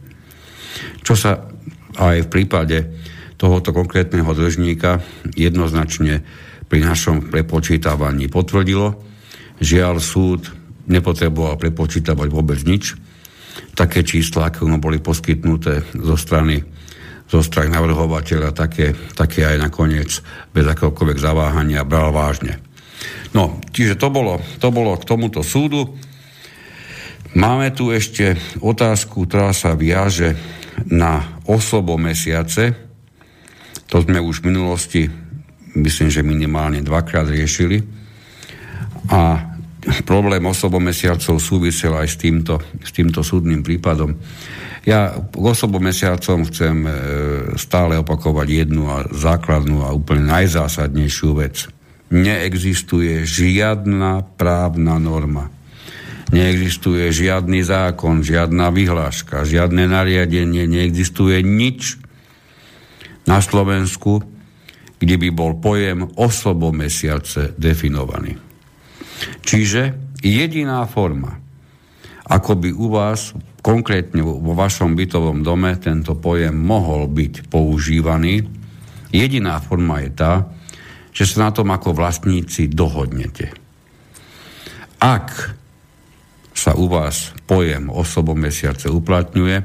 Čo 1.05 1.13
sa 1.15 1.52
aj 1.97 2.25
v 2.25 2.31
prípade 2.31 2.77
tohoto 3.37 3.75
konkrétneho 3.75 4.29
dlžníka 4.31 5.03
jednoznačne 5.35 6.23
pri 6.71 6.79
našom 6.81 7.29
prepočítavaní 7.29 8.31
potvrdilo. 8.31 8.97
Žiaľ, 9.59 9.95
súd 9.99 10.49
nepotreboval 10.87 11.59
prepočítavať 11.59 12.27
vôbec 12.31 12.59
nič. 12.63 12.95
Také 13.77 14.01
čísla, 14.01 14.49
ako 14.49 14.69
mu 14.69 14.77
boli 14.81 14.97
poskytnuté 14.97 15.85
zo 15.93 16.17
strany, 16.17 16.63
zo 17.29 17.41
strany 17.45 17.69
navrhovateľa, 17.69 18.55
také, 18.55 18.97
také 19.13 19.45
aj 19.45 19.57
nakoniec 19.61 20.09
bez 20.49 20.65
akéhokoľvek 20.65 21.19
zaváhania 21.21 21.85
bral 21.85 22.09
vážne. 22.09 22.57
No, 23.33 23.61
čiže 23.73 23.97
to 23.97 24.13
bolo, 24.13 24.41
to 24.61 24.69
bolo 24.69 24.97
k 24.97 25.07
tomuto 25.09 25.41
súdu. 25.41 25.97
Máme 27.33 27.73
tu 27.73 27.89
ešte 27.89 28.37
otázku, 28.61 29.25
ktorá 29.25 29.49
sa 29.57 29.73
viaže 29.73 30.37
na 30.89 31.39
osobo 31.47 31.95
mesiace, 31.95 32.73
to 33.87 34.01
sme 34.01 34.17
už 34.17 34.41
v 34.41 34.47
minulosti, 34.49 35.01
myslím, 35.77 36.09
že 36.09 36.25
minimálne 36.25 36.81
dvakrát 36.81 37.29
riešili. 37.29 37.81
A 39.13 39.53
problém 40.07 40.41
osobomesiacov 40.47 41.37
súvisel 41.37 41.93
aj 41.93 42.07
s 42.07 42.17
týmto, 42.17 42.57
s 42.79 42.89
týmto 42.95 43.21
súdnym 43.21 43.61
prípadom. 43.61 44.15
Ja 44.83 45.15
k 45.15 45.39
osobomesiacom 45.39 46.47
chcem 46.51 46.77
e, 46.83 46.91
stále 47.55 47.99
opakovať 47.99 48.47
jednu 48.65 48.91
a 48.91 49.07
základnú 49.07 49.83
a 49.83 49.95
úplne 49.95 50.27
najzásadnejšiu 50.27 51.29
vec. 51.39 51.71
Neexistuje 52.11 53.23
žiadna 53.23 54.27
právna 54.35 54.99
norma. 54.99 55.47
Neexistuje 56.33 57.13
žiadny 57.13 57.61
zákon, 57.61 58.25
žiadna 58.25 58.73
vyhláška, 58.73 59.45
žiadne 59.45 59.85
nariadenie, 59.85 60.65
neexistuje 60.65 61.45
nič, 61.45 62.01
na 63.23 63.39
Slovensku, 63.39 64.23
kde 64.99 65.15
by 65.19 65.29
bol 65.31 65.59
pojem 65.59 66.07
mesiace 66.71 67.55
definovaný. 67.59 68.39
Čiže 69.43 69.95
jediná 70.23 70.83
forma, 70.87 71.39
ako 72.27 72.51
by 72.59 72.69
u 72.71 72.87
vás 72.91 73.35
konkrétne 73.63 74.23
vo 74.23 74.55
vašom 74.55 74.95
bytovom 74.95 75.43
dome 75.43 75.75
tento 75.79 76.15
pojem 76.15 76.55
mohol 76.55 77.07
byť 77.07 77.47
používaný, 77.47 78.43
jediná 79.11 79.59
forma 79.59 80.03
je 80.03 80.11
tá, 80.11 80.33
že 81.13 81.27
sa 81.27 81.47
na 81.47 81.51
tom 81.51 81.71
ako 81.71 81.95
vlastníci 81.95 82.71
dohodnete. 82.71 83.53
Ak 85.03 85.55
sa 86.53 86.77
u 86.77 86.87
vás 86.87 87.33
pojem 87.49 87.89
osobomesiace 87.89 88.89
uplatňuje, 88.89 89.57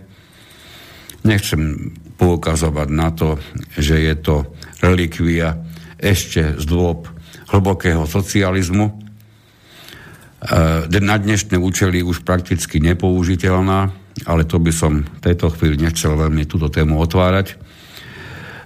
nechcem 1.24 1.92
poukazovať 2.18 2.88
na 2.90 3.08
to, 3.14 3.38
že 3.76 4.00
je 4.00 4.14
to 4.18 4.36
relikvia 4.82 5.60
ešte 6.00 6.56
z 6.58 6.64
dôb 6.66 7.06
hlbokého 7.52 8.04
socializmu, 8.08 9.08
E, 10.38 11.00
na 11.02 11.18
dnešné 11.18 11.58
účely 11.58 12.06
už 12.06 12.22
prakticky 12.22 12.78
nepoužiteľná, 12.78 13.90
ale 14.22 14.46
to 14.46 14.62
by 14.62 14.70
som 14.70 15.02
v 15.02 15.18
tejto 15.18 15.50
chvíli 15.50 15.82
nechcel 15.82 16.14
veľmi 16.14 16.46
túto 16.46 16.70
tému 16.70 16.94
otvárať. 17.02 17.58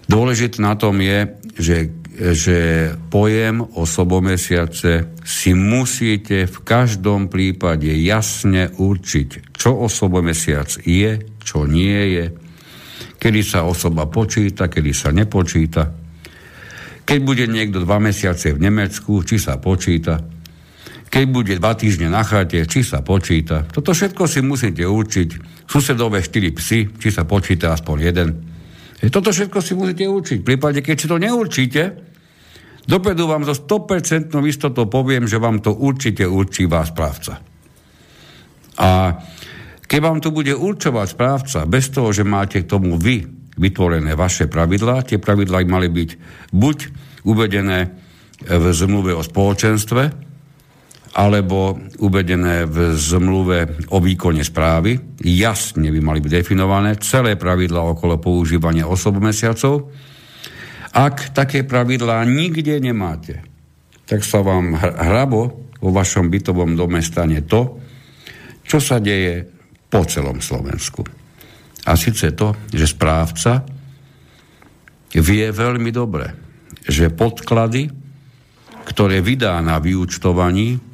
Dôležité 0.05 0.61
na 0.61 0.77
tom 0.77 1.01
je, 1.01 1.33
že, 1.57 1.77
že 2.13 2.93
pojem 3.09 3.65
osobomesiace 3.65 5.17
si 5.25 5.57
musíte 5.57 6.45
v 6.45 6.59
každom 6.61 7.33
prípade 7.33 7.89
jasne 7.89 8.69
určiť, 8.69 9.57
čo 9.57 9.81
osobomesiac 9.81 10.69
je, 10.85 11.25
čo 11.41 11.65
nie 11.65 12.01
je, 12.13 12.25
kedy 13.17 13.41
sa 13.41 13.65
osoba 13.65 14.05
počíta, 14.13 14.69
kedy 14.69 14.93
sa 14.93 15.09
nepočíta. 15.09 15.89
Keď 17.03 17.19
bude 17.25 17.49
niekto 17.49 17.83
dva 17.83 17.99
mesiace 17.99 18.53
v 18.53 18.63
Nemecku, 18.63 19.25
či 19.25 19.41
sa 19.41 19.57
počíta, 19.59 20.21
keď 21.13 21.25
bude 21.29 21.55
dva 21.61 21.77
týždne 21.77 22.09
na 22.09 22.25
chate, 22.25 22.65
či 22.65 22.81
sa 22.81 23.05
počíta. 23.05 23.69
Toto 23.69 23.93
všetko 23.93 24.25
si 24.25 24.41
musíte 24.41 24.81
určiť. 24.81 25.29
Susedové 25.69 26.25
štyri 26.25 26.57
psy, 26.57 26.89
či 26.89 27.09
sa 27.13 27.29
počíta 27.29 27.77
aspoň 27.77 27.97
jeden. 28.01 28.52
Toto 29.11 29.35
všetko 29.35 29.59
si 29.59 29.75
musíte 29.75 30.07
určiť. 30.07 30.39
V 30.43 30.47
prípade, 30.47 30.79
keď 30.79 30.97
si 30.99 31.11
to 31.11 31.19
neurčíte, 31.19 31.83
dopredu 32.87 33.27
vám 33.27 33.43
zo 33.43 33.55
100% 33.57 34.31
istotou 34.47 34.87
poviem, 34.87 35.27
že 35.27 35.43
vám 35.43 35.59
to 35.59 35.75
určite 35.75 36.23
určí 36.23 36.71
vás 36.71 36.95
správca. 36.95 37.43
A 38.79 39.19
keď 39.91 39.99
vám 40.01 40.19
to 40.23 40.31
bude 40.31 40.55
určovať 40.55 41.07
správca, 41.11 41.59
bez 41.67 41.91
toho, 41.91 42.15
že 42.15 42.23
máte 42.23 42.63
k 42.63 42.71
tomu 42.71 42.95
vy 42.97 43.27
vytvorené 43.59 44.17
vaše 44.17 44.49
pravidlá, 44.49 45.05
tie 45.05 45.21
pravidlá 45.21 45.67
mali 45.69 45.93
byť 45.93 46.11
buď 46.55 46.79
uvedené 47.29 47.93
v 48.43 48.65
zmluve 48.73 49.13
o 49.13 49.23
spoločenstve, 49.23 50.32
alebo 51.13 51.77
uvedené 52.01 52.65
v 52.65 52.97
zmluve 52.97 53.89
o 53.93 54.01
výkone 54.01 54.41
správy. 54.41 55.21
Jasne 55.21 55.93
by 55.93 56.01
mali 56.01 56.25
byť 56.25 56.33
definované 56.41 56.97
celé 57.05 57.37
pravidla 57.37 57.85
okolo 57.85 58.17
používania 58.17 58.89
osobomesiacov. 58.89 59.93
Ak 60.93 61.37
také 61.37 61.69
pravidlá 61.69 62.25
nikde 62.25 62.81
nemáte, 62.81 63.45
tak 64.09 64.25
sa 64.25 64.41
vám 64.41 64.77
hrabo 64.77 65.69
vo 65.81 65.91
vašom 65.93 66.33
bytovom 66.33 66.77
dome 66.77 67.05
stane 67.05 67.45
to, 67.45 67.81
čo 68.65 68.81
sa 68.81 68.97
deje 68.97 69.45
po 69.93 70.09
celom 70.09 70.41
Slovensku. 70.41 71.05
A 71.85 71.93
síce 71.99 72.33
to, 72.33 72.57
že 72.73 72.89
správca 72.89 73.67
vie 75.13 75.45
veľmi 75.53 75.91
dobre, 75.93 76.33
že 76.89 77.13
podklady, 77.13 77.91
ktoré 78.89 79.21
vydá 79.21 79.61
na 79.61 79.77
vyúčtovaní, 79.77 80.92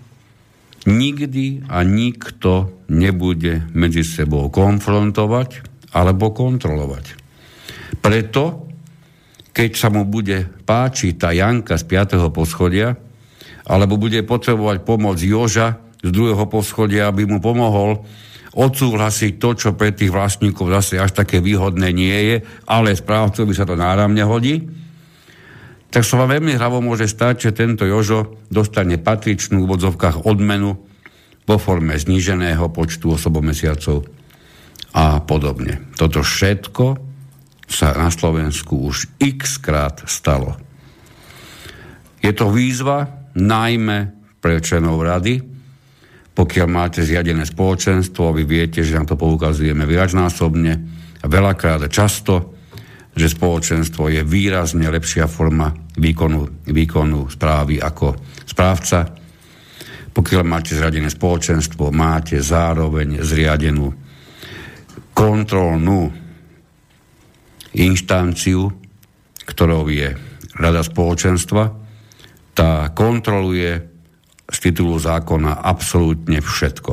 nikdy 0.88 1.68
a 1.68 1.84
nikto 1.84 2.72
nebude 2.88 3.68
medzi 3.76 4.00
sebou 4.00 4.48
konfrontovať 4.48 5.62
alebo 5.92 6.32
kontrolovať. 6.32 7.04
Preto, 8.00 8.68
keď 9.52 9.70
sa 9.76 9.88
mu 9.92 10.08
bude 10.08 10.48
páčiť 10.64 11.12
tá 11.20 11.30
Janka 11.36 11.76
z 11.76 11.84
5. 11.84 12.32
poschodia, 12.32 12.96
alebo 13.68 14.00
bude 14.00 14.24
potrebovať 14.24 14.80
pomoc 14.84 15.20
Joža 15.20 15.76
z 16.00 16.08
druhého 16.08 16.48
poschodia, 16.48 17.12
aby 17.12 17.28
mu 17.28 17.36
pomohol 17.42 18.00
odsúhlasiť 18.56 19.36
to, 19.36 19.50
čo 19.54 19.68
pre 19.76 19.92
tých 19.92 20.08
vlastníkov 20.08 20.72
zase 20.72 20.96
až 20.96 21.12
také 21.12 21.38
výhodné 21.44 21.92
nie 21.92 22.18
je, 22.32 22.36
ale 22.64 22.96
správcovi 22.96 23.52
sa 23.52 23.68
to 23.68 23.76
náramne 23.76 24.24
hodí, 24.24 24.64
tak 25.88 26.04
sa 26.04 26.20
vám 26.20 26.36
veľmi 26.36 26.52
hravo 26.56 26.84
môže 26.84 27.08
stať, 27.08 27.48
že 27.48 27.56
tento 27.56 27.88
Jožo 27.88 28.44
dostane 28.52 29.00
patričnú 29.00 29.64
v 29.64 29.74
odzovkách 29.80 30.28
odmenu 30.28 30.76
vo 31.48 31.56
forme 31.56 31.96
zníženého 31.96 32.68
počtu 32.68 33.16
osobomesiacov 33.16 34.04
a 34.92 35.24
podobne. 35.24 35.88
Toto 35.96 36.20
všetko 36.20 36.86
sa 37.68 37.96
na 37.96 38.12
Slovensku 38.12 38.84
už 38.84 39.16
x 39.16 39.60
krát 39.60 40.04
stalo. 40.04 40.60
Je 42.20 42.32
to 42.36 42.52
výzva 42.52 43.28
najmä 43.32 44.12
pre 44.44 44.60
členov 44.60 45.00
rady, 45.00 45.40
pokiaľ 46.36 46.68
máte 46.70 47.00
zriadené 47.02 47.42
spoločenstvo, 47.48 48.30
vy 48.30 48.44
viete, 48.46 48.84
že 48.84 48.94
nám 48.94 49.10
to 49.10 49.16
poukazujeme 49.18 49.88
viacnásobne 49.88 50.72
a 51.18 51.26
veľakrát 51.26 51.88
často, 51.90 52.57
že 53.18 53.34
spoločenstvo 53.34 54.06
je 54.14 54.22
výrazne 54.22 54.86
lepšia 54.86 55.26
forma 55.26 55.74
výkonu, 55.98 56.70
výkonu 56.70 57.26
správy 57.26 57.82
ako 57.82 58.14
správca. 58.46 59.10
Pokiaľ 60.14 60.42
máte 60.46 60.78
zriadené 60.78 61.10
spoločenstvo, 61.10 61.90
máte 61.90 62.38
zároveň 62.38 63.18
zriadenú 63.26 63.90
kontrolnú 65.10 66.14
inštanciu, 67.74 68.70
ktorou 69.50 69.90
je 69.90 70.14
Rada 70.58 70.82
spoločenstva. 70.82 71.70
Tá 72.54 72.90
kontroluje 72.90 73.70
z 74.50 74.58
titulu 74.58 74.98
zákona 74.98 75.62
absolútne 75.62 76.42
všetko. 76.42 76.92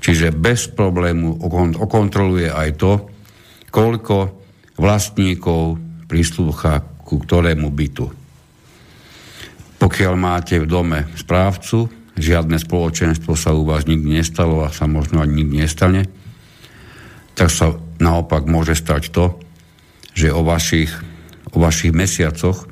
Čiže 0.00 0.32
bez 0.32 0.72
problému 0.72 1.44
okontroluje 1.76 2.48
aj 2.48 2.70
to, 2.80 2.92
koľko 3.68 4.43
vlastníkov 4.78 5.78
prislúcha 6.10 6.82
ku 7.04 7.20
ktorému 7.20 7.70
bytu. 7.70 8.10
Pokiaľ 9.78 10.14
máte 10.16 10.56
v 10.56 10.70
dome 10.70 10.98
správcu, 11.18 11.92
žiadne 12.16 12.56
spoločenstvo 12.56 13.36
sa 13.36 13.52
u 13.52 13.66
vás 13.66 13.84
nikdy 13.84 14.22
nestalo 14.22 14.64
a 14.64 14.72
sa 14.72 14.88
možno 14.88 15.20
ani 15.20 15.44
nikdy 15.44 15.66
nestane, 15.66 16.08
tak 17.34 17.50
sa 17.50 17.74
naopak 17.98 18.46
môže 18.46 18.78
stať 18.78 19.10
to, 19.10 19.36
že 20.14 20.30
o 20.30 20.46
vašich, 20.46 20.94
o 21.50 21.58
vašich 21.58 21.90
mesiacoch 21.90 22.70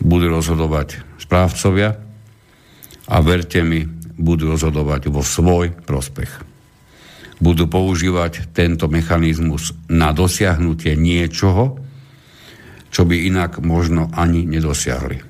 budú 0.00 0.32
rozhodovať 0.32 1.04
správcovia 1.20 2.00
a 3.04 3.16
verte 3.20 3.60
mi, 3.60 3.84
budú 4.16 4.56
rozhodovať 4.56 5.12
vo 5.12 5.20
svoj 5.20 5.76
prospech 5.84 6.53
budú 7.44 7.68
používať 7.68 8.56
tento 8.56 8.88
mechanizmus 8.88 9.76
na 9.92 10.16
dosiahnutie 10.16 10.96
niečoho, 10.96 11.76
čo 12.88 13.04
by 13.04 13.28
inak 13.28 13.60
možno 13.60 14.08
ani 14.16 14.48
nedosiahli. 14.48 15.20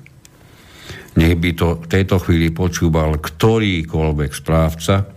Nech 1.19 1.35
by 1.35 1.49
to 1.55 1.67
v 1.83 1.87
tejto 1.91 2.23
chvíli 2.23 2.55
počúval 2.55 3.19
ktorýkoľvek 3.19 4.31
správca, 4.31 5.11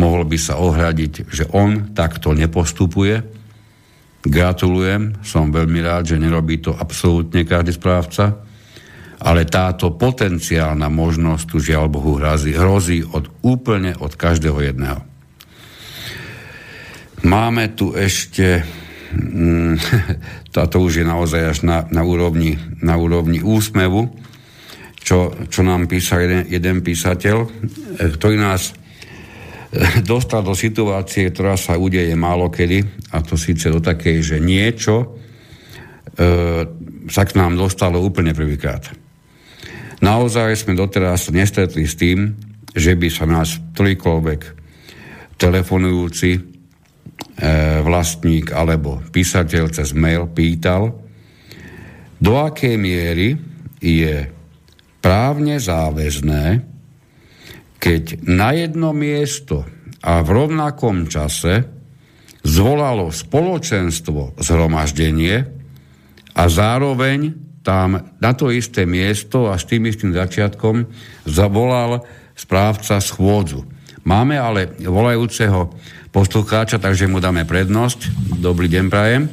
mohol 0.00 0.24
by 0.24 0.38
sa 0.40 0.56
ohradiť, 0.56 1.28
že 1.28 1.44
on 1.52 1.92
takto 1.92 2.32
nepostupuje. 2.32 3.20
Gratulujem, 4.24 5.20
som 5.20 5.52
veľmi 5.52 5.84
rád, 5.84 6.16
že 6.16 6.22
nerobí 6.22 6.64
to 6.64 6.72
absolútne 6.72 7.44
každý 7.44 7.76
správca, 7.76 8.40
ale 9.20 9.44
táto 9.44 9.92
potenciálna 9.92 10.88
možnosť 10.88 11.44
tu 11.44 11.56
žiaľ 11.60 11.92
Bohu 11.92 12.16
hrozí, 12.16 12.56
hrozí 12.56 13.04
od, 13.04 13.28
úplne 13.44 13.92
od 14.00 14.14
každého 14.16 14.62
jedného. 14.62 15.11
Máme 17.22 17.70
tu 17.78 17.94
ešte, 17.94 18.66
mm, 19.14 19.74
táto 20.56 20.82
už 20.82 21.02
je 21.02 21.06
naozaj 21.06 21.42
až 21.46 21.58
na, 21.62 21.86
na, 21.86 22.02
úrovni, 22.02 22.58
na 22.82 22.98
úrovni 22.98 23.38
úsmevu, 23.38 24.10
čo, 25.02 25.34
čo 25.46 25.60
nám 25.62 25.86
písal 25.86 26.26
jeden, 26.26 26.42
jeden 26.50 26.76
písateľ, 26.82 27.36
e, 27.42 27.48
ktorý 28.18 28.36
nás 28.42 28.70
e, 28.70 28.74
dostal 30.12 30.42
do 30.42 30.54
situácie, 30.54 31.30
ktorá 31.30 31.54
sa 31.54 31.78
udeje 31.78 32.14
málo 32.18 32.50
kedy, 32.50 32.82
a 33.14 33.22
to 33.22 33.38
síce 33.38 33.70
do 33.70 33.78
takej, 33.78 34.18
že 34.22 34.36
niečo 34.42 34.94
e, 34.98 35.06
sa 37.06 37.22
k 37.22 37.38
nám 37.38 37.54
dostalo 37.54 38.02
úplne 38.02 38.34
prvýkrát. 38.34 38.82
Naozaj 40.02 40.66
sme 40.66 40.74
doteraz 40.74 41.30
nestretli 41.30 41.86
s 41.86 41.94
tým, 41.94 42.34
že 42.74 42.98
by 42.98 43.08
sa 43.14 43.30
nás 43.30 43.62
ktorýkoľvek 43.78 44.40
telefonujúci 45.38 46.51
vlastník 47.82 48.54
alebo 48.54 49.02
písateľ 49.10 49.72
cez 49.74 49.90
mail 49.96 50.30
pýtal, 50.30 50.94
do 52.22 52.32
akej 52.38 52.78
miery 52.78 53.34
je 53.82 54.30
právne 55.02 55.58
záväzné 55.58 56.72
keď 57.82 58.22
na 58.22 58.54
jedno 58.54 58.94
miesto 58.94 59.66
a 60.06 60.22
v 60.22 60.28
rovnakom 60.30 61.10
čase 61.10 61.66
zvolalo 62.46 63.10
spoločenstvo 63.10 64.38
zhromaždenie 64.38 65.36
a 66.38 66.42
zároveň 66.46 67.34
tam 67.66 68.14
na 68.22 68.32
to 68.38 68.54
isté 68.54 68.86
miesto 68.86 69.50
a 69.50 69.58
s 69.58 69.66
tým 69.66 69.90
istým 69.90 70.14
začiatkom 70.14 70.86
zavolal 71.26 72.06
správca 72.38 73.02
schôdzu. 73.02 73.66
Máme 74.06 74.38
ale 74.38 74.78
volajúceho 74.82 75.74
poslucháča, 76.12 76.76
takže 76.76 77.08
mu 77.08 77.18
dáme 77.18 77.48
prednosť. 77.48 78.12
Dobrý 78.36 78.68
deň, 78.68 78.84
prajem. 78.92 79.32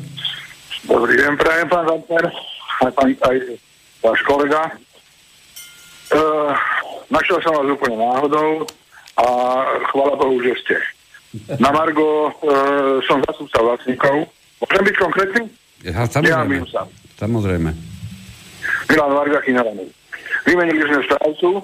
Dobrý 0.88 1.20
deň, 1.20 1.36
prajem, 1.36 1.68
pán 1.68 1.84
Zantner, 1.84 2.26
aj, 2.88 2.92
pán, 2.96 3.08
aj 3.12 3.38
váš 4.00 4.20
kolega. 4.24 4.62
Uh, 6.10 6.56
našiel 7.12 7.38
som 7.44 7.54
vás 7.54 7.68
úplne 7.68 8.00
náhodou 8.00 8.64
a 9.20 9.28
chvála 9.92 10.16
Bohu, 10.16 10.40
že 10.40 10.56
ste. 10.64 10.76
Na 11.60 11.70
Margo 11.70 12.32
uh, 12.32 13.04
som 13.06 13.20
zastupca 13.28 13.60
vlastníkov. 13.60 14.32
Môžem 14.64 14.84
byť 14.88 14.96
konkrétny? 14.98 15.42
Ja, 15.84 16.08
samozrejme. 16.08 16.64
Ja, 16.64 16.88
samozrejme. 17.20 17.70
Milan 18.90 19.14
Varga 19.14 19.40
Chinaranej. 19.44 19.92
Vymenili 20.48 20.82
sme 20.88 21.04
správcu, 21.06 21.62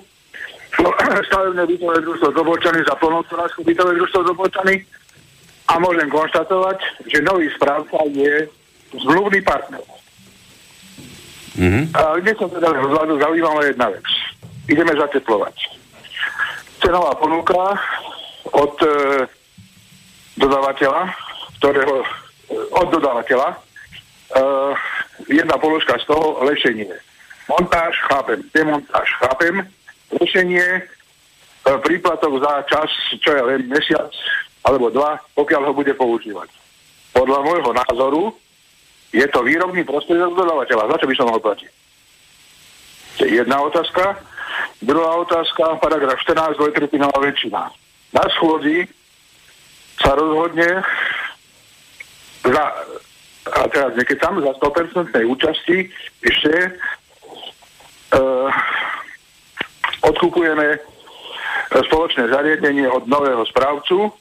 stavebné 1.31 1.63
bytové 1.63 2.03
družstvo 2.03 2.29
Dobočany 2.35 2.83
za 2.83 2.93
plnohospodárske 2.99 3.63
bytové 3.63 3.95
družstvo 3.95 4.21
Dobočany 4.27 4.83
a 5.65 5.73
môžem 5.81 6.07
konštatovať, 6.09 6.77
že 7.09 7.25
nový 7.25 7.49
správca 7.57 8.05
je 8.13 8.45
zmluvný 9.01 9.41
partner. 9.41 9.81
Mm-hmm. 11.55 11.83
A 11.95 12.19
kde 12.21 12.31
som 12.37 12.49
teda 12.51 12.69
vzhľadu 12.69 13.17
zaujímavá 13.17 13.61
jedna 13.65 13.87
vec. 13.89 14.07
Ideme 14.69 14.93
zateplovať. 14.93 15.55
Cenová 16.83 17.15
ponuka 17.15 17.79
od 18.51 18.75
e, 18.83 18.89
dodávateľa, 20.37 21.01
ktorého, 21.57 22.03
e, 22.03 22.05
od 22.75 22.87
dodávateľa, 22.91 23.49
e, 23.55 23.57
jedna 25.31 25.55
položka 25.57 25.97
z 25.97 26.05
toho 26.05 26.43
lešenie. 26.43 26.91
Montáž, 27.47 27.95
chápem. 28.11 28.43
Demontáž, 28.53 29.07
chápem. 29.23 29.63
Lešenie, 30.11 30.65
e, 30.65 30.81
príplatok 31.81 32.37
za 32.43 32.53
čas, 32.67 32.91
čo 33.23 33.31
je 33.31 33.41
len 33.41 33.61
mesiac 33.71 34.11
alebo 34.65 34.89
dva, 34.89 35.21
pokiaľ 35.37 35.61
ho 35.69 35.73
bude 35.77 35.93
používať. 35.93 36.49
Podľa 37.13 37.39
môjho 37.45 37.71
názoru 37.71 38.23
je 39.13 39.25
to 39.29 39.39
výrobný 39.45 39.85
prostriedok 39.87 40.35
dodávateľa. 40.35 40.91
Za 40.91 40.97
čo 40.99 41.07
by 41.07 41.15
som 41.15 41.27
mal 41.29 41.39
platiť? 41.39 41.71
Jedna 43.23 43.63
otázka. 43.63 44.19
Druhá 44.83 45.23
otázka, 45.23 45.79
paragraf 45.79 46.19
14, 46.19 46.59
dvojtretinová 46.59 47.15
väčšina. 47.23 47.71
Na 48.11 48.23
schôdzi 48.35 48.83
sa 50.03 50.11
rozhodne 50.19 50.83
za, 52.43 52.65
a 53.55 53.61
teraz 53.71 53.95
niekedy 53.95 54.19
tam 54.19 54.43
za 54.43 54.51
100% 54.59 55.15
účasti 55.15 55.87
ešte 56.19 56.53
uh, 58.19 58.51
odkupujeme 60.03 60.77
spoločné 61.71 62.29
zariadenie 62.29 62.85
od 62.91 63.07
nového 63.07 63.41
správcu. 63.47 64.11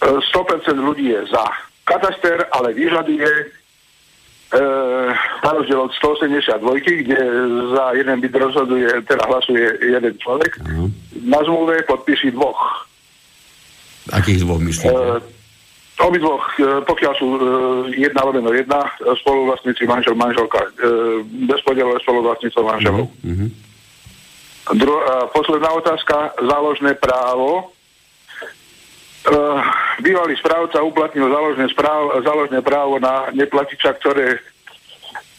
100% 0.00 0.68
e, 0.68 0.72
ľudí 0.76 1.06
je 1.12 1.20
za 1.28 1.44
kataster, 1.84 2.48
ale 2.52 2.72
vyžaduje 2.72 3.28
e, 3.28 3.44
na 5.44 5.50
rozdiel 5.52 5.80
od 5.80 5.92
182, 5.92 6.56
kde 7.04 7.20
za 7.76 7.84
jeden 7.92 8.16
byt 8.20 8.34
rozhoduje, 8.34 8.88
teda 9.04 9.24
hlasuje 9.26 9.78
jeden 9.80 10.14
človek, 10.18 10.56
uh-huh. 10.60 10.88
na 11.24 11.40
zmluve 11.44 11.82
podpíši 11.84 12.30
dvoch. 12.30 12.86
Akých 14.12 14.42
dvoch 14.42 14.60
myslíte? 14.62 14.94
E, 14.94 15.40
obidvoch, 16.00 16.44
e, 16.56 16.80
pokiaľ 16.84 17.12
sú 17.16 17.26
e, 17.36 17.40
jedna 18.00 18.24
lomeno 18.24 18.50
jedna, 18.56 18.88
spoluvlastníci 19.20 19.84
manžel, 19.84 20.16
manželka, 20.16 20.60
e, 20.64 20.68
bezpodielové 21.44 22.00
spoluvlastníctvo 22.00 22.62
manželov. 22.64 23.04
Uh-huh. 23.20 23.48
Dru- 24.70 25.04
posledná 25.34 25.70
otázka, 25.76 26.36
záložné 26.40 26.94
právo 26.94 27.74
Uh, 29.20 29.60
bývalý 30.00 30.32
správca 30.40 30.80
uplatnil 30.80 31.28
záložné, 31.28 31.68
správ, 31.68 32.24
záložné 32.24 32.64
právo 32.64 32.96
na 32.96 33.28
neplatiča, 33.36 34.00
ktoré, 34.00 34.40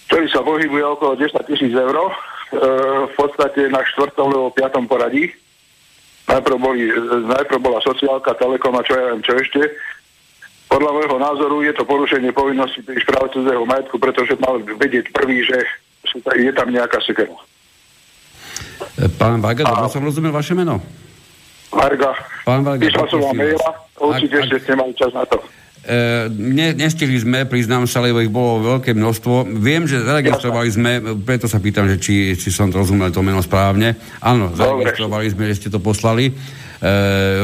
ktorý 0.06 0.26
sa 0.30 0.46
pohybuje 0.46 0.86
okolo 0.86 1.18
10 1.18 1.34
tisíc 1.50 1.74
eur, 1.74 1.98
uh, 1.98 2.14
v 3.10 3.14
podstate 3.18 3.74
na 3.74 3.82
štvrtom 3.82 4.30
alebo 4.30 4.54
piatom 4.54 4.86
poradí. 4.86 5.34
Najprv, 6.30 6.58
boli, 6.62 6.94
najprv 7.26 7.58
bola 7.58 7.82
sociálka, 7.82 8.38
telekom 8.38 8.78
a 8.78 8.86
čo 8.86 8.94
ja 8.94 9.04
viem, 9.12 9.26
čo 9.26 9.34
ešte. 9.34 9.62
Podľa 10.70 10.92
môjho 10.96 11.18
názoru 11.20 11.58
je 11.66 11.74
to 11.76 11.84
porušenie 11.84 12.32
povinnosti 12.32 12.80
pri 12.86 13.02
správcu 13.02 13.44
cudzého 13.44 13.66
majetku, 13.66 13.98
pretože 13.98 14.40
mal 14.40 14.62
vedieť 14.62 15.10
prvý, 15.12 15.44
že 15.44 15.58
je 16.38 16.52
tam 16.54 16.70
nejaká 16.70 17.02
sekera. 17.04 17.36
Pán 19.18 19.42
Vaga, 19.42 19.68
a... 19.68 19.90
som 19.92 20.06
rozumel 20.06 20.32
vaše 20.32 20.54
meno? 20.54 20.80
Varga. 21.72 22.12
Pán 22.44 22.62
Varga, 22.68 22.84
Písal 22.84 23.08
som 23.08 23.20
vám 23.24 23.36
maila, 23.40 23.70
určite 23.98 24.36
ak, 24.44 24.62
ste 24.62 24.74
mali 24.76 24.94
čas 24.94 25.12
na 25.16 25.24
to. 25.26 25.40
E, 25.82 26.30
ne, 26.30 26.78
nestihli 26.78 27.18
sme, 27.18 27.50
priznám 27.50 27.90
sa, 27.90 28.06
lebo 28.06 28.22
ich 28.22 28.30
bolo 28.30 28.78
veľké 28.78 28.94
množstvo. 28.94 29.50
Viem, 29.58 29.90
že 29.90 30.06
zaregistrovali 30.06 30.70
sme, 30.70 30.92
preto 31.26 31.50
sa 31.50 31.58
pýtam, 31.58 31.90
že 31.90 31.98
či, 31.98 32.38
či 32.38 32.54
som 32.54 32.70
to 32.70 32.86
rozumel 32.86 33.10
to 33.10 33.26
meno 33.26 33.42
správne. 33.42 33.98
Áno, 34.22 34.54
zaregistrovali 34.54 35.34
sme, 35.34 35.50
že 35.50 35.58
ste 35.58 35.70
to 35.74 35.82
poslali. 35.82 36.30
E, 36.30 36.34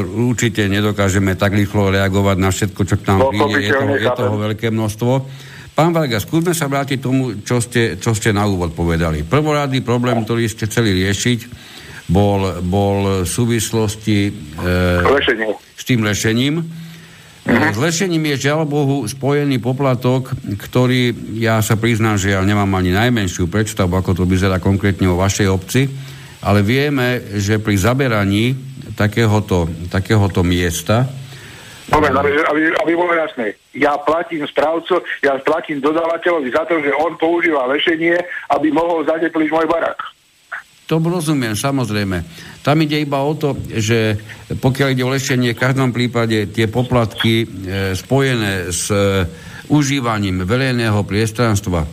určite 0.05 0.69
nedokážeme 0.69 1.33
tak 1.33 1.57
rýchlo 1.57 1.89
reagovať 1.89 2.37
na 2.37 2.49
všetko, 2.53 2.81
čo 2.85 2.95
k 3.01 3.03
nám 3.09 3.19
no, 3.25 3.29
príde. 3.33 3.69
Je 3.69 3.73
toho, 3.73 3.93
je 3.97 4.09
toho 4.13 4.35
veľké 4.37 4.67
množstvo. 4.69 5.13
Pán 5.77 5.93
Varga, 5.93 6.17
skúsme 6.17 6.57
sa 6.57 6.65
vrátiť 6.65 6.97
tomu, 7.01 7.41
čo 7.45 7.61
ste, 7.61 8.01
čo 8.01 8.13
ste 8.17 8.33
na 8.33 8.49
úvod 8.49 8.73
povedali. 8.73 9.21
Prvoradý 9.21 9.85
problém, 9.85 10.25
ktorý 10.25 10.49
ste 10.49 10.65
chceli 10.65 10.93
riešiť, 11.05 11.39
bol, 12.07 12.63
bol 12.63 13.23
v 13.23 13.29
súvislosti 13.29 14.31
e, 14.31 14.31
s 15.75 15.83
tým 15.83 16.03
lešením. 16.03 16.63
Uh-huh. 16.63 17.71
S 17.71 17.77
lešením 17.79 18.35
je 18.35 18.51
žiaľ 18.51 18.67
Bohu 18.67 19.07
spojený 19.07 19.59
poplatok, 19.63 20.35
ktorý 20.59 21.15
ja 21.39 21.63
sa 21.63 21.79
priznám, 21.79 22.19
že 22.19 22.35
ja 22.35 22.43
nemám 22.43 22.67
ani 22.75 22.91
najmenšiu 22.91 23.47
predstavu, 23.47 23.95
ako 23.95 24.23
to 24.23 24.23
vyzerá 24.27 24.59
konkrétne 24.59 25.07
vo 25.07 25.19
vašej 25.19 25.47
obci, 25.47 25.87
ale 26.43 26.59
vieme, 26.63 27.39
že 27.39 27.59
pri 27.59 27.75
zaberaní 27.79 28.55
takéhoto, 28.95 29.67
takéhoto 29.87 30.43
miesta 30.43 31.07
Moment, 31.87 32.19
aby, 32.19 32.35
aby, 32.35 32.61
aby 32.83 32.93
bolo 32.99 33.15
jasné. 33.15 33.55
Ja 33.71 33.95
platím 33.95 34.43
správcu, 34.43 34.99
ja 35.23 35.39
platím 35.39 35.79
dodávateľovi 35.79 36.51
za 36.51 36.67
to, 36.67 36.83
že 36.83 36.91
on 36.91 37.15
používa 37.15 37.63
lešenie, 37.71 38.19
aby 38.51 38.75
mohol 38.75 39.07
zatepliť 39.07 39.47
môj 39.47 39.71
barak. 39.71 39.95
To 40.87 41.03
rozumiem, 41.03 41.51
samozrejme. 41.51 42.23
Tam 42.63 42.79
ide 42.79 43.03
iba 43.03 43.19
o 43.19 43.35
to, 43.35 43.59
že 43.67 44.15
pokiaľ 44.55 44.87
ide 44.95 45.03
o 45.03 45.11
lešenie, 45.11 45.51
v 45.51 45.59
každom 45.59 45.91
prípade 45.91 46.47
tie 46.55 46.71
poplatky 46.71 47.43
e, 47.43 47.45
spojené 47.91 48.71
s 48.71 48.87
e, 48.87 49.27
užívaním 49.67 50.47
verejného 50.47 51.03
priestranstva, 51.03 51.83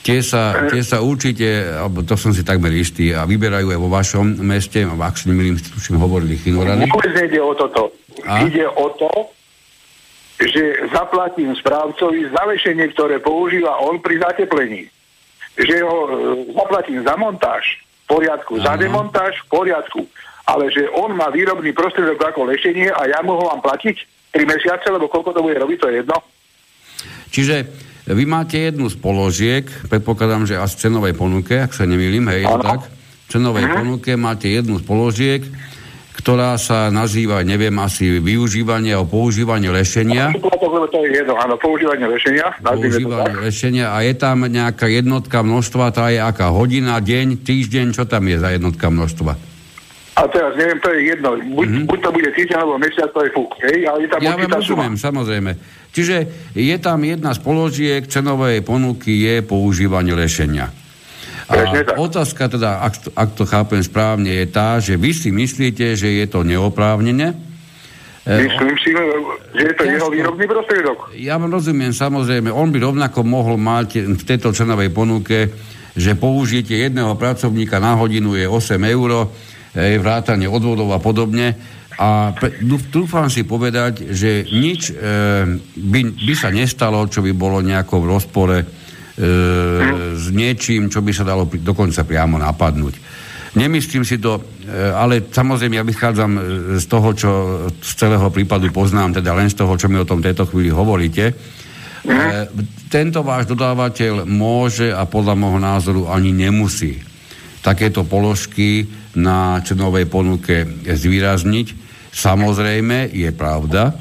tie 0.00 0.24
sa, 0.24 0.72
tie 0.72 0.80
sa 0.80 1.04
určite, 1.04 1.68
alebo 1.68 2.00
to 2.00 2.16
som 2.16 2.32
si 2.32 2.40
takmer 2.40 2.72
istý, 2.72 3.12
a 3.12 3.28
vyberajú 3.28 3.76
aj 3.76 3.80
vo 3.80 3.92
vašom 3.92 4.40
meste, 4.40 4.88
ak 4.88 5.20
si 5.20 5.28
nemýlim, 5.28 5.60
tuším, 5.60 6.00
hovorili 6.00 6.40
Chinorany. 6.40 6.88
Vôbec 6.88 7.12
nejde 7.12 7.44
o 7.44 7.52
toto. 7.52 7.92
A? 8.24 8.40
Ide 8.40 8.64
o 8.72 8.88
to, 8.96 9.12
že 10.40 10.88
zaplatím 10.96 11.52
správcovi 11.52 12.32
zavešenie, 12.32 12.88
ktoré 12.96 13.20
používa 13.20 13.84
on 13.84 14.00
pri 14.00 14.16
zateplení. 14.24 14.88
Že 15.60 15.76
ho 15.84 15.98
e, 16.08 16.10
zaplatím 16.56 17.04
za 17.04 17.12
montáž, 17.20 17.84
poriadku. 18.10 18.52
Za 18.58 18.74
demontáž 18.74 19.38
v 19.46 19.46
poriadku. 19.46 20.02
Ale 20.50 20.66
že 20.74 20.90
on 20.90 21.14
má 21.14 21.30
výrobný 21.30 21.70
prostriedok 21.70 22.18
ako 22.18 22.50
lešenie 22.50 22.90
a 22.90 23.06
ja 23.06 23.22
mu 23.22 23.38
ho 23.38 23.46
mám 23.46 23.62
platiť 23.62 23.96
3 24.34 24.50
mesiace, 24.50 24.86
lebo 24.90 25.06
koľko 25.06 25.30
to 25.38 25.40
bude 25.46 25.54
robiť, 25.58 25.78
to 25.78 25.86
je 25.90 25.94
jedno. 26.02 26.18
Čiže 27.30 27.56
vy 28.10 28.24
máte 28.26 28.58
jednu 28.58 28.90
z 28.90 28.98
položiek, 28.98 29.70
predpokladám, 29.86 30.50
že 30.50 30.58
až 30.58 30.74
v 30.74 30.90
cenovej 30.90 31.14
ponuke, 31.14 31.54
ak 31.62 31.70
sa 31.70 31.86
nemýlim, 31.86 32.26
hej, 32.34 32.42
ano. 32.42 32.62
tak? 32.62 32.80
V 32.90 33.38
cenovej 33.38 33.70
uh-huh. 33.70 33.78
ponuke 33.78 34.10
máte 34.18 34.50
jednu 34.50 34.82
z 34.82 34.84
položiek, 34.84 35.42
ktorá 36.20 36.60
sa 36.60 36.92
nazýva, 36.92 37.40
neviem, 37.40 37.72
asi 37.80 38.20
využívanie 38.20 38.92
a 38.92 39.00
používanie 39.08 39.72
lešenia. 39.72 40.36
To 40.36 41.00
je 41.00 41.16
jedno, 41.16 41.32
áno, 41.40 41.56
používanie 41.56 42.04
lešenia. 42.04 42.52
Používanie 42.60 43.40
lešenia 43.40 43.96
a 43.96 44.04
je 44.04 44.14
tam 44.20 44.44
nejaká 44.44 44.84
jednotka 44.84 45.40
množstva, 45.40 45.96
tá 45.96 46.12
je 46.12 46.20
aká 46.20 46.52
hodina, 46.52 47.00
deň, 47.00 47.40
týždeň, 47.40 47.96
čo 47.96 48.04
tam 48.04 48.28
je 48.28 48.36
za 48.36 48.52
jednotka 48.52 48.92
množstva? 48.92 49.32
A 50.20 50.28
teraz 50.28 50.52
neviem, 50.60 50.76
to 50.84 50.92
je 50.92 51.00
jedno. 51.16 51.32
Buď, 51.56 51.66
mm-hmm. 51.72 51.86
buď 51.88 51.98
to 52.04 52.10
bude 52.12 52.30
týždeň 52.36 52.56
alebo 52.60 52.76
mesiac, 52.76 53.08
to 53.08 53.20
je 53.24 53.30
fúk. 53.32 53.56
Hej? 53.64 53.78
Ale 53.88 53.98
je 54.04 54.08
tam 54.12 54.20
ja 54.20 54.36
vám 54.36 54.50
rozumiem, 54.52 54.94
suma. 55.00 55.04
samozrejme. 55.08 55.50
Čiže 55.96 56.16
je 56.52 56.76
tam 56.76 56.98
jedna 57.00 57.32
z 57.32 57.40
položiek 57.40 58.02
cenovej 58.04 58.60
ponuky 58.60 59.24
je 59.24 59.40
používanie 59.40 60.12
lešenia. 60.12 60.68
A 61.50 61.98
otázka 61.98 62.46
teda, 62.46 62.78
ak 62.86 62.94
to, 63.02 63.08
ak 63.10 63.30
to 63.34 63.42
chápem 63.42 63.82
správne, 63.82 64.30
je 64.30 64.46
tá, 64.46 64.78
že 64.78 64.94
vy 64.94 65.10
si 65.10 65.34
myslíte, 65.34 65.98
že 65.98 66.22
je 66.22 66.26
to 66.30 66.46
neoprávnené, 66.46 67.50
Myslím 68.20 68.76
si, 68.76 68.92
že 69.56 69.64
je 69.64 69.74
to 69.74 69.84
jeho 69.88 70.08
výrobný 70.12 70.44
prostriedok. 70.44 71.16
Ja 71.16 71.40
vám 71.40 71.56
rozumiem, 71.56 71.96
samozrejme, 71.96 72.52
on 72.52 72.68
by 72.68 72.78
rovnako 72.78 73.24
mohol 73.24 73.56
mať 73.56 74.12
v 74.12 74.22
tejto 74.28 74.52
cenovej 74.52 74.92
ponuke, 74.92 75.48
že 75.96 76.20
použitie 76.20 76.84
jedného 76.84 77.16
pracovníka 77.16 77.80
na 77.80 77.96
hodinu 77.96 78.36
je 78.36 78.44
8 78.44 78.76
eur, 78.76 79.32
je 79.72 79.96
vrátanie 79.96 80.46
odvodov 80.46 80.92
a 80.92 81.00
podobne. 81.00 81.56
A 82.00 82.32
trúfam 82.92 83.28
si 83.32 83.44
povedať, 83.44 84.08
že 84.12 84.48
nič 84.48 84.88
e, 84.88 84.94
by, 85.76 86.00
by 86.16 86.34
sa 86.36 86.48
nestalo, 86.48 87.04
čo 87.08 87.20
by 87.20 87.32
bolo 87.36 87.60
nejako 87.60 88.04
v 88.04 88.08
rozpore 88.08 88.58
e, 88.60 88.66
s 90.16 90.26
niečím, 90.32 90.88
čo 90.88 91.04
by 91.04 91.12
sa 91.12 91.28
dalo 91.28 91.44
dokonca 91.44 92.08
priamo 92.08 92.40
napadnúť. 92.40 92.94
Nemyslím 93.50 94.06
si 94.06 94.22
to, 94.22 94.38
e, 94.38 94.42
ale 94.94 95.26
samozrejme 95.26 95.74
ja 95.74 95.82
vychádzam 95.82 96.32
e, 96.38 96.40
z 96.78 96.86
toho, 96.86 97.08
čo 97.18 97.30
z 97.82 97.90
celého 97.98 98.30
prípadu 98.30 98.70
poznám, 98.70 99.18
teda 99.18 99.34
len 99.34 99.50
z 99.50 99.58
toho, 99.58 99.74
čo 99.74 99.90
mi 99.90 99.98
o 99.98 100.06
tom 100.06 100.22
tejto 100.22 100.46
chvíli 100.46 100.70
hovoríte. 100.70 101.24
E, 101.28 101.34
tento 102.86 103.26
váš 103.26 103.50
dodávateľ 103.50 104.22
môže 104.22 104.94
a 104.94 105.02
podľa 105.02 105.34
môjho 105.34 105.60
názoru 105.60 106.02
ani 106.14 106.30
nemusí 106.30 107.02
takéto 107.58 108.06
položky 108.06 108.86
na 109.18 109.58
cenovej 109.66 110.06
ponuke 110.06 110.86
zvýrazniť, 110.86 111.90
Samozrejme 112.10 113.14
je 113.14 113.30
pravda, 113.30 113.94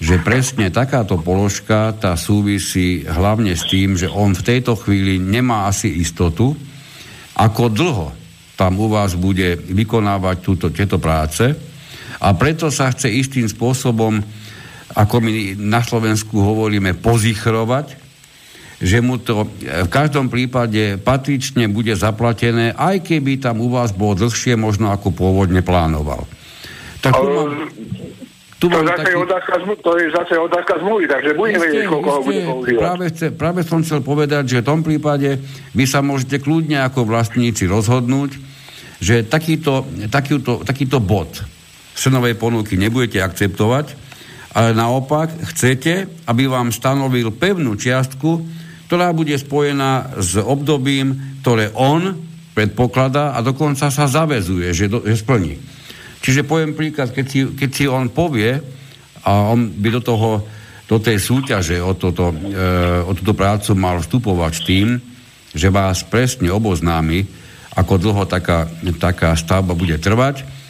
že 0.00 0.16
presne 0.24 0.72
takáto 0.72 1.20
položka 1.20 1.92
tá 1.92 2.16
súvisí 2.16 3.04
hlavne 3.04 3.52
s 3.52 3.68
tým, 3.68 4.00
že 4.00 4.08
on 4.08 4.32
v 4.32 4.42
tejto 4.42 4.72
chvíli 4.80 5.20
nemá 5.20 5.68
asi 5.68 5.92
istotu, 6.00 6.56
ako 7.36 7.62
dlho 7.68 8.08
tam 8.56 8.80
u 8.80 8.88
vás 8.88 9.16
bude 9.16 9.56
vykonávať 9.56 10.36
túto, 10.40 10.66
tieto 10.72 10.96
práce 10.96 11.52
a 12.20 12.32
preto 12.32 12.72
sa 12.72 12.92
chce 12.92 13.08
istým 13.08 13.48
spôsobom, 13.48 14.20
ako 14.96 15.16
my 15.20 15.56
na 15.56 15.80
Slovensku 15.84 16.36
hovoríme, 16.36 16.96
pozichrovať, 17.00 17.96
že 18.80 19.04
mu 19.04 19.20
to 19.20 19.48
v 19.60 19.88
každom 19.92 20.32
prípade 20.32 20.96
patrične 21.00 21.68
bude 21.68 21.92
zaplatené, 21.92 22.72
aj 22.72 23.04
keby 23.04 23.36
tam 23.36 23.60
u 23.60 23.68
vás 23.68 23.92
bolo 23.92 24.16
dlhšie, 24.16 24.56
možno 24.56 24.92
ako 24.92 25.12
pôvodne 25.12 25.60
plánoval. 25.60 26.24
Tak 27.00 27.12
tu 27.16 27.28
mám, 27.28 27.52
tu 28.60 28.68
to, 28.68 28.84
zase 28.84 29.08
taký... 29.08 29.16
otázka, 29.16 29.52
to 29.80 29.90
je 29.96 30.06
zase 30.12 30.34
otázka 30.36 30.72
zmluvy, 30.84 31.04
takže 31.08 31.30
bude 31.32 31.56
vedieť, 31.56 31.84
koľko 31.88 32.08
ho 32.12 32.20
bude 32.20 32.40
používať. 32.44 32.82
Práve, 32.84 33.04
chce, 33.08 33.26
práve 33.32 33.60
som 33.64 33.80
chcel 33.80 34.00
povedať, 34.04 34.44
že 34.52 34.58
v 34.60 34.68
tom 34.68 34.80
prípade 34.84 35.40
vy 35.72 35.84
sa 35.88 36.04
môžete 36.04 36.44
kľudne 36.44 36.84
ako 36.84 37.08
vlastníci 37.08 37.64
rozhodnúť, 37.64 38.36
že 39.00 39.24
takýto, 39.24 39.88
takýto, 40.12 40.60
takýto 40.60 41.00
bod 41.00 41.40
cenovej 41.96 42.36
ponuky 42.36 42.76
nebudete 42.76 43.24
akceptovať, 43.24 43.96
ale 44.52 44.76
naopak 44.76 45.32
chcete, 45.56 46.08
aby 46.28 46.44
vám 46.44 46.68
stanovil 46.68 47.32
pevnú 47.32 47.80
čiastku, 47.80 48.44
ktorá 48.92 49.16
bude 49.16 49.40
spojená 49.40 50.20
s 50.20 50.36
obdobím, 50.36 51.40
ktoré 51.40 51.72
on 51.72 52.12
predpokladá 52.52 53.32
a 53.32 53.40
dokonca 53.40 53.88
sa 53.88 54.04
zavezuje, 54.04 54.68
že, 54.74 54.90
do, 54.90 55.00
že 55.00 55.16
splní. 55.16 55.56
Čiže 56.20 56.44
poviem 56.44 56.76
príklad, 56.76 57.12
keď 57.16 57.26
si, 57.26 57.40
keď 57.56 57.70
si 57.72 57.84
on 57.88 58.12
povie, 58.12 58.60
a 59.24 59.30
on 59.52 59.68
by 59.68 59.88
do 60.00 60.02
toho, 60.04 60.30
do 60.88 60.96
tej 61.00 61.20
súťaže 61.20 61.80
o, 61.80 61.92
toto, 61.96 62.32
e, 62.32 63.04
o 63.04 63.12
túto 63.12 63.36
prácu 63.36 63.76
mal 63.76 64.00
vstupovať 64.00 64.52
tým, 64.64 64.96
že 65.52 65.68
vás 65.68 66.04
presne 66.06 66.48
oboznámi, 66.52 67.24
ako 67.76 68.00
dlho 68.00 68.24
taká, 68.26 68.68
taká 68.98 69.36
stavba 69.36 69.76
bude 69.76 69.96
trvať, 69.96 70.60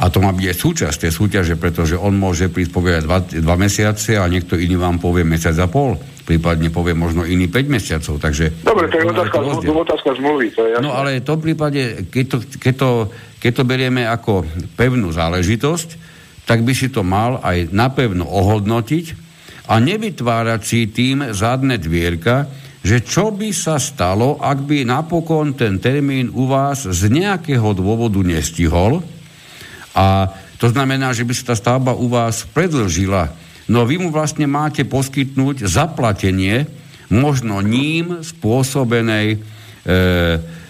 a 0.00 0.08
to 0.08 0.24
má 0.24 0.32
byť 0.32 0.46
aj 0.48 0.56
súčasť 0.56 0.96
tej 0.96 1.12
súťaže, 1.12 1.54
pretože 1.60 1.92
on 1.92 2.16
môže 2.16 2.48
prísť 2.48 2.72
povedať 2.72 3.02
dva, 3.04 3.20
dva 3.20 3.56
mesiace 3.60 4.16
a 4.16 4.24
niekto 4.32 4.56
iný 4.56 4.80
vám 4.80 4.96
povie 4.96 5.28
mesiac 5.28 5.52
a 5.60 5.68
pol, 5.68 6.00
prípadne 6.30 6.70
povie 6.70 6.94
možno 6.94 7.26
iný 7.26 7.50
5 7.50 7.66
mesiacov. 7.66 8.14
Takže, 8.22 8.62
Dobre, 8.62 8.86
to 8.86 9.02
je 9.02 9.04
otázka, 9.10 9.36
to 9.66 9.74
otázka 9.74 10.10
zmluvy. 10.14 10.46
To 10.54 10.62
je 10.62 10.72
no 10.78 10.94
ale 10.94 11.18
v 11.18 11.26
tom 11.26 11.42
prípade, 11.42 12.06
keď 12.06 12.24
to, 12.30 12.36
keď, 12.54 12.74
to, 12.78 12.90
keď 13.42 13.52
to 13.58 13.64
berieme 13.66 14.06
ako 14.06 14.46
pevnú 14.78 15.10
záležitosť, 15.10 15.88
tak 16.46 16.62
by 16.62 16.70
si 16.70 16.94
to 16.94 17.02
mal 17.02 17.42
aj 17.42 17.74
napevno 17.74 18.30
ohodnotiť 18.30 19.06
a 19.66 19.82
nevytvárať 19.82 20.60
si 20.62 20.86
tým 20.86 21.34
zadné 21.34 21.82
dvierka, 21.82 22.46
že 22.80 23.02
čo 23.02 23.34
by 23.34 23.50
sa 23.50 23.82
stalo, 23.82 24.38
ak 24.38 24.62
by 24.64 24.86
napokon 24.86 25.58
ten 25.58 25.82
termín 25.82 26.30
u 26.30 26.46
vás 26.46 26.86
z 26.86 27.10
nejakého 27.10 27.74
dôvodu 27.74 28.22
nestihol, 28.22 29.02
a 29.90 30.30
to 30.62 30.70
znamená, 30.70 31.10
že 31.10 31.26
by 31.26 31.32
sa 31.34 31.52
tá 31.52 31.54
stavba 31.58 31.98
u 31.98 32.06
vás 32.06 32.46
predlžila. 32.54 33.32
No 33.70 33.86
vy 33.86 34.02
mu 34.02 34.10
vlastne 34.10 34.50
máte 34.50 34.82
poskytnúť 34.82 35.62
zaplatenie 35.62 36.66
možno 37.06 37.62
ním 37.62 38.18
spôsobenej, 38.18 39.38
e, 39.86 39.98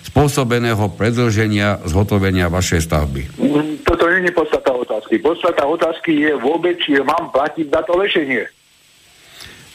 spôsobeného 0.05 0.85
predlženia 1.01 1.81
zhotovenia 1.89 2.53
vašej 2.53 2.81
stavby. 2.85 3.23
Toto 3.89 4.05
nie 4.05 4.29
je 4.29 4.37
podstata 4.37 4.71
otázky. 4.77 5.17
Podstata 5.17 5.65
otázky 5.65 6.13
je 6.29 6.33
vôbec, 6.37 6.77
či 6.77 7.01
mám 7.01 7.33
platiť 7.33 7.73
za 7.73 7.81
to 7.89 7.97
lešenie. 7.97 8.45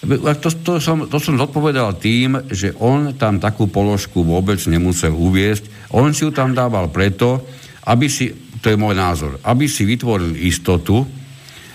To, 0.06 0.50
to, 0.62 0.74
som, 0.78 1.10
to 1.10 1.18
som 1.18 1.34
zodpovedal 1.42 1.98
tým, 1.98 2.46
že 2.54 2.78
on 2.78 3.18
tam 3.18 3.42
takú 3.42 3.66
položku 3.66 4.22
vôbec 4.22 4.62
nemusel 4.70 5.18
uviesť. 5.18 5.90
On 5.98 6.14
si 6.14 6.22
ju 6.22 6.30
tam 6.30 6.54
dával 6.54 6.94
preto, 6.94 7.42
aby 7.90 8.06
si 8.06 8.30
to 8.62 8.70
je 8.70 8.78
môj 8.78 8.94
názor, 8.98 9.38
aby 9.46 9.66
si 9.66 9.86
vytvoril 9.86 10.38
istotu, 10.42 11.06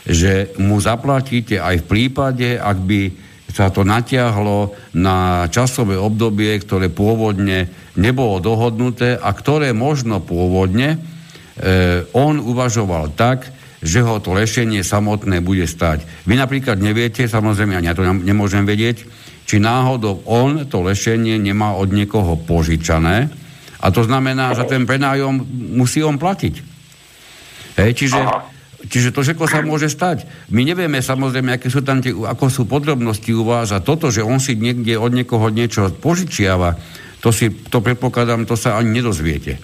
že 0.06 0.56
mu 0.56 0.80
zaplatíte 0.80 1.60
aj 1.60 1.84
v 1.84 1.88
prípade, 1.88 2.48
ak 2.56 2.78
by 2.80 3.00
sa 3.50 3.68
to 3.68 3.82
natiahlo 3.82 4.72
na 4.94 5.50
časové 5.50 5.98
obdobie, 5.98 6.54
ktoré 6.62 6.86
pôvodne 6.86 7.66
nebolo 7.98 8.38
dohodnuté 8.38 9.18
a 9.18 9.34
ktoré 9.34 9.74
možno 9.74 10.22
pôvodne 10.22 10.94
e, 10.94 10.98
on 12.14 12.38
uvažoval 12.38 13.10
tak, 13.18 13.50
že 13.82 14.04
ho 14.04 14.22
to 14.22 14.36
lešenie 14.36 14.84
samotné 14.86 15.42
bude 15.42 15.66
stať. 15.66 16.04
Vy 16.28 16.38
napríklad 16.38 16.78
neviete, 16.78 17.26
samozrejme, 17.26 17.80
ja 17.80 17.96
to 17.96 18.06
nemôžem 18.06 18.62
vedieť, 18.68 19.02
či 19.48 19.56
náhodou 19.58 20.22
on 20.30 20.68
to 20.70 20.78
lešenie 20.84 21.40
nemá 21.40 21.74
od 21.74 21.90
niekoho 21.90 22.38
požičané 22.38 23.32
a 23.80 23.86
to 23.88 24.04
znamená, 24.04 24.52
že 24.54 24.68
ten 24.68 24.84
prenájom 24.84 25.42
musí 25.74 26.04
on 26.04 26.20
platiť. 26.20 26.54
Hej, 27.80 27.90
čiže, 27.96 28.20
čiže 28.90 29.14
to 29.14 29.22
všetko 29.22 29.46
sa 29.46 29.62
môže 29.62 29.86
stať. 29.86 30.26
My 30.50 30.66
nevieme 30.66 30.98
samozrejme, 30.98 31.54
aké 31.54 31.70
sú 31.70 31.86
tam 31.86 32.02
tie, 32.02 32.10
ako 32.10 32.50
sú 32.50 32.62
podrobnosti 32.66 33.30
u 33.30 33.46
vás 33.46 33.70
a 33.70 33.78
toto, 33.78 34.10
že 34.10 34.26
on 34.26 34.42
si 34.42 34.58
niekde 34.58 34.98
od 34.98 35.14
niekoho 35.14 35.46
niečo 35.48 35.94
požičiava, 35.94 36.74
to 37.22 37.30
si, 37.30 37.54
to 37.70 37.78
predpokladám, 37.78 38.44
to 38.44 38.58
sa 38.58 38.76
ani 38.76 38.98
nedozviete. 38.98 39.62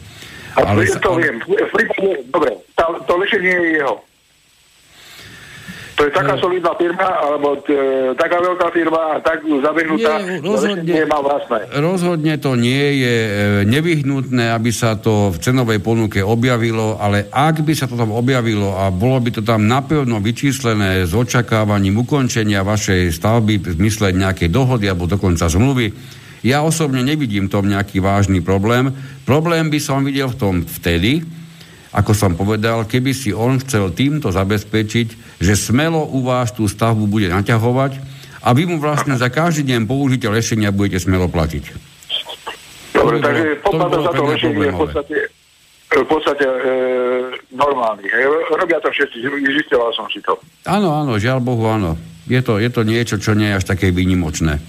Ale, 0.56 0.88
to 0.88 1.18
ale... 1.18 1.20
viem. 1.26 1.36
V 1.42 1.70
prípade, 1.74 2.24
dobre, 2.32 2.50
to 2.78 3.12
lešenie 3.18 3.52
je 3.52 3.70
jeho. 3.82 4.05
To 5.96 6.04
je 6.04 6.12
taká 6.12 6.36
solidná 6.36 6.76
firma, 6.76 7.08
alebo 7.24 7.56
t, 7.64 7.72
e, 7.72 8.12
taká 8.20 8.36
veľká 8.36 8.68
firma 8.68 9.16
tak 9.24 9.40
zabehnutá, 9.48 10.20
nie, 10.20 10.44
rozhodne, 10.44 10.92
vlastné. 11.08 11.60
Rozhodne 11.72 12.34
to 12.36 12.52
nie 12.52 13.00
je 13.00 13.16
e, 13.16 13.30
nevyhnutné, 13.64 14.52
aby 14.52 14.76
sa 14.76 15.00
to 15.00 15.32
v 15.32 15.40
cenovej 15.40 15.80
ponuke 15.80 16.20
objavilo, 16.20 17.00
ale 17.00 17.32
ak 17.32 17.64
by 17.64 17.72
sa 17.72 17.88
to 17.88 17.96
tam 17.96 18.12
objavilo 18.12 18.76
a 18.76 18.92
bolo 18.92 19.24
by 19.24 19.40
to 19.40 19.40
tam 19.40 19.64
napevno 19.64 20.20
vyčíslené 20.20 21.08
s 21.08 21.16
očakávaním 21.16 22.04
ukončenia 22.04 22.60
vašej 22.60 23.16
stavby 23.16 23.64
v 23.64 23.66
zmysle 23.80 24.12
nejakej 24.12 24.52
dohody 24.52 24.92
alebo 24.92 25.08
dokonca 25.08 25.48
zmluvy, 25.48 25.96
ja 26.44 26.60
osobne 26.60 27.00
nevidím 27.00 27.48
tom 27.48 27.72
nejaký 27.72 28.04
vážny 28.04 28.44
problém. 28.44 28.92
Problém 29.24 29.72
by 29.72 29.80
som 29.80 30.04
videl 30.04 30.28
v 30.28 30.36
tom 30.36 30.54
vtedy, 30.60 31.24
ako 31.96 32.12
som 32.12 32.36
povedal, 32.36 32.84
keby 32.84 33.16
si 33.16 33.32
on 33.32 33.56
chcel 33.56 33.88
týmto 33.88 34.28
zabezpečiť, 34.28 35.40
že 35.40 35.56
smelo 35.56 36.04
u 36.12 36.20
vás 36.20 36.52
tú 36.52 36.68
stavbu 36.68 37.08
bude 37.08 37.32
naťahovať 37.32 37.96
a 38.44 38.52
vy 38.52 38.68
mu 38.68 38.76
vlastne 38.76 39.16
za 39.16 39.32
každý 39.32 39.72
deň 39.72 39.88
použitia 39.88 40.28
lešenia 40.28 40.76
budete 40.76 41.00
smelo 41.00 41.32
platiť. 41.32 41.64
Dobre, 42.92 43.16
takže 43.24 43.44
poplata 43.64 43.96
za 44.04 44.12
to 44.12 44.22
lešenie 44.28 44.68
v 44.68 44.76
podstate, 44.76 45.16
v 45.88 46.06
podstate 46.06 46.44
e, 46.44 46.58
normálny. 47.56 48.04
Hej. 48.12 48.24
Robia 48.52 48.76
to 48.84 48.92
všetci, 48.92 49.16
zistoval 49.56 49.90
som 49.96 50.04
si 50.12 50.20
to. 50.20 50.36
Áno, 50.68 50.92
áno, 50.92 51.16
žiaľ 51.16 51.40
Bohu, 51.40 51.64
áno. 51.64 51.96
Je 52.28 52.44
to, 52.44 52.60
je 52.60 52.68
to 52.68 52.84
niečo, 52.84 53.16
čo 53.16 53.32
nie 53.32 53.48
je 53.48 53.56
až 53.56 53.64
také 53.64 53.88
výnimočné. 53.88 54.60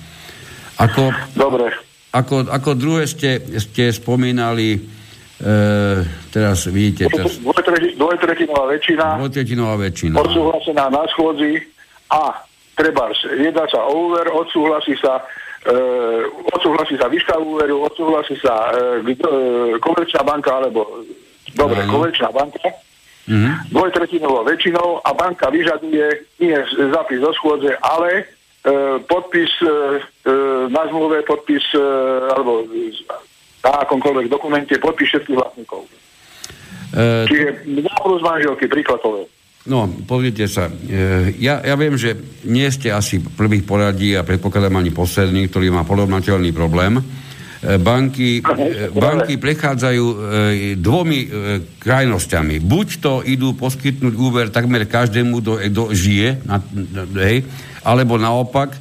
Ako, 0.80 1.12
Dobre. 1.36 1.74
Ako, 2.16 2.48
ako 2.48 2.70
druhé 2.78 3.04
ste, 3.04 3.42
ste 3.60 3.92
spomínali 3.92 4.97
E, 5.38 5.54
teraz 6.34 6.66
vidíte... 6.66 7.06
Teraz... 7.14 7.38
Dvojtretinová 7.98 8.74
väčšina. 8.74 9.22
Dvojtretinová 9.22 9.76
väčšina. 9.78 10.16
Odsúhlasená 10.18 10.90
na 10.90 11.04
schôdzi 11.14 11.62
a 12.10 12.42
treba 12.74 13.14
jedná 13.38 13.66
sa 13.70 13.86
o 13.86 14.10
úver, 14.10 14.26
odsúhlasí 14.34 14.98
sa 14.98 15.22
odsúhlasí 16.54 16.96
sa 16.96 17.12
výška 17.12 17.36
úveru, 17.36 17.84
odsúhlasí 17.84 18.40
sa 18.40 18.72
e, 18.72 19.04
e, 19.04 19.16
komerčná 19.84 20.24
banka, 20.24 20.64
alebo 20.64 21.04
dobre, 21.52 21.84
Áno. 21.84 21.92
komerčná 21.92 22.32
banka, 22.32 22.72
Mhm. 23.28 23.76
dvojtretinovou 23.76 24.48
väčšinou 24.48 25.04
a 25.04 25.12
banka 25.12 25.52
vyžaduje 25.52 26.24
nie 26.40 26.56
zápis 26.96 27.20
zo 27.20 27.36
schôdze, 27.36 27.76
ale 27.84 28.24
e, 28.24 29.04
podpis 29.04 29.52
e, 29.60 29.68
e, 29.68 29.72
na 30.72 30.88
zmluve, 30.88 31.28
podpis 31.28 31.68
e, 31.76 31.84
alebo 32.32 32.64
na 33.64 33.72
akomkoľvek 33.84 34.28
dokumente 34.28 34.74
podpis 34.78 35.10
všetkých 35.10 35.38
vlastníkov. 35.38 35.82
E, 36.94 37.28
Čiže 37.28 37.48
plus 38.00 38.22
manželky, 38.24 38.66
príklad 38.70 39.02
poviem. 39.02 39.28
No, 39.68 39.84
pozrite 40.08 40.48
sa, 40.48 40.72
e, 40.72 41.36
ja, 41.44 41.60
ja 41.60 41.76
viem, 41.76 42.00
že 42.00 42.16
nie 42.48 42.64
ste 42.72 42.88
asi 42.88 43.20
prvých 43.20 43.68
poradí 43.68 44.16
a 44.16 44.24
predpokladám 44.24 44.80
ani 44.80 44.96
poslední, 44.96 45.52
ktorý 45.52 45.76
má 45.76 45.84
porovnateľný 45.84 46.56
problém. 46.56 46.96
E, 46.96 47.04
Banky, 47.76 48.40
e, 48.40 48.88
banky 48.94 49.36
prechádzajú 49.36 50.06
e, 50.08 50.16
dvomi 50.80 51.20
e, 51.20 51.28
krajnosťami. 51.84 52.64
Buď 52.64 52.88
to 53.02 53.14
idú 53.28 53.58
poskytnúť 53.60 54.14
úver 54.16 54.48
takmer 54.54 54.88
každému, 54.88 55.44
kto 55.44 55.60
kto 55.68 55.84
žije, 55.92 56.48
na- 56.48 56.64
hej, 57.28 57.44
alebo 57.84 58.16
naopak 58.16 58.72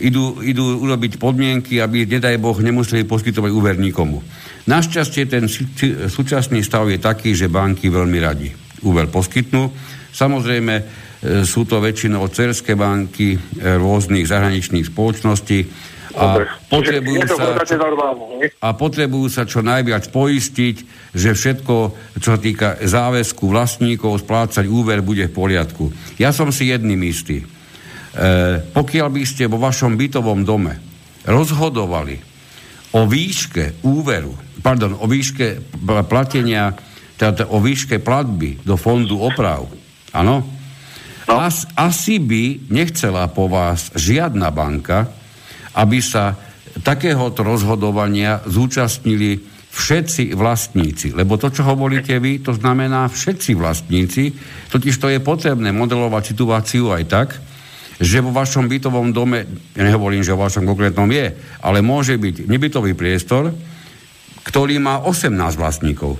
idú, 0.00 0.40
idú 0.40 0.80
urobiť 0.80 1.20
podmienky, 1.20 1.82
aby, 1.82 2.08
nedaj 2.08 2.40
Boh, 2.40 2.56
nemuseli 2.56 3.04
poskytovať 3.04 3.50
úver 3.52 3.76
nikomu. 3.76 4.24
Našťastie 4.64 5.26
ten 5.26 5.50
súčasný 6.08 6.62
stav 6.62 6.86
je 6.88 7.02
taký, 7.02 7.34
že 7.34 7.50
banky 7.50 7.90
veľmi 7.90 8.18
radi 8.22 8.48
úver 8.86 9.10
poskytnú. 9.10 9.68
Samozrejme, 10.12 10.74
e, 10.78 10.84
sú 11.42 11.66
to 11.66 11.82
väčšinou 11.82 12.24
cerské 12.30 12.78
banky 12.78 13.34
e, 13.34 13.38
rôznych 13.78 14.28
zahraničných 14.28 14.86
spoločností 14.86 15.58
a 16.12 16.24
Dobre. 16.36 16.44
potrebujú 16.68 17.24
sa, 17.24 17.44
nie? 18.36 18.52
a 18.52 18.68
potrebujú 18.76 19.26
sa 19.32 19.48
čo 19.48 19.64
najviac 19.64 20.12
poistiť, 20.12 20.76
že 21.16 21.32
všetko, 21.32 21.74
čo 22.20 22.28
sa 22.36 22.38
týka 22.38 22.76
záväzku 22.84 23.48
vlastníkov 23.48 24.20
splácať 24.20 24.68
úver, 24.68 25.00
bude 25.00 25.32
v 25.32 25.32
poriadku. 25.32 25.88
Ja 26.20 26.36
som 26.36 26.52
si 26.52 26.68
jedným 26.68 27.00
istý. 27.08 27.48
E, 28.12 28.60
pokiaľ 28.76 29.08
by 29.08 29.22
ste 29.24 29.48
vo 29.48 29.56
vašom 29.56 29.96
bytovom 29.96 30.44
dome 30.44 30.76
rozhodovali 31.24 32.20
o 32.92 33.08
výške 33.08 33.84
úveru, 33.88 34.36
pardon, 34.60 35.00
o 35.00 35.08
výške 35.08 35.46
pl- 35.80 36.04
platenia, 36.04 36.76
teda 37.16 37.48
o 37.48 37.56
výške 37.56 38.04
platby 38.04 38.60
do 38.68 38.76
fondu 38.76 39.16
oprav, 39.16 39.64
áno, 40.12 40.44
As, 41.32 41.64
asi 41.78 42.18
by 42.18 42.68
nechcela 42.68 43.30
po 43.30 43.46
vás 43.46 43.94
žiadna 43.94 44.50
banka, 44.50 45.08
aby 45.72 46.02
sa 46.02 46.36
takéhoto 46.82 47.46
rozhodovania 47.46 48.42
zúčastnili 48.44 49.40
všetci 49.72 50.36
vlastníci. 50.36 51.16
Lebo 51.16 51.40
to, 51.40 51.48
čo 51.48 51.64
hovoríte 51.64 52.20
vy, 52.20 52.44
to 52.44 52.52
znamená 52.52 53.08
všetci 53.08 53.56
vlastníci, 53.56 54.34
totiž 54.68 54.94
to 55.00 55.08
je 55.08 55.20
potrebné 55.22 55.72
modelovať 55.72 56.36
situáciu 56.36 56.92
aj 56.92 57.04
tak, 57.08 57.28
že 58.02 58.18
vo 58.18 58.34
vašom 58.34 58.66
bytovom 58.66 59.14
dome, 59.14 59.46
ja 59.78 59.82
nehovorím, 59.86 60.26
že 60.26 60.34
vo 60.34 60.42
vašom 60.42 60.66
konkrétnom 60.66 61.06
je, 61.06 61.30
ale 61.62 61.86
môže 61.86 62.18
byť 62.18 62.50
nebytový 62.50 62.98
priestor, 62.98 63.54
ktorý 64.42 64.82
má 64.82 65.06
18 65.06 65.30
vlastníkov. 65.54 66.18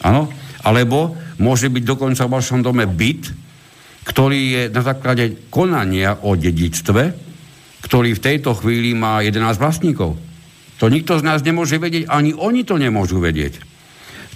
Áno? 0.00 0.32
Alebo 0.64 1.12
môže 1.36 1.68
byť 1.68 1.84
dokonca 1.84 2.24
v 2.24 2.34
vašom 2.34 2.64
dome 2.64 2.88
byt, 2.88 3.28
ktorý 4.08 4.40
je 4.40 4.62
na 4.72 4.80
základe 4.80 5.52
konania 5.52 6.16
o 6.24 6.32
dedičstve, 6.32 7.02
ktorý 7.84 8.16
v 8.16 8.24
tejto 8.24 8.56
chvíli 8.56 8.96
má 8.96 9.20
11 9.20 9.60
vlastníkov. 9.60 10.16
To 10.80 10.84
nikto 10.88 11.20
z 11.20 11.26
nás 11.28 11.44
nemôže 11.44 11.76
vedieť, 11.76 12.08
ani 12.08 12.32
oni 12.32 12.64
to 12.64 12.80
nemôžu 12.80 13.20
vedieť. 13.20 13.60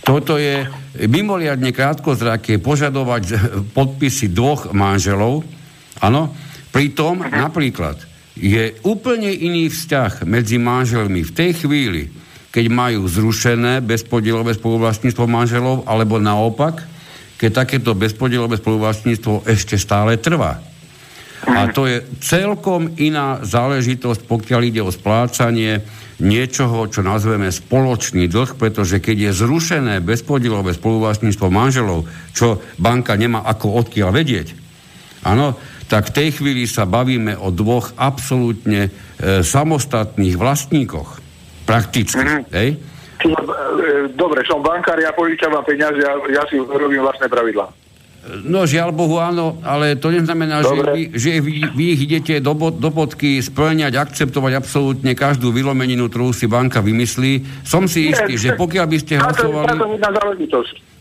Toto 0.03 0.35
je 0.35 0.67
mimoriadne 0.99 1.71
krátkozraké 1.71 2.59
požadovať 2.59 3.23
z- 3.23 3.39
podpisy 3.71 4.35
dvoch 4.35 4.75
manželov, 4.75 5.47
áno, 6.03 6.35
pritom 6.73 7.23
napríklad 7.23 8.01
je 8.35 8.73
úplne 8.89 9.29
iný 9.29 9.69
vzťah 9.69 10.25
medzi 10.25 10.57
manželmi 10.57 11.21
v 11.21 11.33
tej 11.37 11.51
chvíli, 11.63 12.09
keď 12.53 12.65
majú 12.73 13.05
zrušené 13.09 13.85
bezpodielové 13.85 14.57
spoluvlastníctvo 14.57 15.25
manželov, 15.29 15.85
alebo 15.85 16.17
naopak, 16.17 16.85
keď 17.37 17.65
takéto 17.65 17.93
bezpodielové 17.93 18.57
spoluvlastníctvo 18.61 19.49
ešte 19.49 19.77
stále 19.77 20.17
trvá. 20.17 20.61
A 21.43 21.67
to 21.75 21.91
je 21.91 22.07
celkom 22.23 22.95
iná 23.03 23.43
záležitosť, 23.43 24.31
pokiaľ 24.31 24.61
ide 24.63 24.81
o 24.81 24.95
splácanie 24.95 25.83
niečoho, 26.23 26.87
čo 26.87 27.03
nazveme 27.03 27.51
spoločný 27.51 28.31
dlh, 28.31 28.55
pretože 28.55 29.03
keď 29.03 29.17
je 29.29 29.39
zrušené 29.43 29.95
bezpodielové 30.07 30.71
spoluvlastníctvo 30.79 31.51
manželov, 31.51 32.07
čo 32.31 32.63
banka 32.79 33.19
nemá 33.19 33.43
ako 33.43 33.83
odkiaľ 33.83 34.15
vedieť, 34.15 34.55
áno, 35.27 35.59
tak 35.93 36.09
v 36.09 36.17
tej 36.17 36.29
chvíli 36.41 36.65
sa 36.65 36.89
bavíme 36.89 37.37
o 37.37 37.53
dvoch 37.53 37.93
absolútne 38.01 38.89
e, 38.89 38.91
samostatných 39.45 40.41
vlastníkoch. 40.41 41.21
Prakticky. 41.69 42.25
Mhm. 42.25 42.49
Hej? 42.49 42.69
Čiže, 43.21 43.37
e, 43.37 44.09
Dobre, 44.17 44.41
som 44.49 44.65
bankár, 44.65 44.97
ja 44.97 45.13
požičam 45.13 45.53
vám 45.53 45.69
peniaze, 45.69 46.01
ja, 46.01 46.17
ja 46.33 46.43
si 46.49 46.57
robím 46.57 47.05
vlastné 47.05 47.29
pravidlá. 47.29 47.82
No 48.23 48.71
žiaľ 48.71 48.95
Bohu 48.95 49.19
áno, 49.19 49.59
ale 49.67 49.99
to 49.99 50.15
neznamená, 50.15 50.63
že 50.63 50.79
Dobre. 50.79 50.91
vy, 50.95 51.03
že 51.11 51.43
vy, 51.43 51.55
vy 51.75 51.85
ich 51.91 52.01
idete 52.07 52.39
do, 52.39 52.55
bod, 52.55 52.79
do 52.79 52.87
bodky 52.95 53.43
splňať, 53.43 53.99
akceptovať 53.99 54.63
absolútne 54.63 55.11
každú 55.19 55.51
vylomeninu, 55.51 56.07
ktorú 56.07 56.31
si 56.31 56.47
banka 56.47 56.79
vymyslí. 56.79 57.67
Som 57.67 57.91
si 57.91 58.15
istý, 58.15 58.39
že 58.39 58.55
pokiaľ 58.55 58.87
by 58.87 58.99
ste 59.03 59.19
hlasovali... 59.19 59.67
táto. 59.99 60.23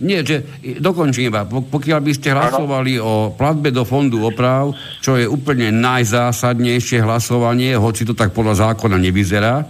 Nie, 0.02 0.26
že 0.26 0.42
dokončím 0.82 1.30
iba. 1.30 1.46
Po- 1.46 1.62
Pokiaľ 1.62 2.00
by 2.02 2.12
ste 2.18 2.34
hlasovali 2.34 2.98
o 2.98 3.30
platbe 3.38 3.70
do 3.70 3.86
fondu 3.86 4.26
oprav, 4.26 4.74
čo 5.06 5.14
je 5.14 5.30
úplne 5.30 5.70
najzásadnejšie 5.78 7.06
hlasovanie, 7.06 7.78
hoci 7.78 8.02
to 8.02 8.18
tak 8.18 8.34
podľa 8.34 8.74
zákona 8.74 8.98
nevyzerá, 8.98 9.70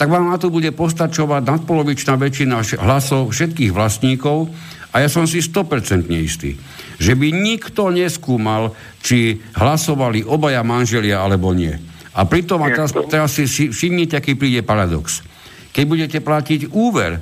tak 0.00 0.08
vám 0.08 0.32
na 0.32 0.40
to 0.40 0.48
bude 0.48 0.72
postačovať 0.72 1.44
nadpolovičná 1.44 2.16
väčšina 2.16 2.64
hlasov 2.80 3.36
všetkých 3.36 3.72
vlastníkov 3.72 4.48
a 4.96 5.04
ja 5.04 5.12
som 5.12 5.28
si 5.28 5.44
100% 5.44 6.08
istý, 6.16 6.56
že 6.96 7.12
by 7.12 7.28
nikto 7.28 7.92
neskúmal, 7.92 8.72
či 9.04 9.44
hlasovali 9.52 10.24
obaja 10.24 10.64
manželia 10.64 11.20
alebo 11.20 11.52
nie. 11.52 11.76
A 12.16 12.24
pritom, 12.24 12.64
a 12.64 12.72
teraz, 12.72 12.96
teraz 13.12 13.36
si 13.36 13.44
všimnite, 13.68 14.16
aký 14.16 14.40
príde 14.40 14.64
paradox. 14.64 15.20
Keď 15.76 15.84
budete 15.84 16.18
platiť 16.24 16.72
úver, 16.72 17.20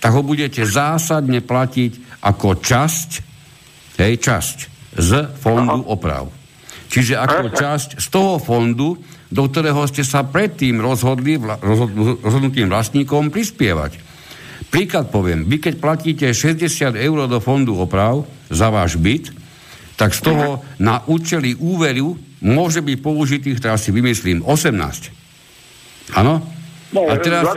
tak 0.00 0.16
ho 0.16 0.24
budete 0.24 0.64
zásadne 0.64 1.44
platiť 1.44 2.24
ako 2.24 2.64
časť, 2.64 3.10
hej, 4.00 4.14
časť 4.16 4.56
z 4.96 5.36
fondu 5.36 5.84
oprav. 5.84 6.32
Čiže 6.88 7.20
ako 7.20 7.52
časť 7.52 7.88
z 8.00 8.06
toho 8.08 8.40
fondu, 8.40 8.96
do 9.28 9.42
ktorého 9.52 9.84
ste 9.84 10.00
sa 10.00 10.24
predtým 10.24 10.80
rozhodli 10.80 11.36
vla, 11.36 11.60
rozhod, 11.60 11.92
rozhodnutým 12.24 12.72
vlastníkom 12.72 13.28
prispievať. 13.28 14.11
Príklad 14.72 15.12
poviem, 15.12 15.44
vy 15.44 15.60
keď 15.60 15.74
platíte 15.76 16.26
60 16.32 16.96
eur 16.96 17.18
do 17.28 17.38
fondu 17.44 17.76
oprav 17.76 18.24
za 18.48 18.72
váš 18.72 18.96
byt, 18.96 19.28
tak 20.00 20.16
z 20.16 20.24
toho 20.24 20.64
na 20.80 21.04
účely 21.04 21.52
úveru 21.60 22.16
môže 22.40 22.80
byť 22.80 22.96
použitých, 23.04 23.60
teraz 23.60 23.84
si 23.84 23.92
vymyslím, 23.92 24.40
18. 24.40 26.16
Áno? 26.16 26.40
No, 26.92 27.08
A 27.08 27.20
teraz- 27.20 27.44
e, 27.44 27.56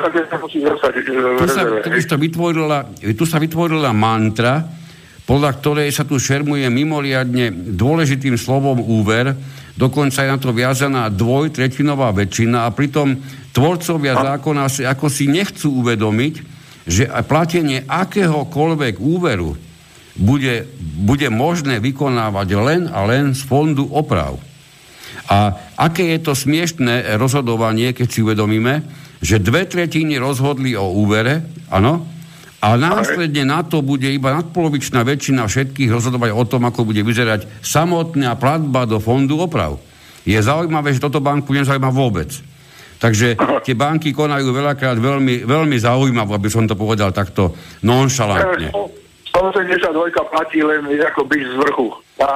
tu 1.40 1.48
sa, 1.48 1.64
tu, 1.64 2.16
vytvorila, 2.20 2.78
tu 3.16 3.24
sa 3.24 3.40
vytvorila 3.40 3.96
mantra, 3.96 4.64
podľa 5.24 5.52
ktorej 5.56 5.90
sa 5.96 6.04
tu 6.04 6.20
šermuje 6.20 6.68
mimoriadne 6.68 7.52
dôležitým 7.76 8.36
slovom 8.36 8.80
úver, 8.80 9.36
dokonca 9.76 10.24
je 10.24 10.30
na 10.32 10.40
to 10.40 10.52
viazaná 10.56 11.08
dvojtretinová 11.12 12.12
väčšina 12.16 12.68
a 12.68 12.76
pritom 12.76 13.20
tvorcovia 13.52 14.16
zákona 14.20 14.68
si 14.68 14.84
ako 14.84 15.08
si 15.12 15.28
nechcú 15.28 15.84
uvedomiť, 15.84 16.55
že 16.86 17.10
platenie 17.26 17.84
akéhokoľvek 17.90 19.02
úveru 19.02 19.58
bude, 20.16 20.70
bude 21.02 21.28
možné 21.34 21.82
vykonávať 21.82 22.50
len 22.56 22.82
a 22.88 23.04
len 23.04 23.36
z 23.36 23.42
fondu 23.44 23.90
oprav. 23.90 24.38
A 25.26 25.58
aké 25.76 26.16
je 26.16 26.20
to 26.22 26.38
smiešné 26.38 27.18
rozhodovanie, 27.18 27.92
keď 27.92 28.08
si 28.08 28.22
uvedomíme, 28.22 28.86
že 29.20 29.42
dve 29.42 29.66
tretiny 29.66 30.22
rozhodli 30.22 30.78
o 30.78 30.94
úvere, 30.94 31.42
áno, 31.74 32.06
a 32.66 32.82
následne 32.82 33.46
na 33.46 33.62
to 33.62 33.86
bude 33.86 34.10
iba 34.10 34.34
nadpolovičná 34.42 35.06
väčšina 35.06 35.46
všetkých 35.46 35.90
rozhodovať 35.90 36.34
o 36.34 36.44
tom, 36.50 36.66
ako 36.66 36.90
bude 36.90 37.06
vyzerať 37.06 37.46
samotná 37.62 38.34
platba 38.42 38.90
do 38.90 38.98
fondu 38.98 39.38
oprav. 39.38 39.78
Je 40.26 40.38
zaujímavé, 40.42 40.98
že 40.98 41.04
toto 41.04 41.22
banku 41.22 41.54
nezaujíma 41.54 41.94
vôbec. 41.94 42.34
Takže 43.00 43.36
tie 43.66 43.76
banky 43.76 44.16
konajú 44.16 44.50
veľakrát 44.52 44.98
veľmi, 44.98 45.44
veľmi 45.44 45.78
zaujímavo, 45.78 46.32
aby 46.36 46.50
som 46.50 46.64
to 46.66 46.80
povedal 46.80 47.12
takto 47.12 47.52
nonšalantne. 47.84 48.72
E, 48.72 49.06
182 49.36 50.16
platí 50.32 50.64
len 50.64 50.88
ako 50.88 51.28
byť 51.28 51.42
z 51.44 51.56
vrchu. 51.60 51.88
Na 52.16 52.32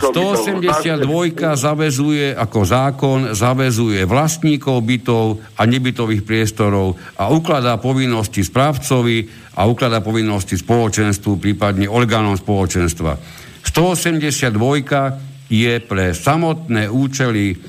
182 0.00 1.04
zavezuje 1.52 2.32
ako 2.32 2.60
zákon, 2.64 3.20
zavezuje 3.36 4.08
vlastníkov 4.08 4.80
bytov 4.80 5.36
a 5.60 5.68
nebytových 5.68 6.24
priestorov 6.24 6.96
a 7.20 7.28
ukladá 7.28 7.76
povinnosti 7.76 8.40
správcovi 8.40 9.28
a 9.60 9.68
ukladá 9.68 10.00
povinnosti 10.00 10.56
spoločenstvu, 10.56 11.36
prípadne 11.36 11.92
orgánom 11.92 12.40
spoločenstva. 12.40 13.20
182 13.68 15.52
je 15.52 15.74
pre 15.84 16.16
samotné 16.16 16.88
účely 16.88 17.60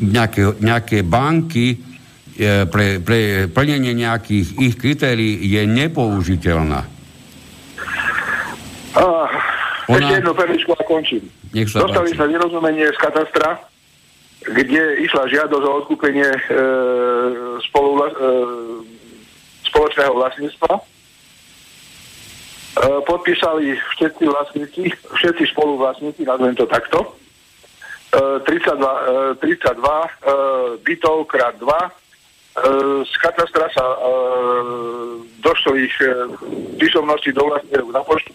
nejaké, 0.00 0.56
nejaké 0.60 0.98
banky 1.04 1.76
e, 1.76 1.76
pre, 2.66 3.00
pre 3.00 3.50
plnenie 3.50 3.92
nejakých 3.92 4.46
ich 4.58 4.74
kritérií 4.76 5.40
je 5.44 5.62
nepoužiteľná. 5.64 6.80
Uh, 8.96 9.28
Ona... 9.92 10.02
Ešte 10.02 10.14
jednu 10.18 10.32
perličku 10.34 10.70
a 10.74 10.82
končím. 10.82 11.24
Nech 11.54 11.70
sa 11.70 11.84
Dostali 11.86 12.10
sa 12.16 12.26
nerozumenie 12.26 12.90
z 12.90 12.98
katastra, 12.98 13.60
kde 14.42 14.82
išla 15.02 15.30
žiadosť 15.30 15.64
o 15.64 15.72
odkúpenie 15.82 16.26
e, 16.26 16.40
spolu, 17.66 17.90
e, 18.02 18.10
spoločného 19.70 20.12
vlastníctva. 20.14 20.70
E, 20.74 20.80
podpísali 23.06 23.74
všetci 23.94 24.22
vlastníci, 24.26 24.82
všetci 24.90 25.44
spoluvlastníci, 25.54 26.22
nazvem 26.26 26.54
to 26.54 26.66
takto. 26.66 27.14
E, 28.16 28.40
32, 28.40 28.80
e, 29.30 29.34
32 29.34 30.08
e, 30.08 30.32
bytov 30.84 31.26
krát 31.26 31.54
2 31.58 31.68
e, 31.68 31.90
z 33.04 33.14
katastra 33.20 33.68
sa 33.76 33.84
došlo 35.44 35.76
ich 35.76 35.92
písomnosti 36.80 37.28
do 37.36 37.44
vlastného 37.44 37.92
na 37.92 38.00
poštu 38.00 38.32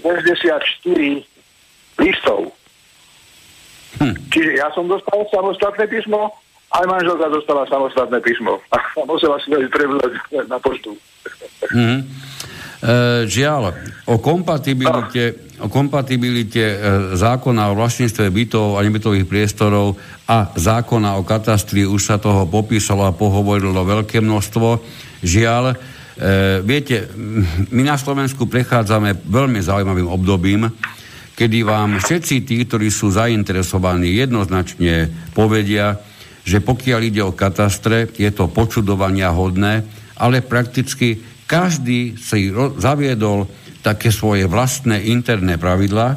64 0.00 0.64
listov. 2.00 2.40
Hm. 4.00 4.16
Čiže 4.32 4.50
ja 4.56 4.72
som 4.72 4.88
dostal 4.88 5.20
samostatné 5.28 5.84
písmo, 5.92 6.32
aj 6.72 6.84
manželka 6.88 7.28
dostala 7.28 7.68
samostatné 7.68 8.20
písmo. 8.24 8.56
A 8.72 8.76
musela 9.04 9.36
si 9.44 9.52
prevzať 9.52 10.12
na 10.48 10.56
poštu. 10.56 10.96
Mm. 11.72 12.04
E, 12.78 13.26
žiaľ, 13.26 13.74
o 14.06 14.22
kompatibilite, 14.22 15.54
o 15.58 15.66
kompatibilite 15.66 16.64
e, 16.64 16.76
zákona 17.18 17.74
o 17.74 17.78
vlastníctve 17.78 18.30
bytov 18.30 18.78
a 18.78 18.84
nebytových 18.86 19.26
priestorov 19.26 19.98
a 20.30 20.54
zákona 20.54 21.18
o 21.18 21.26
katastri 21.26 21.82
už 21.82 22.02
sa 22.02 22.16
toho 22.22 22.46
popísalo 22.46 23.02
a 23.06 23.16
pohovorilo 23.16 23.82
veľké 23.82 24.22
množstvo. 24.22 24.78
Žiaľ, 25.26 25.64
E, 26.18 26.58
viete, 26.66 27.06
my 27.70 27.82
na 27.86 27.94
Slovensku 27.94 28.50
prechádzame 28.50 29.22
veľmi 29.22 29.62
zaujímavým 29.62 30.10
obdobím, 30.10 30.66
kedy 31.38 31.62
vám 31.62 32.02
všetci 32.02 32.42
tí, 32.42 32.66
ktorí 32.66 32.90
sú 32.90 33.14
zainteresovaní, 33.14 34.18
jednoznačne 34.18 35.06
povedia, 35.30 35.94
že 36.42 36.58
pokiaľ 36.58 37.00
ide 37.06 37.22
o 37.22 37.30
katastre, 37.30 38.10
je 38.18 38.26
to 38.34 38.50
počudovania 38.50 39.30
hodné, 39.30 39.86
ale 40.18 40.42
prakticky 40.42 41.22
každý 41.48 42.20
si 42.20 42.52
ro- 42.52 42.76
zaviedol 42.76 43.48
také 43.80 44.12
svoje 44.12 44.44
vlastné 44.44 45.08
interné 45.08 45.56
pravidlá 45.56 46.08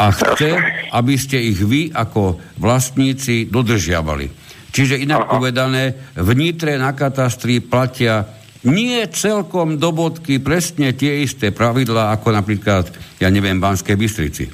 a 0.00 0.06
chce, 0.10 0.56
aby 0.90 1.14
ste 1.20 1.38
ich 1.38 1.60
vy 1.60 1.92
ako 1.92 2.40
vlastníci 2.56 3.52
dodržiavali. 3.52 4.26
Čiže 4.74 4.98
inak 4.98 5.30
povedané, 5.30 6.16
v 6.18 6.30
Nitre 6.34 6.74
na 6.74 6.90
katastri 6.96 7.62
platia 7.62 8.26
nie 8.66 8.98
celkom 9.12 9.78
do 9.78 9.94
bodky 9.94 10.40
presne 10.42 10.96
tie 10.96 11.22
isté 11.22 11.54
pravidlá, 11.54 12.10
ako 12.16 12.34
napríklad, 12.34 12.90
ja 13.22 13.28
neviem, 13.30 13.60
Banskej 13.60 13.94
Bystrici. 13.94 14.50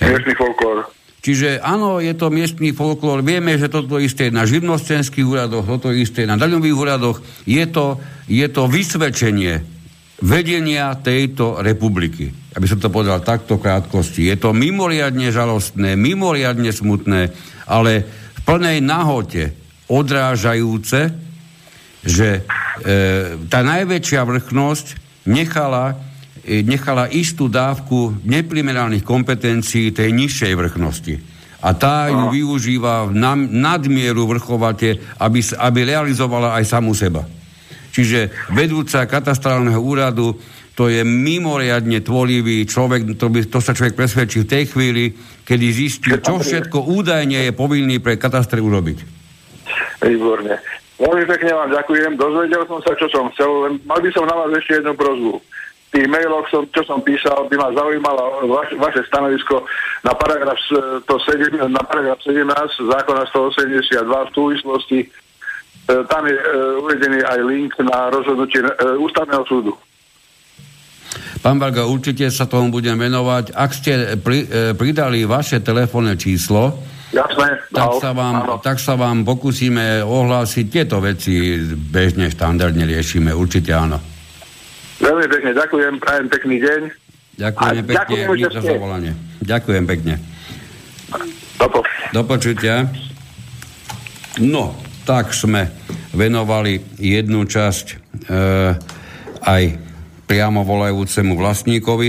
Miestný 0.00 0.32
folklór. 0.38 0.88
Čiže 1.24 1.64
áno, 1.64 2.04
je 2.04 2.12
to 2.12 2.28
miestný 2.28 2.76
folklór. 2.76 3.24
Vieme, 3.24 3.56
že 3.56 3.72
toto 3.72 3.96
isté 3.96 4.28
na 4.28 4.44
živnostenských 4.44 5.24
úradoch, 5.24 5.64
toto 5.64 5.88
isté 5.88 6.28
na 6.28 6.36
daňových 6.36 6.76
úradoch. 6.76 7.24
Je 7.48 7.64
to, 7.64 7.96
je 8.28 8.44
to 8.52 8.68
vysvedčenie 8.68 9.64
vedenia 10.20 10.92
tejto 11.00 11.64
republiky. 11.64 12.28
Aby 12.52 12.68
som 12.68 12.76
to 12.76 12.92
povedal 12.92 13.24
takto 13.24 13.56
krátkosti. 13.56 14.28
Je 14.28 14.36
to 14.36 14.52
mimoriadne 14.52 15.32
žalostné, 15.32 15.96
mimoriadne 15.96 16.68
smutné, 16.68 17.32
ale 17.64 17.92
v 18.36 18.40
plnej 18.44 18.84
nahote 18.84 19.56
odrážajúce 19.88 21.24
že 22.04 22.28
e, 22.38 22.42
tá 23.48 23.64
najväčšia 23.64 24.20
vrchnosť 24.28 24.86
nechala, 25.24 25.96
nechala 26.44 27.08
istú 27.08 27.48
dávku 27.48 28.20
neprimerálnych 28.24 29.04
kompetencií 29.04 29.90
tej 29.90 30.12
nižšej 30.12 30.52
vrchnosti. 30.52 31.14
A 31.64 31.72
tá 31.72 32.12
ju 32.12 32.28
využíva 32.28 33.08
na, 33.08 33.32
nadmieru 33.36 34.28
vrchovate, 34.28 35.00
aby, 35.16 35.40
aby 35.40 35.80
realizovala 35.88 36.60
aj 36.60 36.64
samú 36.68 36.92
seba. 36.92 37.24
Čiže 37.88 38.52
vedúca 38.52 39.08
katastrálneho 39.08 39.80
úradu 39.80 40.36
to 40.74 40.90
je 40.90 41.06
mimoriadne 41.06 42.02
tvorivý 42.02 42.66
človek, 42.66 43.14
to, 43.14 43.30
by, 43.30 43.46
to 43.46 43.62
sa 43.62 43.72
človek 43.78 43.94
presvedčí 43.94 44.42
v 44.42 44.50
tej 44.50 44.64
chvíli, 44.74 45.04
kedy 45.46 45.66
zistí, 45.70 46.10
čo 46.18 46.42
všetko 46.42 46.90
údajne 46.90 47.46
je 47.48 47.52
povinný 47.54 48.02
pre 48.02 48.18
katastre 48.18 48.58
urobiť. 48.58 48.98
Výborne. 50.02 50.58
Veľmi 50.98 51.24
pekne 51.30 51.52
vám 51.54 51.70
ďakujem, 51.70 52.18
dozvedel 52.18 52.62
som 52.66 52.82
sa, 52.82 52.92
čo 52.98 53.06
som 53.10 53.30
chcel, 53.34 53.50
len 53.66 53.72
mal 53.86 54.02
by 54.02 54.10
som 54.10 54.26
na 54.26 54.34
vás 54.34 54.50
ešte 54.58 54.82
jednu 54.82 54.94
prozbu. 54.98 55.38
Tých 55.94 56.10
mailoch, 56.10 56.50
som, 56.50 56.66
čo 56.74 56.82
som 56.82 56.98
písal, 57.06 57.46
by 57.46 57.54
ma 57.54 57.70
zaujímalo 57.70 58.50
vaš, 58.50 58.74
vaše 58.82 59.06
stanovisko 59.06 59.62
na 60.02 60.10
paragraf, 60.10 60.58
to 61.06 61.14
7, 61.22 61.54
na 61.70 61.82
paragraf 61.86 62.18
17 62.26 62.50
zákona 62.90 63.22
182 63.30 64.02
v 64.02 64.30
súvislosti. 64.34 64.98
E, 65.06 65.08
tam 66.10 66.26
je 66.26 66.34
e, 66.34 66.44
uvedený 66.82 67.22
aj 67.22 67.38
link 67.46 67.78
na 67.78 68.10
rozhodnutie 68.10 68.58
e, 68.58 68.74
ústavného 68.98 69.46
súdu. 69.46 69.72
Pán 71.46 71.62
Varga, 71.62 71.86
určite 71.86 72.26
sa 72.34 72.50
tomu 72.50 72.74
budem 72.74 72.98
venovať. 72.98 73.54
Ak 73.54 73.70
ste 73.70 74.18
pri, 74.18 74.74
pridali 74.74 75.22
vaše 75.22 75.62
telefónne 75.62 76.18
číslo, 76.18 76.74
Jasné. 77.14 77.62
Tak, 77.70 78.02
sa 78.02 78.10
vám, 78.10 78.58
tak 78.58 78.82
sa 78.82 78.98
vám 78.98 79.22
pokúsime 79.22 80.02
ohlásiť 80.02 80.66
tieto 80.66 80.98
veci, 80.98 81.62
bežne, 81.70 82.26
štandardne 82.26 82.82
riešime, 82.82 83.30
určite 83.30 83.70
áno. 83.70 84.13
Veľmi 85.02 85.26
pekne 85.26 85.50
ďakujem, 85.54 85.92
prajem 85.98 86.26
pekný 86.30 86.56
deň. 86.62 86.80
Ďakujem 87.34 87.82
pekne 87.82 87.98
ďakujem, 87.98 88.52
za 88.54 88.62
zavolanie. 88.62 89.12
Ďakujem 89.42 89.84
pekne. 89.90 90.14
Dopo. 91.58 91.82
Do 92.14 92.22
počutia. 92.22 92.86
No, 94.38 94.74
tak 95.06 95.34
sme 95.34 95.70
venovali 96.14 96.78
jednu 96.98 97.46
časť 97.46 97.86
e, 97.90 97.94
aj 99.42 99.62
priamo 100.26 100.62
volajúcemu 100.62 101.34
vlastníkovi. 101.34 102.08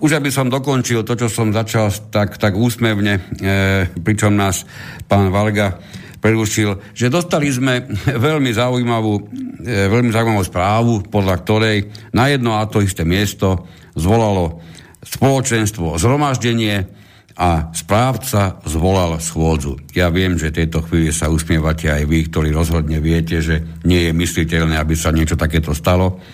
Už 0.00 0.20
aby 0.20 0.28
som 0.28 0.52
dokončil 0.52 1.06
to, 1.06 1.16
čo 1.16 1.28
som 1.32 1.52
začal 1.54 1.88
tak, 2.12 2.36
tak 2.36 2.56
úsmevne, 2.56 3.20
e, 3.20 3.22
pričom 4.00 4.36
nás 4.36 4.68
pán 5.08 5.32
Valga 5.32 5.80
prerušil, 6.24 6.96
že 6.96 7.12
dostali 7.12 7.52
sme 7.52 7.84
veľmi 8.28 8.48
zaujímavú, 8.48 9.14
e, 9.60 9.92
veľmi 9.92 10.08
zaujímavú 10.08 10.44
správu, 10.48 10.92
podľa 11.12 11.34
ktorej 11.44 11.76
na 12.16 12.32
jedno 12.32 12.56
a 12.56 12.64
to 12.64 12.80
isté 12.80 13.04
miesto 13.04 13.68
zvolalo 13.92 14.64
spoločenstvo 15.04 16.00
zhromaždenie 16.00 17.04
a 17.36 17.68
správca 17.76 18.56
zvolal 18.64 19.20
schôdzu. 19.20 19.76
Ja 19.92 20.08
viem, 20.08 20.40
že 20.40 20.54
tejto 20.54 20.80
chvíli 20.86 21.12
sa 21.12 21.28
usmievate 21.28 21.92
aj 21.92 22.08
vy, 22.08 22.30
ktorí 22.32 22.48
rozhodne 22.54 23.04
viete, 23.04 23.44
že 23.44 23.60
nie 23.84 24.08
je 24.08 24.12
mysliteľné, 24.16 24.80
aby 24.80 24.96
sa 24.96 25.12
niečo 25.12 25.36
takéto 25.36 25.76
stalo. 25.76 26.24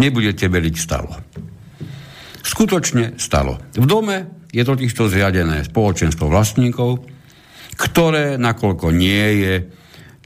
Nebudete 0.00 0.48
veriť 0.48 0.74
stalo 0.80 1.12
skutočne 2.46 3.18
stalo. 3.18 3.58
V 3.74 3.84
dome 3.84 4.46
je 4.54 4.62
totižto 4.62 5.10
zriadené 5.10 5.66
spoločenstvo 5.66 6.30
vlastníkov, 6.30 7.02
ktoré, 7.76 8.40
nakoľko 8.40 8.88
nie 8.90 9.26
je, 9.44 9.54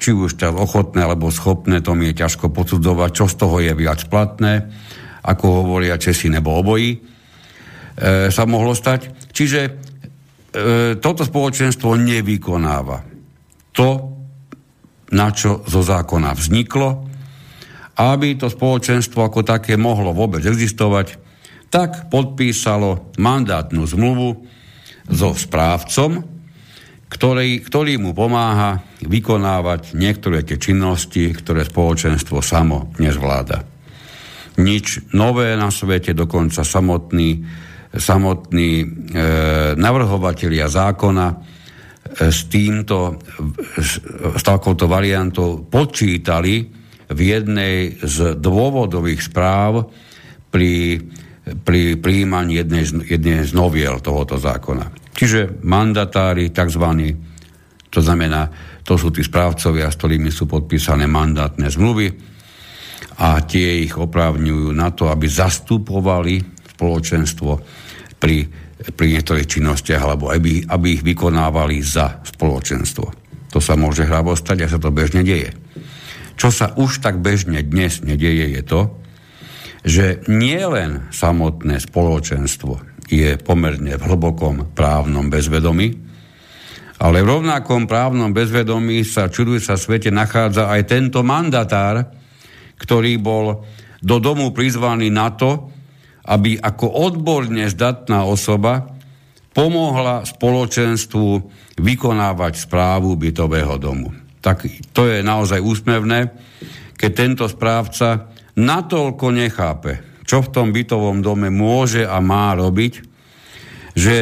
či 0.00 0.16
už 0.16 0.40
tak 0.40 0.56
ochotné 0.56 1.04
alebo 1.04 1.28
schopné, 1.28 1.84
to 1.84 1.92
mi 1.92 2.08
je 2.10 2.24
ťažko 2.24 2.48
posudzovať, 2.48 3.10
čo 3.12 3.26
z 3.28 3.34
toho 3.36 3.56
je 3.60 3.72
viac 3.76 4.00
platné, 4.08 4.70
ako 5.20 5.66
hovoria 5.66 6.00
Česi 6.00 6.32
nebo 6.32 6.56
obojí, 6.56 6.96
e, 6.96 6.98
sa 8.32 8.48
mohlo 8.48 8.72
stať. 8.72 9.28
Čiže 9.28 9.60
e, 9.60 9.70
toto 10.96 11.20
spoločenstvo 11.20 12.00
nevykonáva 12.00 13.04
to, 13.76 13.90
na 15.12 15.28
čo 15.34 15.66
zo 15.68 15.84
zákona 15.84 16.32
vzniklo, 16.32 17.10
aby 18.00 18.40
to 18.40 18.48
spoločenstvo 18.48 19.20
ako 19.20 19.44
také 19.44 19.76
mohlo 19.76 20.16
vôbec 20.16 20.40
existovať, 20.40 21.20
tak 21.68 22.08
podpísalo 22.08 23.12
mandátnu 23.20 23.84
zmluvu 23.84 24.48
so 25.12 25.36
správcom, 25.36 26.24
ktorý, 27.10 27.66
ktorý 27.66 27.98
mu 27.98 28.14
pomáha 28.14 28.86
vykonávať 29.02 29.98
niektoré 29.98 30.46
tie 30.46 30.62
činnosti, 30.62 31.34
ktoré 31.34 31.66
spoločenstvo 31.66 32.38
samo 32.38 32.94
nezvláda. 33.02 33.66
nič 34.62 35.10
nové 35.16 35.58
na 35.58 35.74
svete, 35.74 36.14
dokonca 36.14 36.62
samotný, 36.62 37.42
samotný 37.90 38.70
e, 38.78 38.86
navrhovatelia 39.74 40.70
zákona 40.70 41.26
e, 41.26 41.36
s 42.30 42.46
týmto, 42.46 43.18
s 43.80 44.42
takouto 44.46 44.86
variantou 44.86 45.66
počítali 45.66 46.70
v 47.10 47.18
jednej 47.18 47.98
z 47.98 48.38
dôvodových 48.38 49.26
správ 49.26 49.90
pri, 50.52 51.02
pri 51.52 51.98
príjmaní 51.98 52.62
jednej 52.62 52.84
jednej 53.06 53.46
z 53.46 53.52
noviel 53.52 53.98
tohoto 53.98 54.38
zákona. 54.38 55.14
Čiže 55.14 55.62
mandatári, 55.66 56.48
tzv. 56.54 56.84
to 57.92 58.00
znamená, 58.00 58.48
to 58.86 58.96
sú 58.96 59.12
tí 59.12 59.20
správcovia, 59.20 59.90
s 59.92 59.98
ktorými 59.98 60.32
sú 60.32 60.48
podpísané 60.48 61.04
mandátne 61.10 61.68
zmluvy, 61.68 62.30
a 63.20 63.44
tie 63.44 63.84
ich 63.84 63.94
oprávňujú 64.00 64.72
na 64.72 64.88
to, 64.96 65.12
aby 65.12 65.28
zastupovali 65.28 66.40
spoločenstvo 66.76 67.50
pri, 68.16 68.48
pri 68.96 69.06
niektorých 69.12 69.48
činnostiach 69.48 70.00
alebo 70.00 70.32
aby, 70.32 70.64
aby 70.64 70.86
ich 70.96 71.04
vykonávali 71.04 71.84
za 71.84 72.24
spoločenstvo. 72.24 73.06
To 73.52 73.58
sa 73.60 73.76
môže 73.76 74.08
hravo 74.08 74.32
stať 74.32 74.64
a 74.64 74.72
sa 74.72 74.80
to 74.80 74.88
bežne 74.88 75.20
deje. 75.20 75.52
Čo 76.40 76.48
sa 76.48 76.72
už 76.72 77.04
tak 77.04 77.20
bežne 77.20 77.60
dnes 77.60 78.00
nedieje 78.00 78.56
je 78.56 78.62
to, 78.64 78.80
že 79.80 80.20
nielen 80.28 81.08
samotné 81.08 81.80
spoločenstvo 81.80 83.04
je 83.10 83.34
pomerne 83.40 83.96
v 83.96 84.02
hlbokom 84.06 84.76
právnom 84.76 85.32
bezvedomí, 85.32 85.96
ale 87.00 87.24
v 87.24 87.30
rovnakom 87.32 87.88
právnom 87.88 88.30
bezvedomí 88.30 89.02
sa 89.08 89.32
čuduj 89.32 89.64
sa 89.64 89.80
svete 89.80 90.12
nachádza 90.12 90.68
aj 90.68 90.82
tento 90.84 91.24
mandatár, 91.24 92.04
ktorý 92.76 93.16
bol 93.16 93.64
do 94.04 94.16
domu 94.20 94.52
prizvaný 94.52 95.08
na 95.08 95.32
to, 95.32 95.72
aby 96.28 96.60
ako 96.60 96.86
odborne 97.08 97.64
zdatná 97.72 98.28
osoba 98.28 98.84
pomohla 99.50 100.22
spoločenstvu 100.28 101.28
vykonávať 101.80 102.68
správu 102.68 103.16
bytového 103.16 103.80
domu. 103.80 104.12
Tak 104.40 104.68
to 104.92 105.08
je 105.08 105.24
naozaj 105.24 105.60
úsmevné, 105.60 106.32
keď 106.96 107.10
tento 107.12 107.44
správca 107.48 108.30
natoľko 108.60 109.26
nechápe, 109.32 110.04
čo 110.28 110.44
v 110.44 110.52
tom 110.52 110.68
bytovom 110.76 111.24
dome 111.24 111.48
môže 111.48 112.04
a 112.04 112.20
má 112.20 112.52
robiť, 112.52 112.92
že 113.96 114.18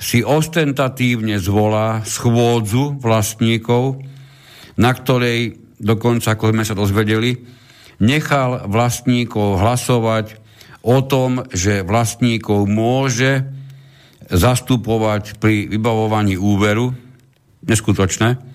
si 0.00 0.24
ostentatívne 0.24 1.36
zvolá 1.38 2.02
schôdzu 2.02 2.98
vlastníkov, 2.98 4.02
na 4.74 4.90
ktorej 4.90 5.60
dokonca, 5.78 6.34
ako 6.34 6.50
sme 6.50 6.64
sa 6.66 6.74
dozvedeli, 6.74 7.38
nechal 8.02 8.66
vlastníkov 8.66 9.62
hlasovať 9.62 10.40
o 10.84 10.98
tom, 11.04 11.46
že 11.54 11.86
vlastníkov 11.86 12.66
môže 12.66 13.46
zastupovať 14.28 15.38
pri 15.38 15.68
vybavovaní 15.70 16.34
úveru, 16.36 16.96
neskutočné, 17.64 18.53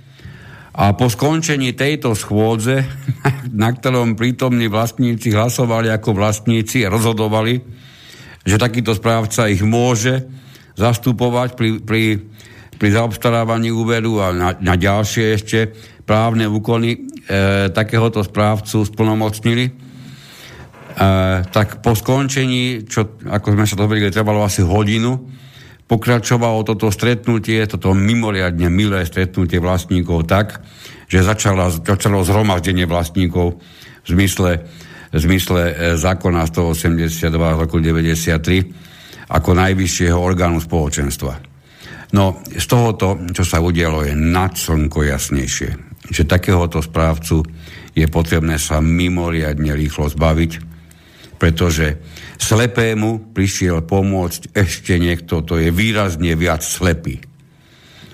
a 0.80 0.96
po 0.96 1.12
skončení 1.12 1.76
tejto 1.76 2.16
schôdze, 2.16 2.88
na 3.52 3.70
ktorom 3.76 4.16
prítomní 4.16 4.72
vlastníci 4.72 5.36
hlasovali 5.36 5.92
ako 5.92 6.16
vlastníci 6.16 6.88
a 6.88 6.94
rozhodovali, 6.94 7.60
že 8.48 8.56
takýto 8.56 8.96
správca 8.96 9.52
ich 9.52 9.60
môže 9.60 10.24
zastupovať 10.80 11.60
pri, 11.60 11.70
pri, 11.84 12.04
pri 12.80 12.90
zaobstarávaní 12.96 13.76
úveru 13.76 14.24
a 14.24 14.32
na, 14.32 14.50
na 14.56 14.80
ďalšie 14.80 15.36
ešte 15.36 15.76
právne 16.08 16.48
úkony 16.48 16.96
e, 16.96 17.00
takéhoto 17.76 18.24
správcu 18.24 18.88
splnomocnili, 18.88 19.66
e, 19.68 19.72
tak 21.44 21.84
po 21.84 21.92
skončení, 21.92 22.88
čo, 22.88 23.20
ako 23.28 23.60
sme 23.60 23.68
sa 23.68 23.76
dovedeli, 23.76 24.16
trvalo 24.16 24.48
asi 24.48 24.64
hodinu, 24.64 25.39
pokračovalo 25.90 26.62
toto 26.62 26.94
stretnutie, 26.94 27.66
toto 27.66 27.98
mimoriadne 27.98 28.70
milé 28.70 29.04
stretnutie 29.10 29.58
vlastníkov 29.58 30.30
tak, 30.30 30.62
že 31.10 31.26
začalo, 31.26 31.74
začalo 31.74 32.22
zhromaždenie 32.22 32.86
vlastníkov 32.86 33.58
v 34.06 34.08
zmysle, 34.08 34.52
v 35.10 35.18
zmysle 35.18 35.62
e, 35.66 35.74
zákona 35.98 36.46
182 36.46 37.34
roku 37.34 37.82
93 37.82 39.34
ako 39.34 39.50
najvyššieho 39.58 40.18
orgánu 40.18 40.62
spoločenstva. 40.62 41.34
No, 42.14 42.42
z 42.46 42.66
tohoto, 42.66 43.18
čo 43.34 43.42
sa 43.42 43.58
udialo, 43.62 44.06
je 44.06 44.14
nad 44.14 44.54
slnko 44.54 45.06
jasnejšie 45.10 45.90
že 46.10 46.26
takéhoto 46.26 46.82
správcu 46.82 47.46
je 47.94 48.06
potrebné 48.10 48.58
sa 48.58 48.82
mimoriadne 48.82 49.72
rýchlo 49.78 50.10
zbaviť, 50.10 50.52
pretože 51.38 52.02
slepému 52.40 53.36
prišiel 53.36 53.84
pomôcť 53.84 54.56
ešte 54.56 54.96
niekto, 54.96 55.44
to 55.44 55.60
je 55.60 55.70
výrazne 55.70 56.32
viac 56.40 56.64
slepý. 56.64 57.20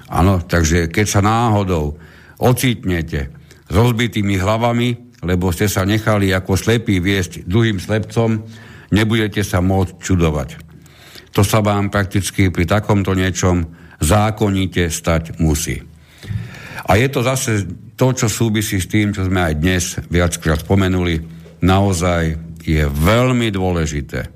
Áno, 0.09 0.41
takže 0.41 0.89
keď 0.89 1.05
sa 1.05 1.21
náhodou 1.21 1.97
ocitnete 2.41 3.29
s 3.69 3.73
rozbitými 3.73 4.37
hlavami, 4.41 5.21
lebo 5.25 5.49
ste 5.49 5.69
sa 5.69 5.85
nechali 5.85 6.33
ako 6.33 6.57
slepý 6.57 7.01
viesť 7.01 7.45
druhým 7.45 7.81
slepcom, 7.81 8.45
nebudete 8.93 9.41
sa 9.41 9.61
môcť 9.61 9.93
čudovať. 10.01 10.49
To 11.33 11.41
sa 11.41 11.59
vám 11.61 11.89
prakticky 11.89 12.53
pri 12.53 12.65
takomto 12.69 13.17
niečom 13.17 13.65
zákonite 13.99 14.87
stať 14.91 15.41
musí. 15.41 15.81
A 16.85 17.01
je 17.01 17.07
to 17.09 17.25
zase 17.25 17.65
to, 17.97 18.13
čo 18.13 18.27
súvisí 18.29 18.77
s 18.77 18.91
tým, 18.91 19.15
čo 19.15 19.25
sme 19.25 19.41
aj 19.41 19.53
dnes 19.57 19.83
viackrát 20.11 20.61
spomenuli, 20.61 21.23
naozaj 21.63 22.37
je 22.65 22.83
veľmi 22.89 23.53
dôležité 23.53 24.29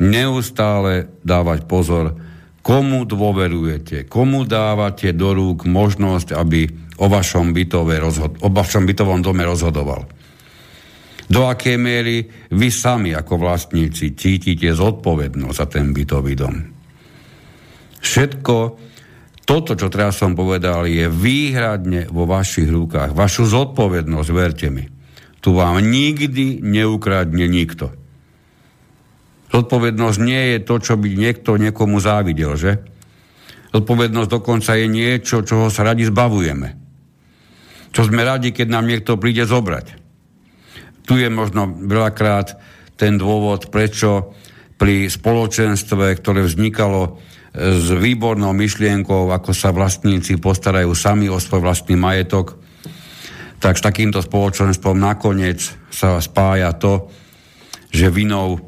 neustále 0.00 1.20
dávať 1.20 1.68
pozor, 1.68 2.16
komu 2.64 3.04
dôverujete, 3.04 4.08
komu 4.08 4.48
dávate 4.48 5.12
do 5.12 5.36
rúk 5.36 5.68
možnosť, 5.68 6.32
aby 6.36 6.68
o 7.00 7.06
vašom, 7.08 7.52
rozhod- 7.52 8.40
o 8.40 8.48
vašom 8.48 8.84
bytovom 8.84 9.20
dome 9.20 9.44
rozhodoval. 9.44 10.08
Do 11.30 11.46
akej 11.46 11.78
miery 11.78 12.26
vy 12.50 12.68
sami 12.74 13.14
ako 13.14 13.38
vlastníci 13.38 14.18
cítite 14.18 14.74
zodpovednosť 14.74 15.56
za 15.56 15.66
ten 15.70 15.94
bytový 15.94 16.34
dom. 16.34 16.56
Všetko 18.00 18.56
toto, 19.46 19.74
čo 19.74 19.90
teraz 19.90 20.18
som 20.18 20.38
povedal, 20.38 20.86
je 20.86 21.10
výhradne 21.10 22.06
vo 22.10 22.22
vašich 22.22 22.70
rukách. 22.70 23.14
Vašu 23.14 23.50
zodpovednosť, 23.50 24.30
verte 24.30 24.68
mi. 24.70 24.99
Tu 25.40 25.50
vám 25.56 25.80
nikdy 25.80 26.60
neukradne 26.60 27.48
nikto. 27.48 27.96
Zodpovednosť 29.50 30.18
nie 30.22 30.42
je 30.54 30.58
to, 30.62 30.74
čo 30.78 30.94
by 30.94 31.08
niekto 31.16 31.58
niekomu 31.58 31.98
závidel, 31.98 32.54
že? 32.54 32.72
Zodpovednosť 33.74 34.30
dokonca 34.30 34.78
je 34.78 34.86
niečo, 34.86 35.42
čoho 35.42 35.72
sa 35.72 35.82
radi 35.82 36.06
zbavujeme. 36.06 36.68
Čo 37.90 38.06
sme 38.06 38.22
radi, 38.22 38.54
keď 38.54 38.66
nám 38.70 38.86
niekto 38.86 39.18
príde 39.18 39.42
zobrať. 39.42 39.98
Tu 41.02 41.18
je 41.18 41.26
možno 41.26 41.66
veľakrát 41.66 42.54
ten 42.94 43.18
dôvod, 43.18 43.72
prečo 43.74 44.36
pri 44.78 45.10
spoločenstve, 45.10 46.14
ktoré 46.20 46.46
vznikalo 46.46 47.18
s 47.50 47.90
výbornou 47.90 48.54
myšlienkou, 48.54 49.34
ako 49.34 49.50
sa 49.50 49.74
vlastníci 49.74 50.38
postarajú 50.38 50.94
sami 50.94 51.26
o 51.26 51.42
svoj 51.42 51.66
vlastný 51.66 51.98
majetok, 51.98 52.54
tak 53.60 53.76
s 53.76 53.84
takýmto 53.84 54.24
spoločenstvom 54.24 54.96
nakoniec 54.96 55.60
sa 55.92 56.16
spája 56.16 56.72
to, 56.80 57.12
že 57.92 58.08
vinou 58.08 58.56
e, 58.56 58.60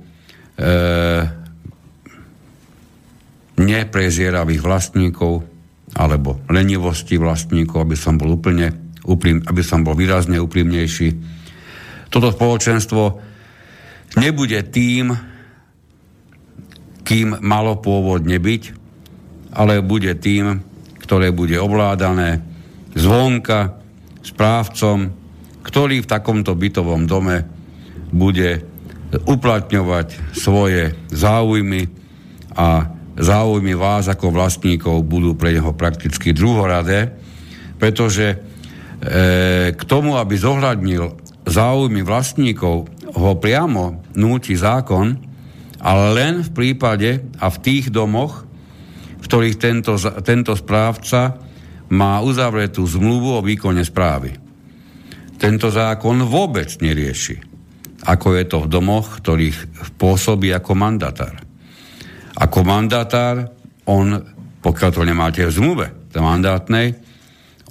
neprezieravých 3.56 4.60
vlastníkov 4.60 5.48
alebo 5.96 6.44
lenivosti 6.52 7.16
vlastníkov, 7.16 7.88
aby 7.88 7.96
som 7.96 8.20
bol 8.20 8.36
úplne 8.36 8.96
uprím, 9.08 9.40
aby 9.48 9.64
som 9.64 9.80
bol 9.80 9.96
výrazne 9.96 10.36
úprimnejší. 10.36 11.08
Toto 12.12 12.28
spoločenstvo 12.28 13.02
nebude 14.20 14.60
tým, 14.68 15.16
kým 17.02 17.40
malo 17.40 17.80
pôvodne 17.80 18.36
byť, 18.36 18.62
ale 19.56 19.84
bude 19.84 20.12
tým, 20.20 20.60
ktoré 21.00 21.32
bude 21.32 21.56
ovládané 21.56 22.40
zvonka 22.92 23.81
správcom, 24.22 25.10
ktorý 25.62 26.02
v 26.02 26.10
takomto 26.10 26.54
bytovom 26.54 27.06
dome 27.06 27.46
bude 28.10 28.62
uplatňovať 29.12 30.34
svoje 30.34 30.96
záujmy 31.12 31.86
a 32.56 32.88
záujmy 33.16 33.76
vás 33.76 34.08
ako 34.08 34.32
vlastníkov 34.32 35.04
budú 35.04 35.36
pre 35.36 35.52
neho 35.52 35.76
prakticky 35.76 36.32
druhoradé, 36.32 37.12
pretože 37.76 38.26
e, 38.32 38.36
k 39.76 39.82
tomu, 39.84 40.16
aby 40.16 40.34
zohľadnil 40.36 41.04
záujmy 41.44 42.00
vlastníkov, 42.00 42.88
ho 43.12 43.32
priamo 43.36 44.00
núti 44.16 44.56
zákon, 44.56 45.20
ale 45.82 46.04
len 46.16 46.34
v 46.40 46.50
prípade 46.54 47.20
a 47.36 47.52
v 47.52 47.60
tých 47.60 47.92
domoch, 47.92 48.48
v 49.20 49.24
ktorých 49.28 49.56
tento, 49.60 49.98
tento 50.24 50.56
správca 50.56 51.36
má 51.92 52.24
uzavretú 52.24 52.88
zmluvu 52.88 53.38
o 53.38 53.44
výkone 53.44 53.84
správy. 53.84 54.32
Tento 55.36 55.68
zákon 55.68 56.24
vôbec 56.24 56.72
nerieši 56.80 57.52
ako 58.02 58.34
je 58.34 58.44
to 58.50 58.58
v 58.66 58.70
domoch, 58.70 59.22
ktorých 59.22 59.58
pôsobí 59.94 60.50
ako 60.50 60.74
mandatár. 60.74 61.38
Ako 62.34 62.66
mandátár, 62.66 63.54
on, 63.86 64.18
pokiaľ 64.58 64.90
to 64.90 65.02
nemáte 65.06 65.42
v 65.46 65.54
zmluve 65.54 65.86
mandátnej, 66.12 66.98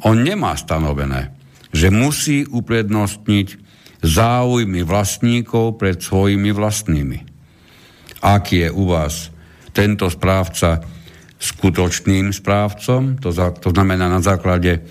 on 0.08 0.24
nemá 0.24 0.58
stanovené, 0.58 1.36
že 1.70 1.94
musí 1.94 2.48
uprednostniť 2.48 3.48
záujmy 4.02 4.82
vlastníkov 4.82 5.78
pred 5.78 6.02
svojimi 6.02 6.50
vlastnými. 6.50 7.20
Ak 8.26 8.50
je 8.50 8.72
u 8.72 8.90
vás 8.90 9.30
tento 9.76 10.10
správca 10.10 10.82
skutočným 11.42 12.30
správcom, 12.30 13.18
to, 13.18 13.34
za, 13.34 13.50
to 13.58 13.74
znamená 13.74 14.06
na 14.06 14.22
základe 14.22 14.86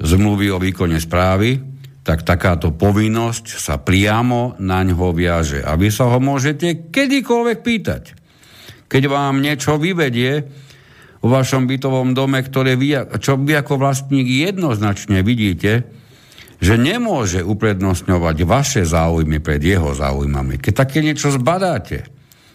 zmluvy 0.00 0.48
o 0.48 0.56
výkone 0.56 0.96
správy, 0.96 1.60
tak 2.00 2.24
takáto 2.24 2.72
povinnosť 2.72 3.60
sa 3.60 3.76
priamo 3.76 4.56
na 4.56 4.80
ňo 4.80 5.12
viaže. 5.12 5.60
A 5.60 5.76
vy 5.76 5.92
sa 5.92 6.08
ho 6.08 6.16
môžete 6.16 6.88
kedykoľvek 6.88 7.58
pýtať. 7.60 8.02
Keď 8.88 9.02
vám 9.06 9.44
niečo 9.44 9.76
vyvedie 9.76 10.48
vo 11.20 11.28
vašom 11.28 11.68
bytovom 11.68 12.16
dome, 12.16 12.40
ktoré 12.40 12.80
vy, 12.80 13.20
čo 13.20 13.36
vy 13.36 13.60
ako 13.60 13.76
vlastník 13.76 14.24
jednoznačne 14.24 15.20
vidíte, 15.20 15.84
že 16.60 16.74
nemôže 16.80 17.44
uprednostňovať 17.44 18.36
vaše 18.48 18.82
záujmy 18.88 19.40
pred 19.40 19.60
jeho 19.60 19.92
záujmami. 19.92 20.56
Keď 20.56 20.72
také 20.72 21.04
niečo 21.04 21.32
zbadáte, 21.32 22.08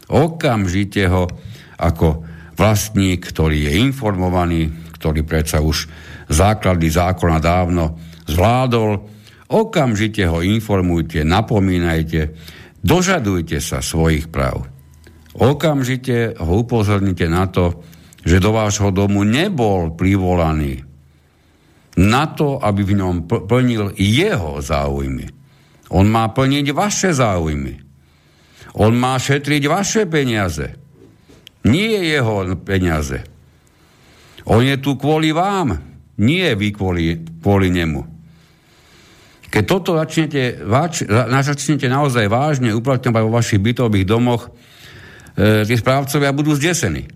okamžite 0.10 1.06
ho 1.10 1.30
ako 1.78 2.35
vlastník, 2.56 3.22
ktorý 3.32 3.70
je 3.70 3.72
informovaný, 3.84 4.72
ktorý 4.96 5.22
predsa 5.28 5.62
už 5.62 5.88
základy 6.32 6.90
zákona 6.90 7.38
dávno 7.44 8.00
zvládol, 8.26 9.06
okamžite 9.52 10.26
ho 10.26 10.42
informujte, 10.42 11.22
napomínajte, 11.22 12.34
dožadujte 12.82 13.62
sa 13.62 13.84
svojich 13.84 14.32
práv. 14.32 14.66
Okamžite 15.36 16.40
ho 16.40 16.64
upozornite 16.64 17.28
na 17.28 17.46
to, 17.52 17.84
že 18.26 18.42
do 18.42 18.56
vášho 18.56 18.90
domu 18.90 19.22
nebol 19.28 19.94
privolaný 19.94 20.82
na 21.96 22.28
to, 22.32 22.60
aby 22.60 22.82
v 22.84 22.94
ňom 22.98 23.16
plnil 23.28 23.96
jeho 23.96 24.60
záujmy. 24.60 25.28
On 25.94 26.08
má 26.08 26.28
plniť 26.32 26.66
vaše 26.74 27.14
záujmy. 27.14 27.86
On 28.76 28.92
má 28.92 29.16
šetriť 29.16 29.64
vaše 29.72 30.04
peniaze. 30.10 30.85
Nie 31.66 32.06
jeho 32.06 32.46
peniaze. 32.62 33.26
On 34.46 34.62
je 34.62 34.78
tu 34.78 34.94
kvôli 35.02 35.34
vám, 35.34 35.82
nie 36.22 36.46
vy 36.54 36.70
kvôli, 36.70 37.18
kvôli 37.42 37.74
nemu. 37.74 38.06
Keď 39.50 39.64
toto 39.66 39.98
začnete, 39.98 40.62
vač, 40.62 41.08
začnete 41.08 41.90
naozaj 41.90 42.30
vážne 42.30 42.76
uplatňovať 42.76 43.22
vo 43.24 43.32
vašich 43.34 43.62
bytových 43.64 44.06
domoch, 44.06 44.52
e, 45.34 45.64
tí 45.66 45.74
správcovia 45.80 46.36
budú 46.36 46.54
zdesení. 46.54 47.08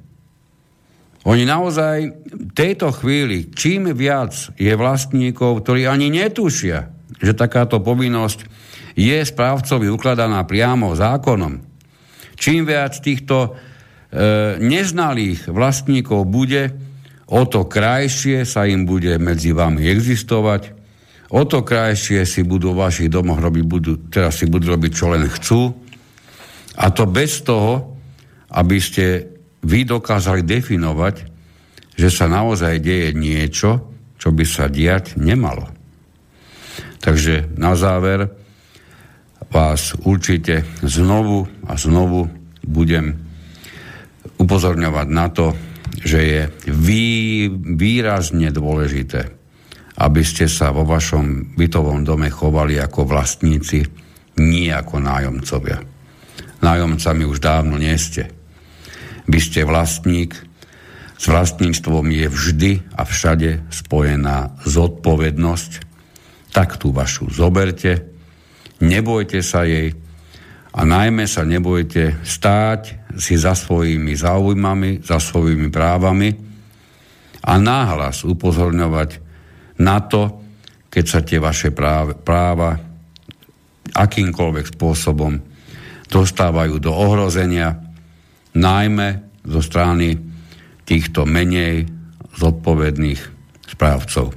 Oni 1.28 1.44
naozaj 1.44 1.98
v 2.32 2.52
tejto 2.56 2.96
chvíli, 2.96 3.52
čím 3.52 3.92
viac 3.92 4.34
je 4.56 4.72
vlastníkov, 4.72 5.68
ktorí 5.68 5.84
ani 5.84 6.08
netušia, 6.10 6.90
že 7.20 7.36
takáto 7.36 7.84
povinnosť 7.84 8.48
je 8.96 9.20
správcovi 9.20 9.92
ukladaná 9.92 10.48
priamo 10.48 10.96
zákonom, 10.96 11.60
čím 12.40 12.64
viac 12.64 12.96
týchto 13.04 13.60
neznalých 14.58 15.54
vlastníkov 15.54 16.26
bude, 16.26 16.74
o 17.30 17.46
to 17.46 17.70
krajšie 17.70 18.42
sa 18.42 18.66
im 18.66 18.90
bude 18.90 19.14
medzi 19.22 19.54
vami 19.54 19.86
existovať, 19.86 20.74
o 21.30 21.46
to 21.46 21.62
krajšie 21.62 22.26
si 22.26 22.42
budú 22.42 22.74
v 22.74 22.82
vašich 22.90 23.10
domoch 23.14 23.38
robiť, 23.38 23.64
budú, 23.70 23.92
teraz 24.10 24.42
si 24.42 24.50
budú 24.50 24.74
robiť, 24.74 24.92
čo 24.92 25.14
len 25.14 25.30
chcú. 25.30 25.62
A 26.82 26.90
to 26.90 27.06
bez 27.06 27.46
toho, 27.46 28.02
aby 28.50 28.82
ste 28.82 29.30
vy 29.62 29.86
dokázali 29.86 30.42
definovať, 30.42 31.16
že 31.94 32.10
sa 32.10 32.26
naozaj 32.26 32.82
deje 32.82 33.14
niečo, 33.14 33.94
čo 34.18 34.34
by 34.34 34.46
sa 34.48 34.66
diať 34.72 35.20
nemalo. 35.22 35.70
Takže 37.00 37.56
na 37.62 37.78
záver 37.78 38.26
vás 39.54 39.94
určite 40.02 40.66
znovu 40.82 41.46
a 41.68 41.78
znovu 41.78 42.26
budem 42.66 43.29
upozorňovať 44.50 45.08
na 45.14 45.30
to, 45.30 45.54
že 46.02 46.20
je 46.26 46.42
vý, 46.74 47.46
výrazne 47.54 48.50
dôležité, 48.50 49.30
aby 50.02 50.26
ste 50.26 50.50
sa 50.50 50.74
vo 50.74 50.90
vašom 50.90 51.54
bytovom 51.54 52.02
dome 52.02 52.34
chovali 52.34 52.82
ako 52.82 53.06
vlastníci, 53.06 53.86
nie 54.42 54.74
ako 54.74 55.06
nájomcovia. 55.06 55.86
Nájomcami 56.66 57.24
už 57.30 57.38
dávno 57.38 57.78
nie 57.78 57.94
ste. 58.02 58.34
Vy 59.30 59.38
ste 59.38 59.62
vlastník, 59.70 60.34
s 61.14 61.26
vlastníctvom 61.30 62.10
je 62.10 62.26
vždy 62.26 62.72
a 62.98 63.06
všade 63.06 63.70
spojená 63.70 64.58
zodpovednosť, 64.66 65.72
tak 66.58 66.82
tú 66.82 66.90
vašu 66.90 67.30
zoberte, 67.30 68.02
nebojte 68.82 69.46
sa 69.46 69.62
jej, 69.62 69.94
a 70.74 70.82
najmä 70.82 71.30
sa 71.30 71.46
nebojte 71.46 72.18
stáť 72.26 72.99
si 73.18 73.40
za 73.40 73.58
svojimi 73.58 74.14
záujmami, 74.14 75.02
za 75.02 75.18
svojimi 75.18 75.74
právami 75.74 76.30
a 77.42 77.54
náhlas 77.58 78.22
upozorňovať 78.28 79.10
na 79.82 79.98
to, 80.04 80.44
keď 80.92 81.06
sa 81.06 81.20
tie 81.26 81.40
vaše 81.42 81.74
práva, 81.74 82.14
práva 82.14 82.78
akýmkoľvek 83.94 84.66
spôsobom 84.76 85.34
dostávajú 86.10 86.82
do 86.82 86.92
ohrozenia, 86.94 87.78
najmä 88.58 89.42
zo 89.46 89.62
strany 89.62 90.18
týchto 90.86 91.26
menej 91.30 91.86
zodpovedných 92.34 93.22
správcov. 93.70 94.34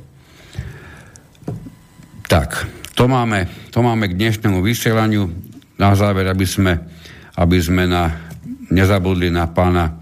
Tak, 2.28 2.68
to 2.92 3.08
máme, 3.08 3.48
to 3.72 3.80
máme 3.80 4.08
k 4.08 4.16
dnešnému 4.16 4.60
vysielaniu 4.60 5.32
na 5.80 5.96
záver, 5.96 6.28
aby 6.28 6.44
sme, 6.44 6.76
aby 7.36 7.58
sme 7.60 7.88
na, 7.88 8.31
nezabudli 8.72 9.28
na 9.28 9.52
pána 9.52 10.00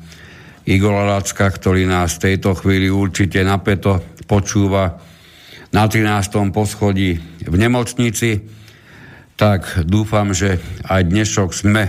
Igora 0.70 1.02
Lacka, 1.02 1.50
ktorý 1.50 1.90
nás 1.90 2.16
v 2.16 2.30
tejto 2.30 2.54
chvíli 2.54 2.86
určite 2.86 3.42
napeto 3.42 3.98
počúva 4.30 5.02
na 5.74 5.84
13. 5.90 6.54
poschodí 6.54 7.18
v 7.42 7.54
nemocnici, 7.58 8.38
tak 9.34 9.82
dúfam, 9.82 10.30
že 10.30 10.62
aj 10.86 11.10
dnešok 11.10 11.50
sme 11.50 11.84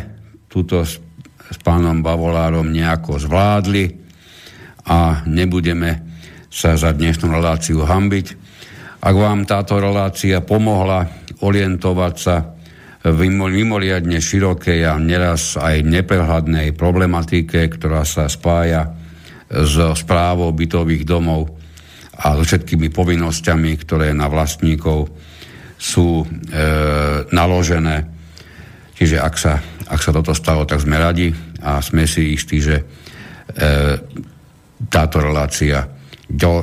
túto 0.50 0.82
s, 0.82 0.98
s 1.38 1.58
pánom 1.62 2.02
Bavolárom 2.02 2.74
nejako 2.74 3.22
zvládli 3.22 4.02
a 4.88 5.22
nebudeme 5.30 6.10
sa 6.50 6.80
za 6.80 6.96
dnešnú 6.96 7.30
reláciu 7.32 7.86
hambiť. 7.86 8.28
Ak 9.02 9.16
vám 9.18 9.46
táto 9.46 9.78
relácia 9.78 10.42
pomohla 10.42 11.10
orientovať 11.42 12.14
sa 12.18 12.36
mimoriadne 13.02 14.22
širokej 14.22 14.86
a 14.86 14.94
neraz 15.02 15.58
aj 15.58 15.82
neprehľadnej 15.82 16.78
problematike, 16.78 17.66
ktorá 17.74 18.06
sa 18.06 18.30
spája 18.30 18.94
s 19.50 19.76
správou 19.98 20.54
bytových 20.54 21.04
domov 21.04 21.58
a 22.22 22.38
so 22.38 22.46
všetkými 22.46 22.94
povinnosťami, 22.94 23.72
ktoré 23.82 24.14
na 24.14 24.30
vlastníkov 24.30 25.10
sú 25.82 26.22
e, 26.22 26.26
naložené. 27.34 28.06
Čiže 28.94 29.18
ak 29.18 29.36
sa, 29.36 29.58
ak 29.90 29.98
sa 29.98 30.14
toto 30.14 30.38
stalo, 30.38 30.70
tak 30.70 30.86
sme 30.86 31.02
radi 31.02 31.34
a 31.66 31.82
sme 31.82 32.06
si 32.06 32.38
istí, 32.38 32.62
že 32.62 32.78
e, 32.78 32.84
táto 34.86 35.18
relácia 35.18 35.90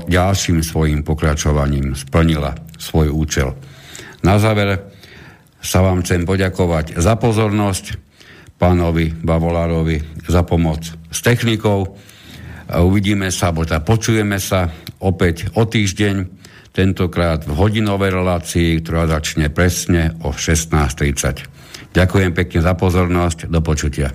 ďalším 0.06 0.62
svojim 0.62 1.02
pokračovaním 1.02 1.98
splnila 1.98 2.54
svoj 2.78 3.10
účel. 3.10 3.58
Na 4.22 4.38
záver 4.38 4.97
sa 5.58 5.82
vám 5.82 6.06
chcem 6.06 6.22
poďakovať 6.22 6.98
za 6.98 7.18
pozornosť, 7.18 7.98
pánovi 8.58 9.14
Bavolárovi 9.14 10.26
za 10.26 10.42
pomoc 10.42 10.82
s 10.90 11.18
technikou. 11.22 11.94
Uvidíme 12.68 13.30
sa, 13.30 13.54
alebo 13.54 13.64
teda 13.64 13.80
počujeme 13.80 14.36
sa 14.42 14.68
opäť 15.00 15.48
o 15.54 15.64
týždeň, 15.64 16.38
tentokrát 16.74 17.42
v 17.42 17.54
hodinovej 17.58 18.14
relácii, 18.14 18.78
ktorá 18.82 19.10
začne 19.10 19.50
presne 19.50 20.14
o 20.22 20.30
16.30. 20.30 21.94
Ďakujem 21.96 22.30
pekne 22.36 22.60
za 22.62 22.74
pozornosť, 22.78 23.50
do 23.50 23.58
počutia. 23.64 24.14